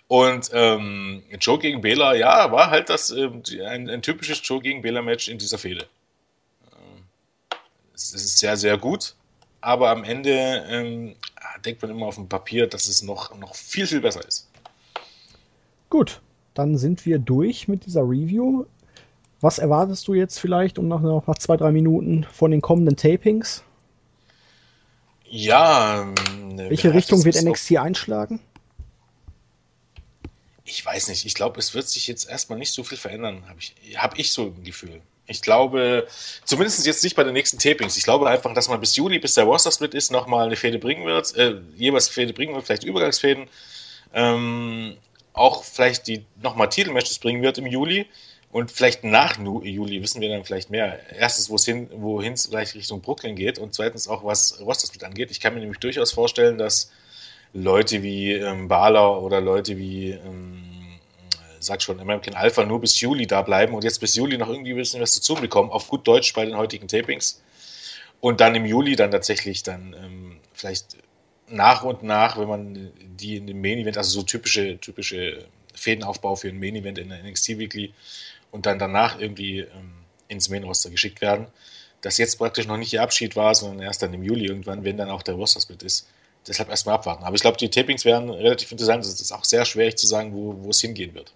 Und 0.09 0.51
ähm, 0.53 1.23
Joe 1.41 1.59
gegen 1.59 1.81
Bela, 1.81 2.15
ja, 2.15 2.53
war 2.53 2.71
halt 2.71 2.89
das 2.89 3.11
äh, 3.11 3.31
ein, 3.65 3.89
ein, 3.89 4.03
typisches 4.03 4.41
Joe 4.47 4.61
gegen 4.61 4.83
Bela 4.83 5.03
Match 5.03 5.29
in 5.29 5.39
dieser 5.39 5.59
Fehde. 5.59 5.87
Äh, 6.71 7.55
es 7.95 8.13
ist 8.13 8.39
sehr, 8.39 8.57
sehr 8.57 8.77
gut, 8.79 9.15
aber 9.63 9.91
am 9.91 10.05
Ende 10.05 10.65
ähm, 10.69 11.15
denkt 11.65 11.81
man 11.81 11.91
immer 11.91 12.07
auf 12.07 12.17
dem 12.17 12.29
Papier, 12.29 12.67
dass 12.67 12.89
es 12.89 13.03
noch, 13.03 13.35
noch 13.39 13.55
viel, 13.55 13.87
viel 13.87 14.01
besser 14.01 14.27
ist. 14.27 14.51
Gut, 15.89 16.21
dann 16.55 16.77
sind 16.77 17.07
wir 17.07 17.19
durch 17.19 17.69
mit 17.69 17.87
dieser 17.87 18.03
Review. 18.03 18.67
Was 19.41 19.59
erwartest 19.59 20.07
du 20.09 20.15
jetzt 20.15 20.39
vielleicht 20.39 20.79
und 20.79 20.89
nach, 20.89 21.01
nach 21.01 21.39
zwei, 21.39 21.57
drei 21.57 21.73
Minuten 21.73 22.25
von 22.25 22.51
den 22.51 22.61
kommenden 22.61 22.97
Tapings? 22.97 23.63
Ja. 25.25 26.03
Ähm, 26.03 26.59
Welche 26.59 26.93
Richtung 26.93 27.25
wird 27.25 27.41
NXT 27.41 27.79
einschlagen? 27.79 28.41
Ich 30.65 30.85
weiß 30.85 31.09
nicht. 31.09 31.25
Ich 31.25 31.35
glaube, 31.35 31.59
es 31.59 31.75
wird 31.75 31.89
sich 31.89 32.07
jetzt 32.07 32.29
erstmal 32.29 32.59
nicht 32.59 32.73
so 32.73 32.85
viel 32.85 32.99
verändern, 32.99 33.49
habe 33.49 33.59
ich, 33.59 33.75
hab 33.97 34.19
ich 34.19 34.33
so 34.33 34.47
ein 34.57 34.65
Gefühl. 34.65 35.01
Ich 35.27 35.41
glaube, 35.41 36.07
zumindest 36.45 36.85
jetzt 36.85 37.05
nicht 37.05 37.15
bei 37.15 37.25
den 37.25 37.33
nächsten 37.33 37.59
Tapings. 37.59 37.97
Ich 37.97 38.03
glaube 38.03 38.29
einfach, 38.29 38.53
dass 38.55 38.69
man 38.69 38.81
bis 38.81 38.97
Juli, 38.97 39.19
bis 39.19 39.35
der 39.35 39.45
Roster-Split 39.45 39.95
ist, 39.95 40.11
nochmal 40.11 40.47
eine 40.47 40.57
Fäde 40.57 40.79
bringen 40.79 41.07
wird, 41.07 41.35
äh, 41.37 41.61
jeweils 41.77 42.09
Fäde 42.09 42.33
bringen 42.33 42.55
wird, 42.55 42.67
vielleicht 42.67 42.85
Übergangsfäden. 42.85 43.47
Ähm, 44.13 44.97
auch 45.33 45.65
vielleicht 45.65 46.09
die 46.09 46.25
nochmal 46.43 46.69
Titelmatches 46.69 47.19
bringen 47.19 47.43
wird 47.43 47.59
im 47.59 47.67
Juli. 47.67 48.07
Und 48.51 48.71
vielleicht 48.71 49.03
nach 49.03 49.39
Juli 49.39 50.03
wissen 50.03 50.21
wir 50.21 50.29
dann 50.29 50.45
vielleicht 50.45 50.69
mehr. 50.69 51.01
Erstens, 51.11 51.49
wohin 51.49 52.33
es 52.35 52.47
vielleicht 52.47 52.75
Richtung 52.75 53.01
Brooklyn 53.01 53.35
geht 53.35 53.59
und 53.59 53.73
zweitens 53.73 54.09
auch, 54.09 54.25
was 54.25 54.61
Rostersplit 54.61 55.05
angeht. 55.05 55.31
Ich 55.31 55.41
kann 55.41 55.55
mir 55.55 55.61
nämlich 55.61 55.79
durchaus 55.79 56.13
vorstellen, 56.13 56.59
dass 56.59 56.91
Leute 57.55 58.03
wie 58.03 58.33
ähm, 58.33 58.69
Baler 58.69 59.23
oder 59.23 59.41
Leute 59.41 59.79
wie, 59.79 60.11
ähm, 60.11 60.63
sag 61.65 61.83
schon, 61.83 62.01
American 62.01 62.35
Alpha 62.35 62.65
nur 62.65 62.81
bis 62.81 63.01
Juli 63.01 63.27
da 63.27 63.43
bleiben 63.43 63.75
und 63.75 63.85
jetzt 63.85 64.01
bis 64.01 64.15
Juli 64.15 64.39
noch 64.39 64.49
irgendwie 64.49 64.73
ein 64.73 64.77
bisschen 64.77 65.01
was 65.01 65.15
dazu 65.15 65.35
bekommen, 65.35 65.71
auf 65.71 65.89
gut 65.89 66.07
Deutsch 66.07 66.33
bei 66.35 66.45
den 66.45 66.57
heutigen 66.57 66.89
Tapings. 66.89 67.43
Und 68.21 68.41
dann 68.41 68.55
im 68.55 68.65
Juli 68.65 68.97
dann 68.97 69.11
tatsächlich 69.11 69.63
dann 69.63 69.95
ähm, 69.99 70.41
vielleicht 70.53 70.97
nach 71.49 71.83
und 71.83 72.03
nach, 72.03 72.39
wenn 72.39 72.49
man 72.49 72.93
die 72.99 73.37
in 73.37 73.47
dem 73.47 73.61
Main 73.61 73.79
Event, 73.79 73.99
also 73.99 74.21
so 74.21 74.23
typische, 74.23 74.79
typische 74.79 75.47
Fädenaufbau 75.75 76.37
für 76.37 76.49
ein 76.49 76.59
Main 76.59 76.77
Event 76.77 76.99
in 76.99 77.09
der 77.09 77.23
NXT 77.23 77.59
Weekly, 77.59 77.93
und 78.53 78.67
dann 78.67 78.79
danach 78.79 79.19
irgendwie 79.19 79.61
ähm, 79.61 79.95
ins 80.29 80.49
Main-Roster 80.49 80.91
geschickt 80.91 81.21
werden. 81.21 81.49
Das 82.03 82.19
jetzt 82.19 82.37
praktisch 82.37 82.67
noch 82.67 82.77
nicht 82.77 82.93
ihr 82.93 83.03
Abschied 83.03 83.35
war, 83.35 83.55
sondern 83.55 83.81
erst 83.81 84.03
dann 84.03 84.15
im 84.15 84.23
Juli 84.23 84.47
irgendwann, 84.47 84.85
wenn 84.85 84.97
dann 84.97 85.11
auch 85.11 85.23
der 85.23 85.35
Roster-Split 85.35 85.83
ist. 85.83 86.07
Deshalb 86.47 86.69
erstmal 86.69 86.97
abwarten. 86.97 87.25
Aber 87.25 87.35
ich 87.35 87.43
glaube, 87.43 87.57
die 87.57 87.71
Tapings 87.71 88.05
werden 88.05 88.29
relativ 88.31 88.71
interessant. 88.73 89.05
Es 89.05 89.21
ist 89.21 89.33
auch 89.33 89.45
sehr 89.45 89.65
schwierig 89.65 89.97
zu 89.97 90.07
sagen, 90.07 90.35
wo, 90.35 90.57
wo 90.63 90.71
es 90.71 90.81
hingehen 90.81 91.15
wird. 91.15 91.33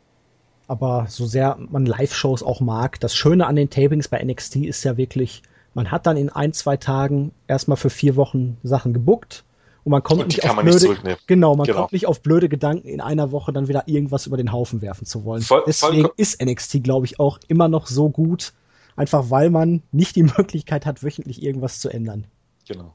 Aber 0.68 1.06
so 1.08 1.26
sehr 1.26 1.56
man 1.70 1.86
Live-Shows 1.86 2.42
auch 2.42 2.60
mag, 2.60 2.98
das 3.00 3.14
Schöne 3.14 3.46
an 3.46 3.56
den 3.56 3.70
Tapings 3.70 4.08
bei 4.08 4.22
NXT 4.22 4.56
ist 4.56 4.82
ja 4.84 4.96
wirklich, 4.96 5.42
man 5.74 5.90
hat 5.90 6.06
dann 6.06 6.16
in 6.16 6.28
ein, 6.28 6.52
zwei 6.52 6.76
Tagen 6.76 7.32
erstmal 7.46 7.76
für 7.76 7.90
vier 7.90 8.16
Wochen 8.16 8.56
Sachen 8.62 8.92
gebuckt 8.92 9.44
und 9.84 9.92
man 9.92 10.02
kommt 10.02 10.22
und 10.22 10.26
nicht 10.28 10.44
auf 10.44 10.56
blöde, 10.56 10.88
nicht 11.04 11.28
genau, 11.28 11.54
man 11.54 11.66
genau. 11.66 11.78
kommt 11.82 11.92
nicht 11.92 12.06
auf 12.06 12.20
blöde 12.20 12.48
Gedanken, 12.48 12.88
in 12.88 13.00
einer 13.00 13.30
Woche 13.30 13.52
dann 13.52 13.68
wieder 13.68 13.86
irgendwas 13.86 14.26
über 14.26 14.36
den 14.36 14.50
Haufen 14.50 14.82
werfen 14.82 15.06
zu 15.06 15.24
wollen. 15.24 15.42
Voll, 15.42 15.62
Deswegen 15.64 16.08
ist 16.16 16.42
NXT, 16.42 16.82
glaube 16.82 17.06
ich, 17.06 17.20
auch 17.20 17.38
immer 17.46 17.68
noch 17.68 17.86
so 17.86 18.08
gut, 18.08 18.52
einfach 18.96 19.30
weil 19.30 19.50
man 19.50 19.84
nicht 19.92 20.16
die 20.16 20.22
Möglichkeit 20.36 20.86
hat, 20.86 21.04
wöchentlich 21.04 21.40
irgendwas 21.40 21.78
zu 21.78 21.88
ändern. 21.88 22.26
Genau. 22.66 22.94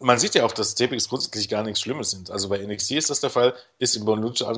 Man 0.00 0.18
sieht 0.18 0.34
ja 0.34 0.44
auch, 0.44 0.52
dass 0.52 0.74
Tapings 0.74 1.08
grundsätzlich 1.08 1.48
gar 1.48 1.62
nichts 1.62 1.80
Schlimmes 1.80 2.10
sind. 2.10 2.30
Also 2.30 2.48
bei 2.48 2.58
NXT 2.58 2.92
ist 2.92 3.10
das 3.10 3.20
der 3.20 3.30
Fall, 3.30 3.54
ist 3.78 3.96
in 3.96 4.06
Lucha 4.06 4.52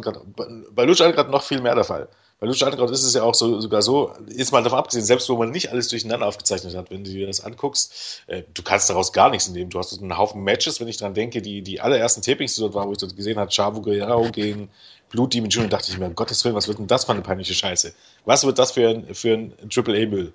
bei 0.70 0.84
Lucha 0.84 1.11
gerade 1.11 1.30
noch 1.30 1.43
viel 1.43 1.61
mehr 1.61 1.74
der 1.74 1.84
Fall. 1.84 2.09
Bei 2.43 2.49
Lucha 2.49 2.66
Underground 2.66 2.90
ist 2.90 3.05
es 3.05 3.14
ja 3.14 3.22
auch 3.22 3.36
so, 3.36 3.61
sogar 3.61 3.82
so, 3.82 4.12
ist 4.26 4.51
mal 4.51 4.64
davon 4.64 4.80
abgesehen, 4.80 5.05
selbst 5.05 5.28
wo 5.28 5.36
man 5.36 5.53
nicht 5.53 5.70
alles 5.70 5.86
durcheinander 5.86 6.26
aufgezeichnet 6.26 6.74
hat, 6.74 6.90
wenn 6.90 7.05
du 7.05 7.11
dir 7.12 7.28
das 7.28 7.45
anguckst, 7.45 8.24
äh, 8.26 8.43
du 8.53 8.62
kannst 8.64 8.90
daraus 8.90 9.12
gar 9.12 9.30
nichts 9.30 9.49
nehmen. 9.49 9.70
Du 9.70 9.78
hast 9.78 9.97
einen 9.97 10.18
Haufen 10.18 10.43
Matches, 10.43 10.80
wenn 10.80 10.88
ich 10.88 10.97
dran 10.97 11.14
denke, 11.14 11.40
die, 11.40 11.62
die 11.62 11.80
allerersten 11.80 12.20
Tapings, 12.20 12.57
die 12.57 12.62
dort 12.62 12.74
waren, 12.74 12.88
wo 12.88 12.93
ich 12.93 12.99
dort 12.99 13.14
gesehen 13.14 13.38
habe, 13.38 13.53
Chavo 13.53 13.80
Guerrero 13.80 14.28
gegen 14.32 14.70
Blut 15.09 15.34
Demon 15.34 15.51
Jr., 15.51 15.68
dachte 15.68 15.93
ich 15.93 15.99
mir, 15.99 16.07
um 16.07 16.16
Gottes 16.16 16.45
Willen, 16.45 16.57
was 16.57 16.66
wird 16.66 16.80
denn 16.80 16.88
das 16.88 17.05
für 17.05 17.12
eine 17.12 17.22
peinliche 17.22 17.55
Scheiße? 17.55 17.95
Was 18.24 18.45
wird 18.45 18.59
das 18.59 18.72
für 18.72 18.88
ein, 18.88 19.14
für 19.14 19.34
ein 19.34 19.70
Triple-A-Müll? 19.70 20.32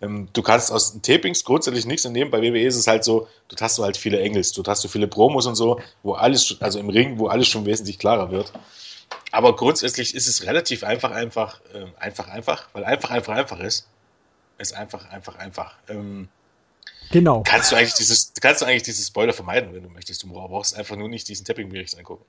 Ähm, 0.00 0.28
du 0.32 0.42
kannst 0.42 0.70
aus 0.70 0.92
den 0.92 1.02
Tapings 1.02 1.44
grundsätzlich 1.44 1.86
nichts 1.86 2.04
entnehmen. 2.04 2.30
Bei 2.30 2.40
WWE 2.40 2.64
ist 2.64 2.76
es 2.76 2.86
halt 2.86 3.04
so, 3.04 3.28
du 3.48 3.56
hast 3.60 3.78
du 3.78 3.82
halt 3.82 3.96
viele 3.96 4.20
Engels, 4.20 4.52
du 4.52 4.62
hast 4.64 4.84
du 4.84 4.88
viele 4.88 5.08
Promos 5.08 5.46
und 5.46 5.56
so, 5.56 5.80
wo 6.02 6.12
alles, 6.12 6.56
also 6.60 6.78
im 6.78 6.88
Ring, 6.88 7.18
wo 7.18 7.26
alles 7.26 7.48
schon 7.48 7.66
wesentlich 7.66 7.98
klarer 7.98 8.30
wird. 8.30 8.52
Aber 9.32 9.56
grundsätzlich 9.56 10.14
ist 10.14 10.28
es 10.28 10.44
relativ 10.46 10.84
einfach, 10.84 11.10
einfach, 11.10 11.60
äh, 11.74 11.86
einfach, 11.98 12.28
einfach, 12.28 12.68
weil 12.72 12.84
einfach, 12.84 13.10
einfach, 13.10 13.34
einfach 13.34 13.60
ist. 13.60 13.88
Ist 14.58 14.74
einfach, 14.74 15.08
einfach, 15.10 15.36
einfach. 15.36 15.74
Ähm, 15.88 16.28
genau. 17.10 17.42
Kannst 17.44 17.72
du 17.72 17.76
eigentlich 17.76 17.94
dieses, 17.94 18.32
kannst 18.40 18.62
du 18.62 18.66
eigentlich 18.66 18.82
diese 18.84 19.02
Spoiler 19.04 19.32
vermeiden, 19.32 19.74
wenn 19.74 19.82
du 19.82 19.88
möchtest. 19.88 20.22
Du 20.22 20.28
brauchst 20.28 20.76
einfach 20.76 20.96
nur 20.96 21.08
nicht 21.08 21.28
diesen 21.28 21.44
Tapping-Bericht 21.44 21.96
angucken. 21.98 22.24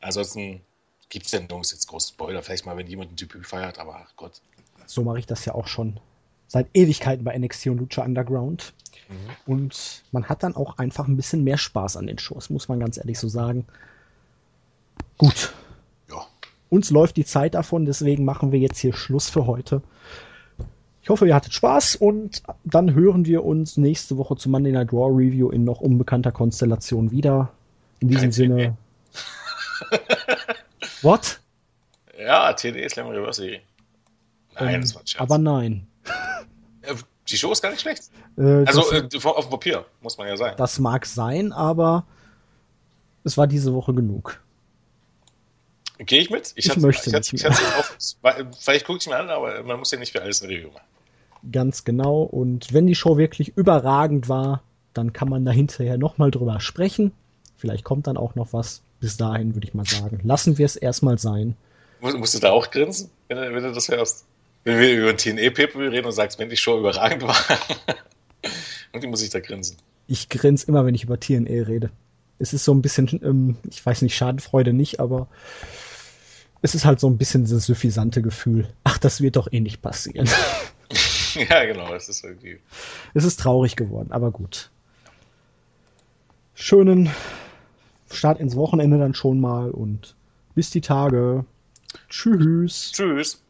Ansonsten 0.00 0.60
gibt 1.08 1.26
es 1.26 1.32
denn 1.32 1.48
Jungs 1.48 1.72
jetzt 1.72 1.86
große 1.88 2.08
Spoiler, 2.10 2.42
vielleicht 2.42 2.66
mal, 2.66 2.76
wenn 2.76 2.86
jemand 2.86 3.12
ein 3.12 3.16
Typ 3.16 3.34
feiert, 3.44 3.78
aber 3.78 4.04
ach 4.04 4.12
Gott. 4.16 4.40
So 4.86 5.02
mache 5.02 5.18
ich 5.18 5.26
das 5.26 5.44
ja 5.44 5.54
auch 5.54 5.66
schon 5.66 6.00
seit 6.48 6.66
Ewigkeiten 6.74 7.24
bei 7.24 7.38
NXT 7.38 7.68
und 7.68 7.78
Lucha 7.78 8.02
Underground. 8.02 8.72
Mhm. 9.08 9.52
Und 9.52 10.02
man 10.10 10.28
hat 10.28 10.42
dann 10.42 10.56
auch 10.56 10.78
einfach 10.78 11.06
ein 11.06 11.16
bisschen 11.16 11.44
mehr 11.44 11.58
Spaß 11.58 11.96
an 11.96 12.06
den 12.06 12.18
Shows, 12.18 12.50
muss 12.50 12.68
man 12.68 12.80
ganz 12.80 12.96
ehrlich 12.96 13.18
so 13.18 13.28
sagen. 13.28 13.66
Gut. 15.16 15.52
Ja. 16.10 16.26
Uns 16.70 16.90
läuft 16.90 17.16
die 17.16 17.24
Zeit 17.24 17.54
davon, 17.54 17.84
deswegen 17.84 18.24
machen 18.24 18.50
wir 18.50 18.58
jetzt 18.58 18.78
hier 18.78 18.92
Schluss 18.92 19.30
für 19.30 19.46
heute. 19.46 19.82
Ich 21.02 21.10
hoffe, 21.10 21.26
ihr 21.26 21.34
hattet 21.34 21.54
Spaß 21.54 21.96
und 21.96 22.42
dann 22.64 22.92
hören 22.92 23.24
wir 23.24 23.44
uns 23.44 23.76
nächste 23.76 24.18
Woche 24.18 24.36
zum 24.36 24.52
Monday 24.52 24.72
Night 24.72 24.92
Raw 24.92 25.10
Review 25.10 25.48
in 25.50 25.64
noch 25.64 25.80
unbekannter 25.80 26.32
Konstellation 26.32 27.10
wieder. 27.10 27.50
In 28.00 28.08
diesem 28.08 28.24
Kein 28.24 28.32
Sinne. 28.32 28.76
What? 31.02 31.40
Ja, 32.18 32.52
TD 32.52 32.88
Slam 32.90 33.08
Reverse. 33.08 33.60
Nein, 34.54 34.74
ähm, 34.74 34.80
das 34.82 34.94
war 34.94 35.02
ein 35.02 35.06
Scherz. 35.06 35.22
Aber 35.22 35.38
nein. 35.38 35.86
Die 37.28 37.36
Show 37.36 37.52
ist 37.52 37.60
gar 37.60 37.70
nicht 37.70 37.80
schlecht. 37.82 38.04
Äh, 38.36 38.64
also 38.64 38.90
äh, 38.92 39.08
auf 39.24 39.44
dem 39.44 39.50
Papier, 39.50 39.84
muss 40.00 40.16
man 40.16 40.28
ja 40.28 40.36
sagen. 40.36 40.56
Das 40.56 40.78
mag 40.78 41.04
sein, 41.04 41.52
aber 41.52 42.06
es 43.24 43.36
war 43.36 43.46
diese 43.46 43.74
Woche 43.74 43.92
genug. 43.92 44.40
Gehe 45.98 46.20
ich 46.20 46.30
mit? 46.30 46.52
Ich, 46.54 46.66
ich 46.66 46.76
möchte 46.76 47.10
ich 47.10 47.32
nicht. 47.32 47.44
Ich 47.44 47.46
auf, 47.46 47.98
vielleicht 48.58 48.86
gucke 48.86 48.98
ich 49.00 49.08
mir 49.08 49.16
an, 49.16 49.30
aber 49.30 49.62
man 49.64 49.78
muss 49.78 49.90
ja 49.90 49.98
nicht 49.98 50.12
für 50.12 50.22
alles 50.22 50.42
ein 50.42 50.48
Review 50.48 50.68
machen. 50.68 50.86
Ganz 51.52 51.84
genau. 51.84 52.22
Und 52.22 52.72
wenn 52.72 52.86
die 52.86 52.94
Show 52.94 53.18
wirklich 53.18 53.56
überragend 53.56 54.28
war, 54.28 54.62
dann 54.94 55.12
kann 55.12 55.28
man 55.28 55.44
da 55.44 55.50
hinterher 55.50 55.98
nochmal 55.98 56.30
drüber 56.30 56.60
sprechen. 56.60 57.12
Vielleicht 57.56 57.84
kommt 57.84 58.06
dann 58.06 58.16
auch 58.16 58.36
noch 58.36 58.52
was. 58.52 58.82
Bis 59.00 59.16
dahin 59.16 59.54
würde 59.54 59.66
ich 59.66 59.74
mal 59.74 59.84
sagen, 59.84 60.20
lassen 60.24 60.58
wir 60.58 60.66
es 60.66 60.76
erstmal 60.76 61.18
sein. 61.18 61.56
Musst 62.00 62.34
du 62.34 62.38
da 62.38 62.50
auch 62.50 62.70
grinsen, 62.70 63.10
wenn 63.28 63.38
wenn 63.54 63.62
du 63.62 63.72
das 63.72 63.88
hörst? 63.88 64.24
Wenn 64.68 64.80
wir 64.80 64.98
über 64.98 65.16
tne 65.16 65.50
paper 65.50 65.78
reden 65.78 66.04
und 66.04 66.12
sagst, 66.12 66.38
wenn 66.38 66.50
die 66.50 66.56
Show 66.58 66.78
überragend 66.78 67.22
war. 67.22 67.34
und 68.92 69.02
die 69.02 69.06
muss 69.06 69.22
ich 69.22 69.30
da 69.30 69.40
grinsen. 69.40 69.78
Ich 70.08 70.28
grinse 70.28 70.66
immer, 70.66 70.84
wenn 70.84 70.94
ich 70.94 71.04
über 71.04 71.18
TNE 71.18 71.66
rede. 71.66 71.90
Es 72.38 72.52
ist 72.52 72.64
so 72.64 72.74
ein 72.74 72.82
bisschen, 72.82 73.08
ähm, 73.24 73.56
ich 73.70 73.84
weiß 73.84 74.02
nicht, 74.02 74.14
Schadenfreude 74.14 74.74
nicht, 74.74 75.00
aber 75.00 75.26
es 76.60 76.74
ist 76.74 76.84
halt 76.84 77.00
so 77.00 77.08
ein 77.08 77.16
bisschen 77.16 77.48
das 77.48 77.64
suffisante 77.64 78.20
Gefühl. 78.20 78.68
Ach, 78.84 78.98
das 78.98 79.22
wird 79.22 79.36
doch 79.36 79.50
eh 79.50 79.60
nicht 79.60 79.80
passieren. 79.80 80.28
ja, 81.48 81.64
genau, 81.64 81.94
es 81.94 82.10
ist 82.10 82.22
irgendwie. 82.22 82.58
Es 83.14 83.24
ist 83.24 83.40
traurig 83.40 83.74
geworden, 83.74 84.12
aber 84.12 84.32
gut. 84.32 84.70
Schönen 86.52 87.08
Start 88.10 88.38
ins 88.38 88.54
Wochenende 88.54 88.98
dann 88.98 89.14
schon 89.14 89.40
mal 89.40 89.70
und 89.70 90.14
bis 90.54 90.68
die 90.68 90.82
Tage. 90.82 91.46
Tschüss. 92.10 92.92
Tschüss. 92.92 93.42